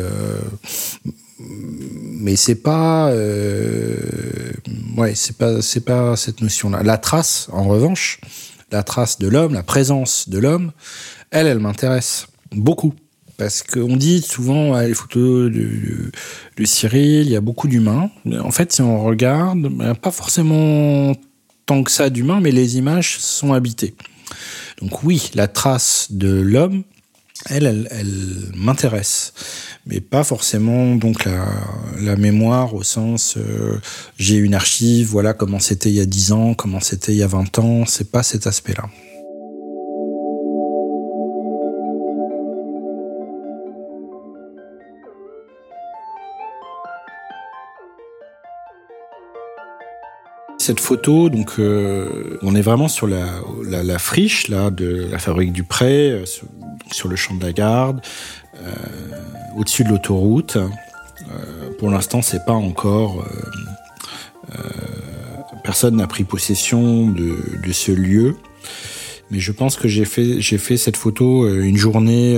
mais 1.40 2.36
c'est 2.36 2.56
pas 2.56 3.10
euh, 3.10 3.96
ouais 4.98 5.16
c'est 5.16 5.38
pas 5.38 5.62
c'est 5.62 5.86
pas 5.86 6.16
cette 6.16 6.42
notion 6.42 6.70
là 6.70 6.84
la 6.84 6.98
trace 6.98 7.48
en 7.52 7.64
revanche 7.64 8.20
la 8.72 8.84
trace 8.84 9.20
de 9.20 9.28
l'homme 9.28 9.54
la 9.54 9.64
présence 9.64 10.28
de 10.30 10.38
l'homme 10.38 10.72
elle 11.32 11.48
elle 11.48 11.60
m'intéresse 11.60 12.28
beaucoup. 12.52 12.94
Parce 13.38 13.64
qu'on 13.64 13.96
dit 13.96 14.22
souvent 14.22 14.78
les 14.80 14.94
photos 14.94 15.50
de, 15.50 16.12
Cyril 16.66 17.26
il 17.26 17.32
y 17.32 17.38
a 17.38 17.42
beaucoup 17.42 17.70
d'humains 17.70 18.10
en 18.38 18.52
fait 18.52 18.74
si 18.74 18.82
on 18.82 19.02
regarde 19.02 19.62
ben, 19.62 19.96
pas 19.96 20.12
forcément 20.12 21.14
que 21.84 21.92
ça 21.92 22.10
d'humains 22.10 22.42
mais 22.42 22.52
les 22.52 22.78
images 22.78 23.18
sont 23.20 23.54
habitées 23.54 23.96
donc 24.82 25.04
oui 25.04 25.32
la 25.36 25.48
trace 25.48 26.08
de 26.10 26.30
l'homme 26.30 26.84
elle, 27.50 27.88
elle, 27.92 28.52
m'intéresse 28.56 29.34
mais 29.86 30.02
pas 30.02 30.24
forcément 30.24 30.96
donc 30.96 31.26
la, 31.26 31.46
la 32.00 32.16
mémoire 32.16 32.74
au 32.74 32.84
sens 32.84 33.36
euh, 33.38 33.80
j'ai 34.18 34.36
une 34.36 34.54
archive, 34.54 35.08
voilà 35.08 35.34
comment 35.34 35.60
c'était 35.60 35.90
il 35.90 35.96
y 35.96 36.02
a 36.02 36.06
10 36.06 36.32
ans, 36.34 36.54
comment 36.54 36.82
c'était 36.82 37.14
il 37.14 37.18
y 37.18 37.24
a 37.24 37.28
20 37.28 37.60
ans, 37.60 37.86
c'est 37.86 38.12
pas 38.12 38.24
cet 38.24 38.46
aspect-là. 38.46 38.90
Cette 50.70 50.82
photo, 50.82 51.30
donc 51.30 51.54
euh, 51.58 52.38
on 52.44 52.54
est 52.54 52.62
vraiment 52.62 52.88
sur 52.88 53.08
la, 53.08 53.26
la, 53.66 53.98
friche 53.98 54.50
là 54.50 54.70
de 54.70 55.08
la 55.10 55.18
fabrique 55.18 55.52
du 55.52 55.64
Pré, 55.64 56.12
euh, 56.12 56.26
sur, 56.92 57.08
le 57.08 57.16
champ 57.16 57.34
de 57.34 57.44
la 57.44 57.54
Garde. 57.54 58.02
Euh, 58.62 58.72
au-dessus 59.58 59.84
de 59.84 59.90
l'autoroute. 59.90 60.60
Pour 61.80 61.90
l'instant, 61.90 62.22
c'est 62.22 62.46
pas 62.46 62.54
encore. 62.54 63.26
Personne 65.64 65.96
n'a 65.96 66.06
pris 66.06 66.24
possession 66.24 67.08
de, 67.08 67.72
ce 67.72 67.92
lieu. 67.92 68.36
Mais 69.32 69.40
je 69.40 69.52
pense 69.52 69.76
que 69.76 69.88
j'ai 69.88 70.06
fait 70.06 70.40
j'ai 70.40 70.60
fait 70.60 70.78
cette 70.78 70.98
photo 70.98 71.48
une 71.48 71.78
journée. 71.78 72.36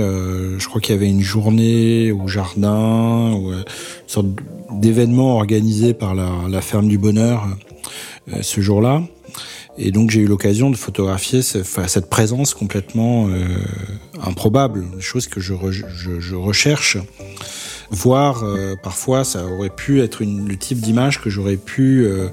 je 0.58 0.66
crois 0.68 0.80
qu'il 0.80 0.96
y 0.96 0.98
avait 0.98 1.10
une 1.10 1.22
journée 1.22 2.14
au 2.14 2.28
jardin, 2.30 3.38
sorte 4.08 4.28
d'événement 4.72 5.36
organisé 5.36 5.94
par 5.94 6.16
la 6.16 6.62
ferme 6.62 6.88
du 6.88 6.98
bonheur 6.98 7.46
ce 8.42 8.62
jour-là. 8.62 9.02
Et 9.78 9.92
donc 9.92 10.10
j'ai 10.10 10.22
eu 10.22 10.28
l'occasion 10.28 10.70
de 10.70 10.76
photographier 10.76 11.42
cette 11.42 12.10
présence 12.10 12.54
complètement 12.54 13.30
euh, 13.30 13.48
improbable, 14.22 14.86
chose 15.00 15.28
que 15.28 15.40
je, 15.40 15.54
recherche. 16.36 16.98
Voir 17.90 18.44
euh, 18.44 18.76
parfois 18.82 19.24
ça 19.24 19.46
aurait 19.46 19.70
pu 19.70 20.02
être 20.02 20.24
le 20.24 20.56
type 20.58 20.80
d'image 20.80 21.22
que 21.22 21.30
j'aurais 21.30 21.58
pu 21.58 22.06
euh, 22.06 22.28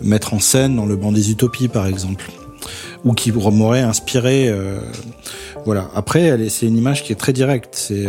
mettre 0.00 0.34
en 0.34 0.40
scène 0.40 0.76
dans 0.76 0.86
le 0.86 0.96
banc 0.96 1.12
des 1.12 1.30
utopies 1.30 1.68
par 1.68 1.86
exemple, 1.86 2.30
ou 3.04 3.12
qui 3.12 3.32
m'aurait 3.32 3.82
inspiré. 3.82 4.52
voilà. 5.64 5.90
Après, 5.94 6.48
c'est 6.48 6.66
une 6.66 6.78
image 6.78 7.02
qui 7.02 7.12
est 7.12 7.16
très 7.16 7.32
directe. 7.32 7.70
C'est 7.72 8.06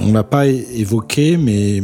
on 0.00 0.12
l'a 0.12 0.24
pas 0.24 0.46
évoqué, 0.46 1.36
mais 1.36 1.82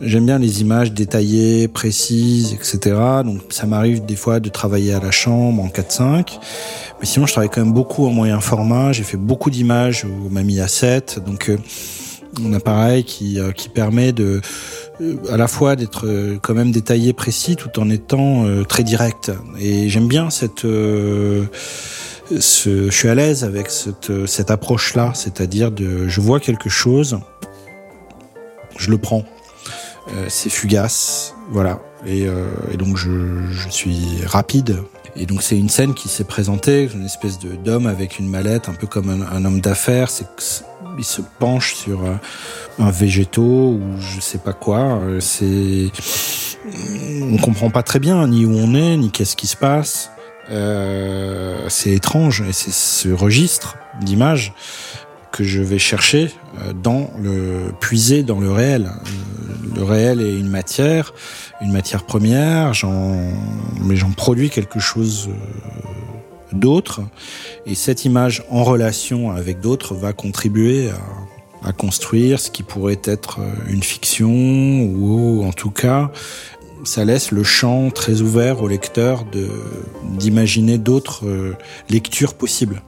j'aime 0.00 0.26
bien 0.26 0.38
les 0.38 0.60
images 0.60 0.92
détaillées, 0.92 1.68
précises, 1.68 2.52
etc. 2.54 2.96
Donc 3.24 3.40
ça 3.50 3.66
m'arrive 3.66 4.04
des 4.04 4.16
fois 4.16 4.40
de 4.40 4.48
travailler 4.48 4.92
à 4.94 5.00
la 5.00 5.10
chambre 5.10 5.62
en 5.62 5.68
4-5. 5.68 6.38
Mais 7.00 7.06
sinon, 7.06 7.26
je 7.26 7.32
travaille 7.32 7.50
quand 7.50 7.62
même 7.62 7.74
beaucoup 7.74 8.06
en 8.06 8.10
moyen 8.10 8.40
format. 8.40 8.92
J'ai 8.92 9.02
fait 9.02 9.16
beaucoup 9.16 9.50
d'images 9.50 10.04
au 10.04 10.28
Mami 10.30 10.56
A7. 10.56 11.20
Donc 11.24 11.48
euh, 11.50 11.58
un 12.44 12.52
appareil 12.52 13.04
qui, 13.04 13.40
euh, 13.40 13.52
qui 13.52 13.68
permet 13.68 14.12
de 14.12 14.40
euh, 15.00 15.16
à 15.30 15.36
la 15.36 15.46
fois 15.46 15.76
d'être 15.76 16.06
quand 16.42 16.54
même 16.54 16.72
détaillé, 16.72 17.12
précis, 17.12 17.56
tout 17.56 17.78
en 17.78 17.90
étant 17.90 18.44
très 18.68 18.82
direct. 18.82 19.30
Et 19.58 19.88
j'aime 19.88 20.08
bien 20.08 20.30
cette 20.30 20.66
je 22.28 22.90
suis 22.90 23.08
à 23.08 23.14
l'aise 23.14 23.44
avec 23.44 23.70
cette, 23.70 24.26
cette 24.26 24.50
approche-là, 24.50 25.12
c'est-à-dire 25.14 25.70
de, 25.70 26.08
je 26.08 26.20
vois 26.20 26.40
quelque 26.40 26.68
chose, 26.68 27.20
je 28.78 28.90
le 28.90 28.98
prends. 28.98 29.24
Euh, 30.08 30.26
c'est 30.28 30.50
fugace, 30.50 31.34
voilà. 31.50 31.80
Et, 32.06 32.26
euh, 32.26 32.46
et 32.72 32.76
donc 32.76 32.96
je, 32.96 33.46
je, 33.50 33.68
suis 33.68 34.24
rapide. 34.24 34.82
Et 35.16 35.26
donc 35.26 35.42
c'est 35.42 35.58
une 35.58 35.68
scène 35.68 35.94
qui 35.94 36.08
s'est 36.08 36.24
présentée, 36.24 36.88
une 36.94 37.04
espèce 37.04 37.38
de 37.38 37.56
d'homme 37.56 37.86
avec 37.86 38.18
une 38.18 38.28
mallette, 38.28 38.68
un 38.68 38.74
peu 38.74 38.86
comme 38.86 39.10
un, 39.10 39.22
un 39.22 39.44
homme 39.44 39.60
d'affaires. 39.60 40.10
C'est 40.10 40.26
il 40.98 41.04
se 41.04 41.20
penche 41.38 41.74
sur 41.74 42.04
un, 42.04 42.20
un 42.78 42.90
végétaux 42.90 43.42
ou 43.80 44.00
je 44.00 44.20
sais 44.20 44.38
pas 44.38 44.52
quoi. 44.52 45.00
Euh, 45.02 45.20
c'est 45.20 45.90
on 47.22 47.36
comprend 47.38 47.70
pas 47.70 47.82
très 47.82 47.98
bien 47.98 48.26
ni 48.26 48.44
où 48.44 48.52
on 48.52 48.74
est, 48.74 48.96
ni 48.96 49.10
qu'est-ce 49.10 49.36
qui 49.36 49.46
se 49.46 49.56
passe. 49.56 50.10
Euh, 50.50 51.66
c'est 51.68 51.90
étrange 51.90 52.42
et 52.42 52.52
c'est 52.52 52.72
ce 52.72 53.08
registre 53.08 53.76
d'image 54.00 54.54
que 55.36 55.44
je 55.44 55.60
vais 55.60 55.78
chercher 55.78 56.30
euh, 56.60 56.72
dans 56.72 57.10
le 57.20 57.72
puiser 57.80 58.22
dans 58.22 58.40
le 58.40 58.50
réel. 58.50 58.86
Euh, 58.86 59.76
le 59.76 59.82
réel 59.82 60.20
est 60.20 60.38
une 60.38 60.48
matière, 60.48 61.12
une 61.60 61.72
matière 61.72 62.04
première, 62.04 62.72
j'en 62.72 63.30
mais 63.82 63.96
j'en 63.96 64.10
produis 64.10 64.48
quelque 64.48 64.80
chose 64.80 65.28
d'autre 66.52 67.02
et 67.66 67.74
cette 67.74 68.04
image 68.04 68.42
en 68.48 68.64
relation 68.64 69.32
avec 69.32 69.60
d'autres 69.60 69.94
va 69.94 70.12
contribuer 70.14 70.88
à, 71.62 71.72
construire 71.72 72.38
ce 72.38 72.50
qui 72.50 72.62
pourrait 72.62 73.00
être 73.04 73.40
une 73.68 73.82
fiction 73.82 74.30
ou 74.30 75.44
en 75.44 75.52
tout 75.52 75.70
cas 75.70 76.12
ça 76.86 77.04
laisse 77.04 77.32
le 77.32 77.42
champ 77.42 77.90
très 77.90 78.20
ouvert 78.20 78.62
au 78.62 78.68
lecteur 78.68 79.24
d'imaginer 80.18 80.78
d'autres 80.78 81.26
euh, 81.26 81.56
lectures 81.90 82.34
possibles. 82.34 82.82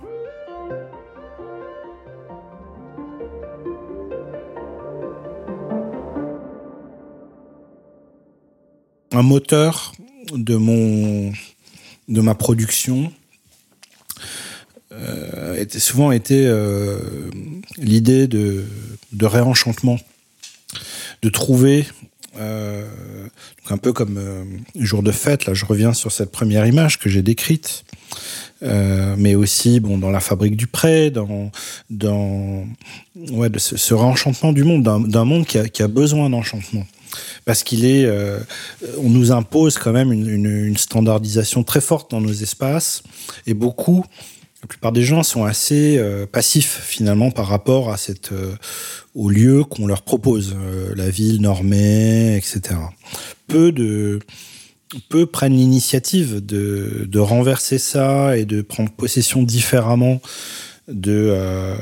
Un 9.12 9.22
moteur 9.22 9.92
de 10.32 10.56
mon 10.56 11.32
de 12.08 12.20
ma 12.20 12.34
production 12.34 13.12
euh, 14.92 15.56
était 15.56 15.78
souvent 15.78 16.12
été 16.12 16.46
euh, 16.46 16.98
l'idée 17.76 18.26
de, 18.26 18.64
réenchantement, 19.20 19.98
de 21.22 21.28
trouver 21.28 21.86
euh, 22.38 22.86
un 23.68 23.76
peu 23.76 23.92
comme 23.92 24.16
euh, 24.18 24.44
jour 24.76 25.02
de 25.02 25.12
fête, 25.12 25.46
là 25.46 25.54
je 25.54 25.64
reviens 25.64 25.92
sur 25.92 26.12
cette 26.12 26.32
première 26.32 26.66
image 26.66 26.98
que 26.98 27.08
j'ai 27.08 27.22
décrite. 27.22 27.84
Mais 28.60 29.36
aussi 29.36 29.80
dans 29.80 30.10
la 30.10 30.18
fabrique 30.18 30.56
du 30.56 30.66
prêt, 30.66 31.10
dans 31.12 31.52
dans 31.90 32.66
ce, 33.56 33.94
réenchantement 33.94 34.52
du 34.52 34.64
monde, 34.64 34.82
d'un 34.82 35.24
monde 35.24 35.46
qui 35.46 35.82
a 35.82 35.88
besoin 35.88 36.28
d'enchantement 36.28 36.84
parce 37.44 37.62
qu'il 37.62 37.84
est, 37.84 38.04
euh, 38.04 38.38
on 38.98 39.08
nous 39.08 39.32
impose 39.32 39.78
quand 39.78 39.92
même 39.92 40.12
une, 40.12 40.76
standardisation 40.76 41.64
très 41.64 41.80
forte 41.80 42.10
dans 42.10 42.20
nos 42.20 42.32
espaces 42.32 43.02
et 43.46 43.54
beaucoup, 43.54 44.04
la 44.62 44.66
plupart 44.66 44.90
des 44.90 45.04
gens 45.04 45.22
sont 45.22 45.44
assez 45.44 45.98
euh, 45.98 46.26
passifs 46.26 46.80
finalement 46.82 47.30
par 47.30 47.46
rapport 47.46 47.90
à 47.90 47.96
cette 47.96 48.32
euh, 48.32 48.56
au 49.14 49.30
lieu 49.30 49.62
qu'on 49.62 49.86
leur 49.86 50.02
propose, 50.02 50.56
euh, 50.56 50.92
la 50.96 51.10
ville 51.10 51.40
normée, 51.40 52.36
etc. 52.36 52.74
Peu 53.46 53.70
de 53.70 54.18
peu 55.08 55.26
prennent 55.26 55.56
l'initiative 55.56 56.44
de, 56.44 57.18
renverser 57.18 57.78
ça 57.78 58.36
et 58.36 58.46
de 58.46 58.62
prendre 58.62 58.90
possession 58.90 59.42
différemment 59.42 60.20
de 60.88 61.76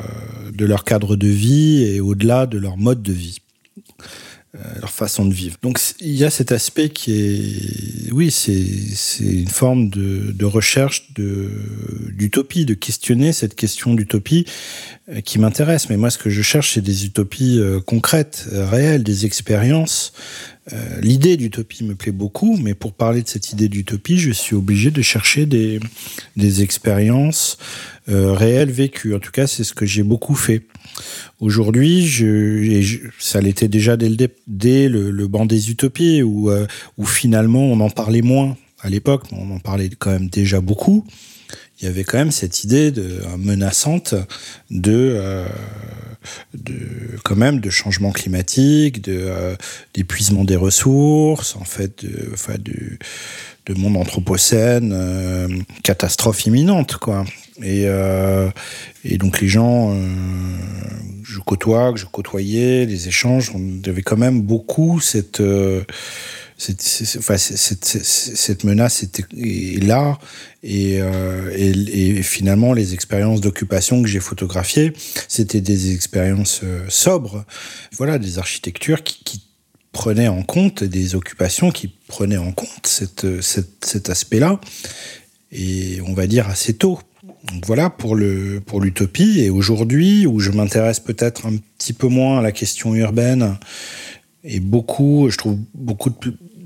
leur 0.58 0.82
cadre 0.82 1.14
de 1.14 1.28
vie 1.28 1.84
et 1.84 2.00
au-delà 2.00 2.46
de 2.46 2.58
leur 2.58 2.76
mode 2.76 3.02
de 3.02 3.12
vie. 3.12 3.38
Euh, 4.64 4.80
leur 4.80 4.90
façon 4.90 5.26
de 5.26 5.34
vivre. 5.34 5.56
Donc 5.60 5.78
il 6.00 6.14
y 6.14 6.24
a 6.24 6.30
cet 6.30 6.50
aspect 6.50 6.88
qui 6.88 7.12
est, 7.12 8.12
oui, 8.12 8.30
c'est 8.30 8.54
une 9.20 9.48
forme 9.48 9.90
de, 9.90 10.32
de 10.32 10.44
recherche 10.46 11.12
d'utopie, 11.12 12.64
de, 12.64 12.72
questionner 12.72 13.32
cette 13.32 13.54
question 13.54 13.92
d'utopie 13.92 14.46
euh, 15.10 15.20
qui 15.20 15.38
m'intéresse. 15.38 15.90
Mais 15.90 15.98
moi, 15.98 16.08
ce 16.08 16.16
que 16.16 16.30
je 16.30 16.40
cherche, 16.40 16.72
c'est 16.72 16.80
des 16.80 17.04
utopies 17.04 17.58
euh, 17.58 17.80
concrètes, 17.80 18.48
réelles, 18.50 19.02
des 19.02 19.26
expériences. 19.26 20.14
L'idée 21.00 21.36
d'utopie 21.36 21.84
me 21.84 21.94
plaît 21.94 22.10
beaucoup, 22.12 22.56
mais 22.56 22.74
pour 22.74 22.92
parler 22.92 23.22
de 23.22 23.28
cette 23.28 23.52
idée 23.52 23.68
d'utopie, 23.68 24.18
je 24.18 24.32
suis 24.32 24.56
obligé 24.56 24.90
de 24.90 25.00
chercher 25.00 25.46
des, 25.46 25.78
des 26.36 26.62
expériences 26.62 27.58
réelles 28.08 28.72
vécues. 28.72 29.14
En 29.14 29.20
tout 29.20 29.30
cas, 29.30 29.46
c'est 29.46 29.62
ce 29.62 29.74
que 29.74 29.86
j'ai 29.86 30.02
beaucoup 30.02 30.34
fait. 30.34 30.62
Aujourd'hui, 31.40 32.08
ça 33.18 33.40
l'était 33.40 33.68
déjà 33.68 33.96
dès, 33.96 34.08
le, 34.08 34.28
dès 34.46 34.88
le, 34.88 35.28
banc 35.28 35.46
des 35.46 35.70
utopies, 35.70 36.22
où, 36.22 36.50
euh, 36.50 36.66
où 36.96 37.04
finalement 37.04 37.64
on 37.64 37.80
en 37.80 37.90
parlait 37.90 38.22
moins 38.22 38.56
à 38.80 38.88
l'époque, 38.88 39.24
on 39.32 39.54
en 39.54 39.58
parlait 39.58 39.90
quand 39.98 40.10
même 40.10 40.28
déjà 40.28 40.60
beaucoup. 40.60 41.06
Il 41.78 41.84
y 41.84 41.88
avait 41.88 42.04
quand 42.04 42.18
même 42.18 42.30
cette 42.30 42.64
idée 42.64 42.90
de, 42.90 43.02
euh, 43.02 43.36
menaçante 43.36 44.14
de, 44.70 45.14
euh, 45.16 45.46
de 46.54 46.74
quand 47.22 47.36
même 47.36 47.60
de 47.60 47.70
changement 47.70 48.12
climatique, 48.12 49.02
de 49.02 49.18
euh, 49.18 49.56
d'épuisement 49.94 50.44
des 50.44 50.56
ressources, 50.56 51.56
en 51.56 51.64
fait, 51.64 52.04
de, 52.04 52.30
enfin, 52.32 52.54
de, 52.58 52.98
de 53.66 53.74
monde 53.74 53.96
anthropocène, 53.96 54.92
euh, 54.94 55.48
catastrophe 55.82 56.46
imminente, 56.46 56.96
quoi. 56.96 57.24
Et, 57.62 57.84
euh, 57.86 58.48
et 59.04 59.18
donc 59.18 59.40
les 59.40 59.48
gens, 59.48 59.92
euh, 59.92 59.96
je 61.24 61.40
côtoie, 61.40 61.92
que 61.92 61.98
je 61.98 62.06
côtoyais, 62.06 62.86
les 62.86 63.08
échanges, 63.08 63.50
on 63.54 63.88
avait 63.88 64.02
quand 64.02 64.16
même 64.16 64.42
beaucoup 64.42 65.00
cette, 65.00 65.42
cette, 66.58 68.64
menace 68.64 69.02
était 69.02 69.24
est 69.36 69.82
là 69.82 70.18
et, 70.62 71.00
euh, 71.00 71.52
et, 71.54 72.22
finalement 72.22 72.72
les 72.72 72.94
expériences 72.94 73.42
d'occupation 73.42 74.00
que 74.02 74.08
j'ai 74.08 74.20
photographiées, 74.20 74.94
c'était 75.28 75.60
des 75.60 75.92
expériences 75.94 76.62
euh, 76.64 76.86
sobres, 76.88 77.44
voilà, 77.92 78.18
des 78.18 78.38
architectures 78.38 79.02
qui, 79.02 79.42
prenaient 79.92 80.28
en 80.28 80.42
compte 80.42 80.82
des 80.84 81.14
occupations 81.14 81.70
qui 81.70 81.88
prenaient 81.88 82.36
en 82.36 82.52
compte 82.52 82.86
cet 82.86 84.10
aspect-là 84.10 84.60
et 85.50 86.00
on 86.06 86.12
va 86.12 86.26
dire 86.26 86.50
assez 86.50 86.74
tôt. 86.74 87.00
Donc 87.52 87.66
voilà 87.66 87.90
pour 87.90 88.14
le 88.14 88.60
pour 88.60 88.82
l'utopie 88.82 89.40
et 89.40 89.48
aujourd'hui 89.48 90.26
où 90.26 90.38
je 90.38 90.50
m'intéresse 90.50 91.00
peut-être 91.00 91.46
un 91.46 91.56
petit 91.78 91.94
peu 91.94 92.08
moins 92.08 92.40
à 92.40 92.42
la 92.42 92.52
question 92.52 92.94
urbaine 92.94 93.56
et 94.44 94.60
beaucoup 94.60 95.30
je 95.30 95.38
trouve 95.38 95.56
beaucoup 95.74 96.10
de 96.10 96.16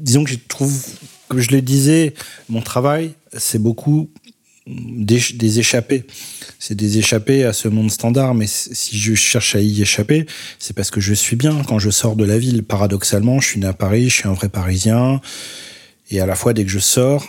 disons 0.01 0.25
que 0.25 0.31
je 0.31 0.39
trouve 0.49 0.85
comme 1.29 1.41
je 1.41 1.51
le 1.51 1.63
disais 1.63 2.15
mon 2.49 2.61
travail 2.61 3.13
c'est 3.37 3.61
beaucoup 3.61 4.11
des, 4.67 5.21
des 5.35 5.59
échappées 5.59 6.05
c'est 6.59 6.75
des 6.75 6.99
échappées 6.99 7.45
à 7.45 7.53
ce 7.53 7.69
monde 7.69 7.91
standard 7.91 8.35
mais 8.35 8.47
si 8.47 8.99
je 8.99 9.15
cherche 9.15 9.55
à 9.55 9.61
y 9.61 9.83
échapper 9.83 10.27
c'est 10.59 10.75
parce 10.75 10.91
que 10.91 11.01
je 11.01 11.15
suis 11.15 11.37
bien 11.37 11.63
quand 11.67 11.79
je 11.79 11.91
sors 11.91 12.17
de 12.17 12.25
la 12.25 12.39
ville 12.39 12.63
paradoxalement 12.63 13.41
je 13.41 13.49
suis 13.49 13.61
né 13.61 13.67
à 13.67 13.73
Paris 13.73 14.09
je 14.09 14.17
suis 14.17 14.29
un 14.29 14.35
vrai 14.35 14.49
parisien 14.49 15.21
et 16.11 16.21
à 16.21 16.27
la 16.27 16.35
fois 16.35 16.53
dès 16.53 16.65
que 16.65 16.71
je 16.71 16.79
sors 16.79 17.27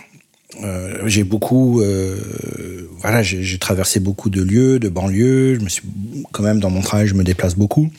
euh, 0.62 1.02
j'ai 1.06 1.24
beaucoup, 1.24 1.80
euh, 1.80 2.88
voilà, 2.98 3.22
j'ai 3.22 3.58
traversé 3.58 4.00
beaucoup 4.00 4.30
de 4.30 4.42
lieux, 4.42 4.78
de 4.78 4.88
banlieues. 4.88 5.54
Je 5.54 5.60
me 5.60 5.68
suis 5.68 5.82
quand 6.32 6.42
même 6.42 6.60
dans 6.60 6.70
mon 6.70 6.80
travail, 6.80 7.06
je 7.06 7.14
me 7.14 7.24
déplace 7.24 7.54
beaucoup. 7.54 7.90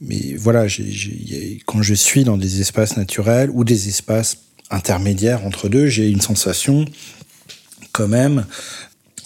Mais 0.00 0.34
voilà, 0.34 0.66
j 0.66 0.82
ai, 1.32 1.62
quand 1.66 1.82
je 1.82 1.94
suis 1.94 2.24
dans 2.24 2.38
des 2.38 2.60
espaces 2.60 2.96
naturels 2.96 3.50
ou 3.52 3.64
des 3.64 3.88
espaces 3.88 4.38
intermédiaires 4.70 5.44
entre 5.44 5.68
deux, 5.68 5.86
j'ai 5.86 6.08
une 6.08 6.20
sensation 6.20 6.86
quand 7.92 8.08
même 8.08 8.46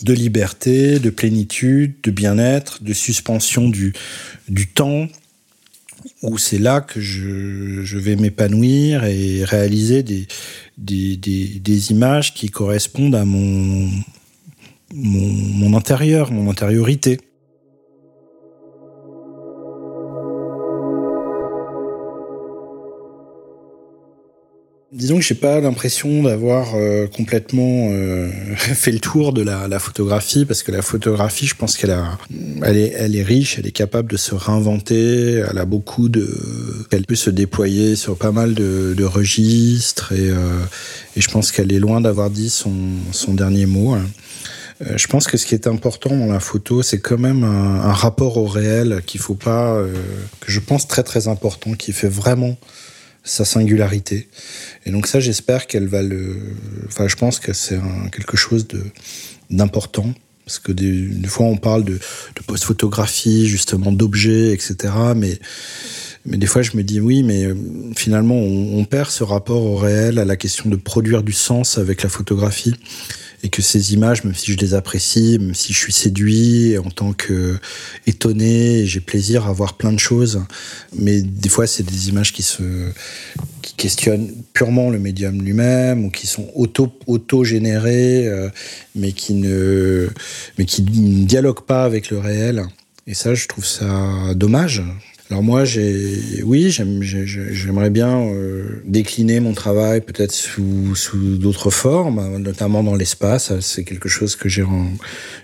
de 0.02 0.12
liberté, 0.12 0.98
de 0.98 1.10
plénitude, 1.10 1.94
de 2.02 2.10
bien-être, 2.10 2.82
de 2.82 2.92
suspension 2.92 3.68
du, 3.68 3.92
du 4.48 4.66
temps, 4.66 5.06
où 6.22 6.38
c'est 6.38 6.58
là 6.58 6.80
que 6.80 7.00
je, 7.00 7.82
je 7.82 7.98
vais 7.98 8.16
m'épanouir 8.16 9.04
et 9.04 9.44
réaliser 9.44 10.02
des, 10.02 10.26
des, 10.76 11.16
des, 11.16 11.46
des, 11.60 11.90
images 11.90 12.34
qui 12.34 12.50
correspondent 12.50 13.14
à 13.14 13.24
mon, 13.24 13.90
mon, 14.92 15.28
mon 15.28 15.76
intérieur, 15.76 16.32
mon 16.32 16.50
intériorité. 16.50 17.20
Disons 24.94 25.16
que 25.16 25.22
j'ai 25.22 25.34
pas 25.34 25.60
l'impression 25.60 26.22
d'avoir 26.22 26.76
euh, 26.76 27.08
complètement 27.08 27.88
euh, 27.90 28.30
fait 28.56 28.92
le 28.92 29.00
tour 29.00 29.32
de 29.32 29.42
la, 29.42 29.66
la, 29.66 29.80
photographie 29.80 30.44
parce 30.44 30.62
que 30.62 30.70
la 30.70 30.82
photographie, 30.82 31.48
je 31.48 31.56
pense 31.56 31.76
qu'elle 31.76 31.90
a, 31.90 32.16
elle 32.62 32.76
est, 32.76 32.92
elle 32.96 33.16
est 33.16 33.24
riche, 33.24 33.58
elle 33.58 33.66
est 33.66 33.72
capable 33.72 34.12
de 34.12 34.16
se 34.16 34.36
réinventer, 34.36 35.42
elle 35.50 35.58
a 35.58 35.64
beaucoup 35.64 36.08
de, 36.08 36.32
elle 36.92 37.06
peut 37.06 37.16
se 37.16 37.30
déployer 37.30 37.96
sur 37.96 38.16
pas 38.16 38.30
mal 38.30 38.54
de, 38.54 38.94
de 38.96 39.04
registres 39.04 40.12
et, 40.12 40.30
euh, 40.30 40.62
et 41.16 41.20
je 41.20 41.28
pense 41.28 41.50
qu'elle 41.50 41.72
est 41.72 41.80
loin 41.80 42.00
d'avoir 42.00 42.30
dit 42.30 42.48
son, 42.48 42.72
son 43.10 43.34
dernier 43.34 43.66
mot. 43.66 43.94
Hein. 43.94 44.06
Euh, 44.82 44.96
je 44.96 45.06
pense 45.06 45.26
que 45.26 45.36
ce 45.36 45.46
qui 45.46 45.54
est 45.54 45.66
important 45.66 46.16
dans 46.16 46.32
la 46.32 46.40
photo, 46.40 46.82
c'est 46.82 47.00
quand 47.00 47.18
même 47.18 47.44
un, 47.44 47.80
un, 47.80 47.92
rapport 47.92 48.36
au 48.36 48.46
réel 48.46 49.02
qu'il 49.06 49.20
faut 49.20 49.34
pas, 49.34 49.74
euh, 49.74 49.92
que 50.40 50.50
je 50.50 50.60
pense 50.60 50.88
très 50.88 51.02
très 51.02 51.28
important, 51.28 51.74
qui 51.74 51.92
fait 51.92 52.08
vraiment 52.08 52.56
sa 53.24 53.44
singularité. 53.44 54.28
Et 54.86 54.90
donc 54.90 55.06
ça, 55.06 55.18
j'espère 55.18 55.66
qu'elle 55.66 55.88
va 55.88 56.02
le... 56.02 56.36
Enfin, 56.86 57.08
je 57.08 57.16
pense 57.16 57.38
que 57.40 57.52
c'est 57.52 57.80
quelque 58.12 58.36
chose 58.36 58.68
d'important. 59.50 60.12
Parce 60.44 60.58
que 60.58 60.72
des, 60.72 60.92
des, 60.92 61.28
fois, 61.28 61.46
on 61.46 61.56
parle 61.56 61.84
de, 61.84 61.94
de 61.94 62.42
post-photographie, 62.46 63.46
justement, 63.46 63.92
d'objets, 63.92 64.52
etc. 64.52 64.92
Mais, 65.16 65.38
mais 66.26 66.36
des 66.36 66.46
fois, 66.46 66.60
je 66.60 66.76
me 66.76 66.82
dis, 66.82 67.00
oui, 67.00 67.22
mais 67.22 67.46
euh, 67.46 67.54
finalement, 67.96 68.34
on, 68.34 68.78
on 68.78 68.84
perd 68.84 69.08
ce 69.08 69.24
rapport 69.24 69.62
au 69.62 69.76
réel, 69.76 70.18
à 70.18 70.26
la 70.26 70.36
question 70.36 70.68
de 70.68 70.76
produire 70.76 71.22
du 71.22 71.32
sens 71.32 71.78
avec 71.78 72.02
la 72.02 72.10
photographie 72.10 72.74
et 73.44 73.50
que 73.50 73.60
ces 73.60 73.92
images, 73.92 74.24
même 74.24 74.34
si 74.34 74.52
je 74.52 74.56
les 74.56 74.72
apprécie, 74.72 75.38
même 75.38 75.54
si 75.54 75.74
je 75.74 75.78
suis 75.78 75.92
séduit 75.92 76.78
en 76.78 76.90
tant 76.90 77.12
que 77.12 77.58
étonné, 78.06 78.86
j'ai 78.86 79.00
plaisir 79.00 79.46
à 79.46 79.52
voir 79.52 79.74
plein 79.74 79.92
de 79.92 79.98
choses, 79.98 80.40
mais 80.96 81.20
des 81.20 81.50
fois 81.50 81.66
c'est 81.66 81.82
des 81.82 82.08
images 82.08 82.32
qui 82.32 82.42
se 82.42 82.62
questionnent 83.76 84.32
purement 84.54 84.88
le 84.88 84.98
médium 84.98 85.42
lui-même 85.42 86.06
ou 86.06 86.10
qui 86.10 86.26
sont 86.26 86.50
auto 86.54 86.90
auto 87.06 87.44
générées, 87.44 88.26
euh, 88.26 88.48
mais 88.94 89.12
qui 89.12 89.34
ne 89.34 90.08
mais 90.58 90.64
qui 90.64 90.82
ne 90.82 91.26
dialoguent 91.26 91.66
pas 91.66 91.84
avec 91.84 92.10
le 92.10 92.18
réel. 92.18 92.64
Et 93.06 93.12
ça, 93.12 93.34
je 93.34 93.46
trouve 93.46 93.66
ça 93.66 94.32
dommage. 94.34 94.82
Alors 95.34 95.42
moi, 95.42 95.64
j'ai, 95.64 96.44
oui, 96.44 96.70
j'aimerais 96.70 97.90
bien 97.90 98.20
euh, 98.20 98.80
décliner 98.84 99.40
mon 99.40 99.52
travail 99.52 100.00
peut-être 100.00 100.30
sous, 100.30 100.94
d'autres 101.38 101.70
formes, 101.70 102.36
notamment 102.38 102.84
dans 102.84 102.94
l'espace. 102.94 103.58
C'est 103.58 103.82
quelque 103.82 104.08
chose 104.08 104.36
que 104.36 104.48
j'ai, 104.48 104.64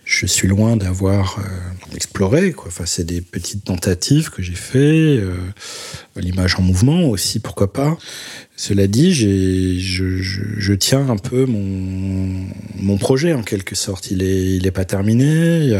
je 0.05 0.26
suis 0.26 0.47
loin 0.47 0.76
d'avoir 0.76 1.41
euh, 1.41 1.97
exploré. 1.97 2.55
Enfin, 2.68 2.84
c'est 2.86 3.03
des 3.03 3.20
petites 3.20 3.64
tentatives 3.64 4.30
que 4.30 4.43
j'ai 4.43 4.55
fait. 4.55 4.78
Euh, 4.78 5.34
L'image 6.14 6.55
en 6.55 6.62
mouvement 6.62 7.09
aussi, 7.09 7.41
pourquoi 7.41 7.72
pas. 7.72 7.99
Cela 8.55 8.86
dit, 8.86 9.12
je, 9.12 10.72
tiens 10.74 11.11
un 11.11 11.16
peu 11.16 11.47
mon, 11.47 12.97
projet 12.99 13.32
en 13.32 13.43
quelque 13.43 13.74
sorte. 13.74 14.12
Il 14.12 14.22
est, 14.22 14.55
il 14.55 14.68
est 14.68 14.70
pas 14.70 14.84
terminé. 14.84 15.64
Il 15.64 15.70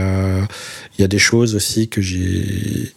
y 0.99 1.05
a 1.05 1.09
des 1.09 1.19
choses 1.21 1.55
aussi 1.55 1.87
que 1.89 2.03
j'ai 2.03 2.93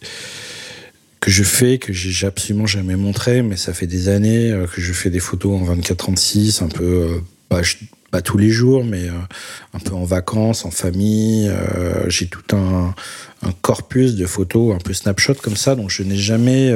que 1.24 1.30
je 1.30 1.42
fais, 1.42 1.78
que 1.78 1.90
j'ai 1.94 2.26
absolument 2.26 2.66
jamais 2.66 2.96
montré, 2.96 3.40
mais 3.40 3.56
ça 3.56 3.72
fait 3.72 3.86
des 3.86 4.10
années 4.10 4.52
euh, 4.52 4.66
que 4.66 4.82
je 4.82 4.92
fais 4.92 5.08
des 5.08 5.20
photos 5.20 5.58
en 5.58 5.74
24-36, 5.74 6.62
un 6.62 6.68
peu, 6.68 6.84
euh, 6.84 7.62
pas, 8.10 8.20
tous 8.20 8.36
les 8.36 8.50
jours, 8.50 8.84
mais 8.84 9.08
euh, 9.08 9.12
un 9.72 9.78
peu 9.78 9.94
en 9.94 10.04
vacances, 10.04 10.66
en 10.66 10.70
famille. 10.70 11.50
J'ai 12.08 12.26
tout 12.26 12.54
un, 12.54 12.94
un, 13.40 13.52
corpus 13.62 14.16
de 14.16 14.26
photos, 14.26 14.74
un 14.74 14.78
peu 14.78 14.92
snapshot 14.92 15.36
comme 15.42 15.56
ça, 15.56 15.74
donc 15.76 15.88
je 15.90 16.02
n'ai 16.02 16.16
jamais 16.16 16.70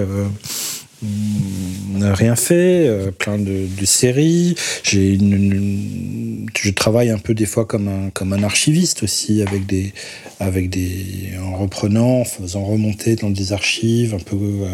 rien 2.00 2.36
fait, 2.36 2.88
euh, 2.88 3.10
plein 3.10 3.38
de, 3.38 3.66
séries. 3.84 4.54
J'ai 4.82 5.18
je 5.18 6.70
travaille 6.70 7.10
un 7.10 7.18
peu 7.18 7.34
des 7.34 7.46
fois 7.46 7.64
comme 7.64 7.88
un 7.88 8.10
comme 8.10 8.32
un 8.32 8.42
archiviste 8.42 9.02
aussi 9.02 9.42
avec 9.42 9.66
des 9.66 9.92
avec 10.40 10.70
des 10.70 11.34
en 11.40 11.56
reprenant, 11.56 12.20
en 12.20 12.24
faisant 12.24 12.64
remonter 12.64 13.16
dans 13.16 13.30
des 13.30 13.52
archives, 13.52 14.14
un 14.14 14.18
peu 14.18 14.36
euh, 14.36 14.68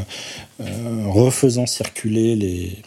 euh, 0.61 1.05
refaisant 1.07 1.67
circuler 1.67 2.37
les 2.37 2.79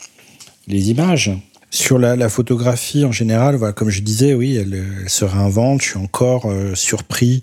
les 0.68 0.90
images. 0.90 1.32
Sur 1.70 2.00
la, 2.00 2.16
la, 2.16 2.30
photographie 2.30 3.04
en 3.04 3.12
général, 3.12 3.56
voilà, 3.56 3.74
comme 3.74 3.90
je 3.90 4.02
disais, 4.02 4.34
oui, 4.34 4.56
elle, 4.56 4.86
elle 5.02 5.10
se 5.10 5.26
réinvente. 5.26 5.82
Je 5.82 5.90
suis 5.90 5.98
encore 5.98 6.46
euh, 6.46 6.76
surpris 6.76 7.42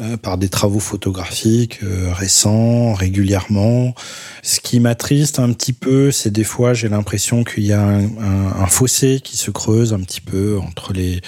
euh, 0.00 0.16
par 0.16 0.38
des 0.38 0.48
travaux 0.48 0.78
photographiques 0.78 1.80
euh, 1.82 2.12
récents, 2.12 2.94
régulièrement. 2.94 3.94
Ce 4.42 4.60
qui 4.60 4.78
m'attriste 4.78 5.40
un 5.40 5.52
petit 5.52 5.72
peu, 5.72 6.12
c'est 6.12 6.30
des 6.30 6.44
fois 6.44 6.72
j'ai 6.72 6.88
l'impression 6.88 7.42
qu'il 7.42 7.64
y 7.64 7.72
a 7.72 7.82
un, 7.82 8.04
un, 8.04 8.62
un, 8.62 8.66
fossé 8.66 9.20
qui 9.22 9.36
se 9.36 9.50
creuse 9.50 9.92
un 9.92 9.98
petit 10.00 10.20
peu 10.20 10.56
entre 10.58 10.92
les 10.92 11.20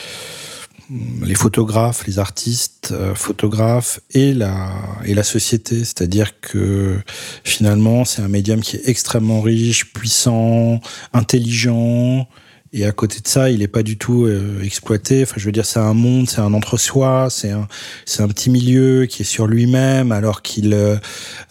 les 1.22 1.34
photographes, 1.34 2.06
les 2.06 2.18
artistes 2.18 2.90
euh, 2.92 3.14
photographes 3.14 4.00
et 4.10 4.34
la 4.34 4.72
et 5.04 5.14
la 5.14 5.22
société, 5.22 5.84
c'est-à-dire 5.84 6.40
que 6.40 6.98
finalement 7.44 8.04
c'est 8.04 8.22
un 8.22 8.28
médium 8.28 8.60
qui 8.60 8.76
est 8.76 8.88
extrêmement 8.88 9.40
riche, 9.40 9.92
puissant, 9.92 10.80
intelligent, 11.12 12.28
et 12.72 12.84
à 12.84 12.92
côté 12.92 13.18
de 13.20 13.26
ça, 13.26 13.50
il 13.50 13.58
n'est 13.58 13.68
pas 13.68 13.82
du 13.82 13.98
tout 13.98 14.26
euh, 14.26 14.62
exploité. 14.62 15.22
Enfin, 15.22 15.34
je 15.38 15.44
veux 15.44 15.50
dire, 15.50 15.66
c'est 15.66 15.80
un 15.80 15.92
monde, 15.92 16.28
c'est 16.30 16.40
un 16.40 16.54
entre-soi, 16.54 17.26
c'est 17.28 17.50
un, 17.50 17.66
c'est 18.06 18.22
un 18.22 18.28
petit 18.28 18.48
milieu 18.48 19.06
qui 19.06 19.22
est 19.22 19.24
sur 19.24 19.48
lui-même, 19.48 20.12
alors 20.12 20.40
qu'il, 20.40 20.72
euh, 20.72 20.96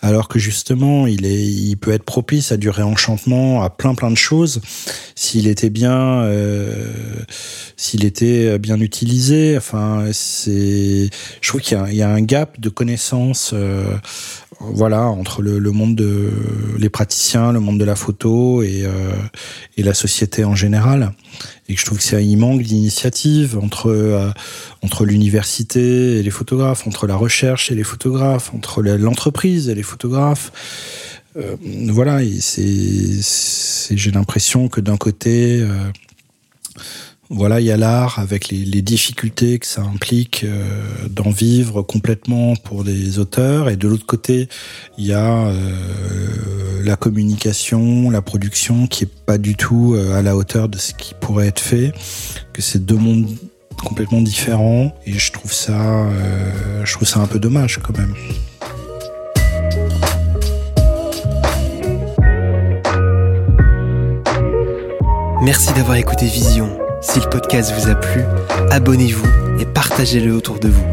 alors 0.01 0.29
que 0.29 0.39
justement, 0.39 1.07
il 1.07 1.25
est, 1.25 1.43
il 1.43 1.75
peut 1.75 1.91
être 1.91 2.05
propice 2.05 2.53
à 2.53 2.57
du 2.57 2.69
réenchantement, 2.69 3.63
à 3.63 3.69
plein 3.69 3.95
plein 3.95 4.11
de 4.11 4.17
choses, 4.17 4.61
s'il 5.13 5.47
était 5.47 5.69
bien, 5.69 6.21
euh, 6.21 6.85
s'il 7.75 8.05
était 8.05 8.57
bien 8.57 8.79
utilisé. 8.79 9.57
Enfin, 9.57 10.05
c'est, 10.13 11.09
je 11.41 11.49
trouve 11.49 11.59
qu'il 11.59 11.77
y 11.77 11.81
a, 11.81 11.89
il 11.89 11.97
y 11.97 12.01
a 12.01 12.09
un 12.09 12.21
gap 12.21 12.61
de 12.61 12.69
connaissances. 12.69 13.51
Euh, 13.53 13.83
voilà 14.59 15.03
entre 15.03 15.41
le, 15.41 15.57
le, 15.57 15.71
monde 15.71 15.95
de 15.95 16.31
les 16.77 16.89
praticiens, 16.89 17.53
le 17.53 17.59
monde 17.59 17.79
de 17.79 17.85
la 17.85 17.95
photo 17.95 18.61
et, 18.61 18.83
euh, 18.83 19.11
et 19.77 19.83
la 19.83 19.93
société 19.93 20.43
en 20.43 20.55
général. 20.55 21.08
Et 21.67 21.75
que 21.75 21.79
je 21.79 21.85
trouve 21.85 21.97
que 21.97 22.03
c'est 22.03 22.25
il 22.25 22.37
manque 22.37 22.61
d'initiative 22.61 23.57
entre 23.57 23.89
euh, 23.89 24.31
entre 24.81 25.05
l'université 25.05 26.19
et 26.19 26.23
les 26.23 26.31
photographes, 26.31 26.87
entre 26.87 27.07
la 27.07 27.15
recherche 27.15 27.71
et 27.71 27.75
les 27.75 27.83
photographes, 27.83 28.53
entre 28.53 28.81
l'entreprise 28.81 29.69
et 29.69 29.75
les 29.75 29.83
photographes. 29.83 30.51
Euh, 31.37 31.55
voilà, 31.89 32.19
c'est 32.39 33.95
j'ai 33.95 34.11
l'impression 34.11 34.67
que 34.67 34.81
d'un 34.81 34.97
côté 34.97 35.61
euh, 35.61 35.91
voilà, 37.31 37.59
il 37.59 37.67
y 37.67 37.71
a 37.71 37.77
l'art 37.77 38.17
avec 38.17 38.49
les, 38.49 38.81
difficultés 38.81 39.59
que 39.59 39.67
ça 39.67 39.81
implique 39.81 40.43
euh, 40.43 41.07
d'en 41.09 41.29
vivre 41.29 41.83
complètement 41.83 42.55
pour 42.55 42.83
des 42.83 43.19
auteurs, 43.19 43.69
et 43.69 43.75
de 43.75 43.87
l'autre 43.87 44.05
côté, 44.05 44.49
il 44.97 45.05
y 45.05 45.13
a 45.13 45.47
euh, 45.47 46.83
la 46.83 46.95
communication, 46.95 48.09
la 48.09 48.23
production 48.23 48.87
qui 48.87 49.03
est 49.03 49.13
pas 49.25 49.37
du 49.37 49.55
tout 49.55 49.93
euh, 49.93 50.17
à 50.17 50.23
la 50.23 50.35
hauteur 50.35 50.69
de 50.69 50.79
ce 50.79 50.93
qui 50.93 51.13
pourrait 51.13 51.47
être 51.47 51.59
fait, 51.59 51.91
que 52.51 52.63
c'est 52.63 52.83
deux 52.83 52.97
mondes 52.97 53.29
complètement 53.83 54.21
différents, 54.21 54.95
et 55.05 55.13
je 55.13 55.31
trouve 55.31 55.53
ça, 55.53 56.09
je 56.83 56.93
trouve 56.93 57.07
ça 57.07 57.19
un 57.19 57.27
peu 57.27 57.39
dommage 57.39 57.79
quand 57.81 57.97
même. 57.97 58.13
Merci 65.41 65.71
d'avoir 65.73 65.95
écouté 65.95 66.25
Vision. 66.25 66.88
Si 67.01 67.19
le 67.19 67.29
podcast 67.29 67.73
vous 67.77 67.89
a 67.89 67.95
plu, 67.95 68.23
abonnez-vous 68.71 69.27
et 69.59 69.65
partagez-le 69.65 70.33
autour 70.33 70.59
de 70.59 70.67
vous. 70.67 70.83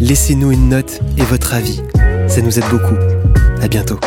Laissez-nous 0.00 0.50
une 0.50 0.68
note 0.68 1.00
et 1.16 1.22
votre 1.22 1.54
avis. 1.54 1.82
Ça 2.28 2.40
nous 2.40 2.58
aide 2.58 2.68
beaucoup. 2.70 2.96
À 3.62 3.68
bientôt. 3.68 3.98